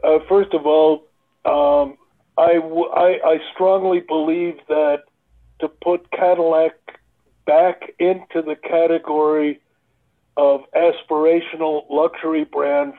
uh, 0.03 0.19
first 0.27 0.55
of 0.55 0.67
all 0.67 1.05
um, 1.45 1.99
I, 2.39 2.55
w- 2.55 2.89
I, 2.89 3.19
I 3.25 3.39
strongly 3.53 4.01
believe 4.01 4.57
that 4.69 5.03
to 5.61 5.69
put 5.69 6.11
Cadillac 6.13 6.73
back 7.47 7.93
into 7.99 8.43
the 8.43 8.57
category 8.57 9.61
of 10.37 10.62
aspirational 10.74 11.85
luxury 11.91 12.45
brands, 12.45 12.97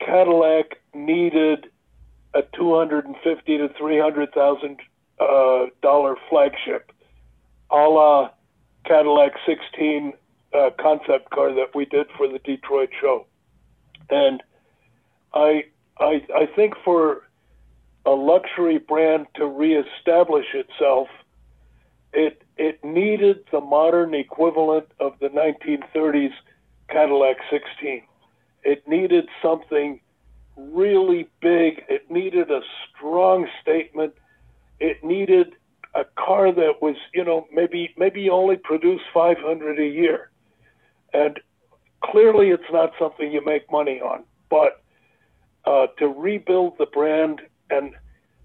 Cadillac 0.00 0.80
needed 0.94 1.68
a 2.34 2.42
two 2.54 2.76
hundred 2.76 3.06
and 3.06 3.16
fifty 3.22 3.58
to 3.58 3.68
three 3.78 3.98
hundred 3.98 4.32
thousand 4.32 4.78
uh, 5.20 5.66
dollar 5.82 6.16
flagship, 6.28 6.92
a 7.70 7.76
la 7.76 8.30
Cadillac 8.84 9.32
16 9.46 10.14
uh, 10.54 10.70
concept 10.80 11.30
car 11.30 11.52
that 11.52 11.74
we 11.74 11.84
did 11.84 12.06
for 12.16 12.26
the 12.26 12.38
Detroit 12.38 12.90
show, 13.00 13.26
and 14.08 14.42
I 15.34 15.64
I 15.98 16.22
I 16.34 16.46
think 16.54 16.74
for 16.84 17.22
a 18.06 18.12
luxury 18.12 18.78
brand 18.78 19.26
to 19.34 19.46
reestablish 19.46 20.46
itself 20.54 21.08
it 22.12 22.42
it 22.58 22.82
needed 22.84 23.44
the 23.52 23.60
modern 23.60 24.14
equivalent 24.14 24.86
of 24.98 25.12
the 25.20 25.28
1930s 25.28 26.32
Cadillac 26.90 27.36
16. 27.50 28.02
It 28.64 28.86
needed 28.88 29.28
something 29.40 30.00
really 30.56 31.28
big. 31.40 31.84
It 31.88 32.10
needed 32.10 32.50
a 32.50 32.60
strong 32.90 33.46
statement. 33.62 34.14
It 34.80 35.04
needed 35.04 35.54
a 35.94 36.04
car 36.16 36.52
that 36.52 36.82
was, 36.82 36.96
you 37.14 37.24
know, 37.24 37.46
maybe 37.52 37.94
maybe 37.96 38.28
only 38.28 38.56
produce 38.56 39.00
500 39.14 39.78
a 39.78 39.86
year. 39.86 40.30
And 41.14 41.38
clearly 42.04 42.50
it's 42.50 42.70
not 42.72 42.92
something 42.98 43.30
you 43.30 43.44
make 43.44 43.70
money 43.70 44.00
on, 44.00 44.24
but 44.50 44.82
uh, 45.64 45.86
to 45.98 46.08
rebuild 46.08 46.76
the 46.78 46.86
brand 46.86 47.40
and 47.70 47.94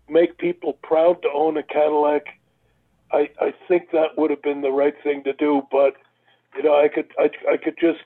make 0.07 0.38
people 0.38 0.74
proud 0.84 1.22
to 1.24 1.30
own 1.34 1.57
a 1.57 1.64
Cadillac 1.64 2.26
I, 3.14 3.30
I 3.39 3.53
think 3.68 3.91
that 3.91 4.18
would 4.18 4.32
have 4.32 4.41
been 4.41 4.61
the 4.61 4.72
right 4.72 4.95
thing 5.03 5.24
to 5.24 5.34
do, 5.34 5.61
but 5.72 5.93
you 6.55 6.64
know, 6.64 6.76
I 6.80 6.88
could 6.88 7.11
I, 7.20 7.30
I 7.51 7.57
could 7.57 7.78
just 7.80 8.03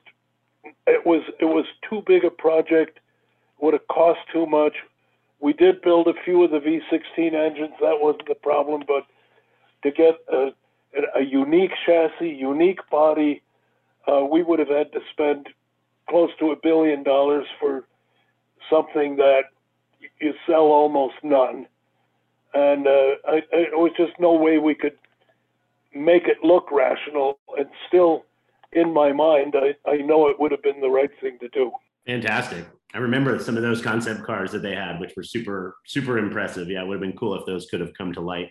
it 0.86 1.04
was 1.06 1.22
it 1.40 1.46
was 1.46 1.64
too 1.88 2.02
big 2.06 2.24
a 2.24 2.30
project, 2.30 3.00
would 3.60 3.72
have 3.72 3.86
cost 3.88 4.20
too 4.32 4.46
much. 4.46 4.74
We 5.40 5.52
did 5.52 5.80
build 5.82 6.08
a 6.08 6.14
few 6.24 6.44
of 6.44 6.50
the 6.50 6.58
V16 6.58 7.32
engines, 7.32 7.74
that 7.80 7.98
wasn't 8.00 8.28
the 8.28 8.34
problem, 8.34 8.82
but 8.86 9.06
to 9.82 9.90
get 9.90 10.16
a, 10.32 10.48
a 11.14 11.22
unique 11.22 11.70
chassis, 11.86 12.28
unique 12.28 12.80
body, 12.90 13.42
uh, 14.10 14.24
we 14.24 14.42
would 14.42 14.58
have 14.58 14.68
had 14.68 14.90
to 14.92 15.00
spend 15.12 15.48
close 16.10 16.30
to 16.40 16.50
a 16.50 16.56
billion 16.56 17.02
dollars 17.04 17.46
for 17.60 17.84
something 18.68 19.16
that 19.16 19.42
you 20.20 20.34
sell 20.46 20.64
almost 20.64 21.14
none 21.22 21.66
and 22.58 22.86
uh, 22.86 23.14
I, 23.26 23.42
it 23.52 23.78
was 23.78 23.92
just 23.96 24.12
no 24.18 24.32
way 24.32 24.58
we 24.58 24.74
could 24.74 24.96
make 25.94 26.26
it 26.26 26.38
look 26.42 26.70
rational. 26.72 27.38
And 27.56 27.68
still, 27.86 28.24
in 28.72 28.92
my 28.92 29.12
mind, 29.12 29.54
I, 29.56 29.74
I 29.88 29.98
know 29.98 30.28
it 30.28 30.38
would 30.40 30.50
have 30.50 30.62
been 30.62 30.80
the 30.80 30.90
right 30.90 31.10
thing 31.20 31.38
to 31.40 31.48
do. 31.48 31.70
Fantastic. 32.06 32.66
I 32.94 32.98
remember 32.98 33.38
some 33.38 33.56
of 33.56 33.62
those 33.62 33.82
concept 33.82 34.24
cars 34.24 34.50
that 34.52 34.62
they 34.62 34.74
had, 34.74 34.98
which 34.98 35.12
were 35.16 35.22
super, 35.22 35.76
super 35.86 36.18
impressive. 36.18 36.68
Yeah, 36.68 36.82
it 36.82 36.88
would 36.88 36.94
have 36.94 37.02
been 37.02 37.18
cool 37.18 37.34
if 37.34 37.46
those 37.46 37.66
could 37.66 37.80
have 37.80 37.94
come 37.94 38.12
to 38.14 38.20
light. 38.20 38.50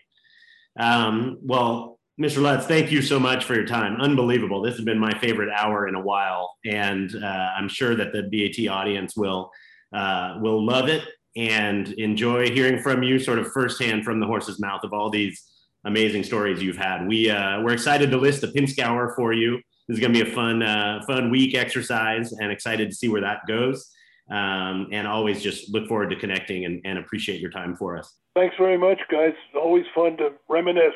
Um, 0.79 1.39
well, 1.41 1.99
Mr. 2.21 2.41
Lutz, 2.41 2.65
thank 2.65 2.91
you 2.91 3.01
so 3.01 3.19
much 3.19 3.45
for 3.45 3.55
your 3.55 3.65
time. 3.65 3.99
Unbelievable. 3.99 4.61
This 4.61 4.75
has 4.75 4.85
been 4.85 4.99
my 4.99 5.17
favorite 5.19 5.49
hour 5.55 5.87
in 5.87 5.95
a 5.95 5.99
while, 5.99 6.55
and 6.65 7.11
uh, 7.15 7.49
I'm 7.57 7.67
sure 7.67 7.95
that 7.95 8.11
the 8.11 8.23
BAT 8.23 8.67
audience 8.71 9.15
will 9.15 9.51
uh, 9.93 10.37
will 10.41 10.65
love 10.65 10.89
it 10.89 11.03
and 11.37 11.89
enjoy 11.93 12.49
hearing 12.49 12.81
from 12.81 13.03
you 13.03 13.19
sort 13.19 13.39
of 13.39 13.51
firsthand 13.51 14.03
from 14.03 14.19
the 14.19 14.25
horse's 14.25 14.59
mouth 14.59 14.83
of 14.83 14.91
all 14.91 15.09
these 15.09 15.41
amazing 15.85 16.23
stories 16.23 16.61
you've 16.61 16.77
had. 16.77 17.07
We, 17.07 17.29
uh, 17.29 17.61
we're 17.61 17.73
excited 17.73 18.09
to 18.11 18.17
list 18.17 18.41
the 18.41 18.47
Pinzgauer 18.47 19.15
for 19.15 19.33
you. 19.33 19.61
This 19.87 19.95
is 19.95 19.99
going 19.99 20.13
to 20.13 20.23
be 20.23 20.29
a 20.29 20.33
fun, 20.33 20.63
uh, 20.63 21.01
fun 21.07 21.29
week 21.29 21.55
exercise 21.55 22.33
and 22.33 22.51
excited 22.51 22.89
to 22.89 22.95
see 22.95 23.07
where 23.07 23.21
that 23.21 23.41
goes. 23.47 23.89
Um, 24.29 24.89
and 24.91 25.07
always 25.07 25.41
just 25.41 25.71
look 25.73 25.87
forward 25.87 26.09
to 26.09 26.17
connecting 26.17 26.65
and, 26.65 26.81
and 26.83 26.99
appreciate 26.99 27.39
your 27.39 27.51
time 27.51 27.77
for 27.77 27.97
us. 27.97 28.13
Thanks 28.35 28.55
very 28.57 28.77
much, 28.77 28.99
guys. 29.09 29.33
Always 29.55 29.85
fun 29.95 30.17
to 30.17 30.31
reminisce. 30.49 30.91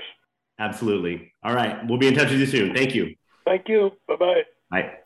Absolutely. 0.60 1.32
All 1.44 1.56
right. 1.56 1.88
We'll 1.88 1.98
be 1.98 2.08
in 2.08 2.14
touch 2.14 2.30
with 2.30 2.40
you 2.40 2.46
soon. 2.46 2.76
Thank 2.76 2.94
you. 2.94 3.16
Thank 3.46 3.70
you. 3.70 3.92
Bye-bye. 4.08 4.44
Bye. 4.70 5.01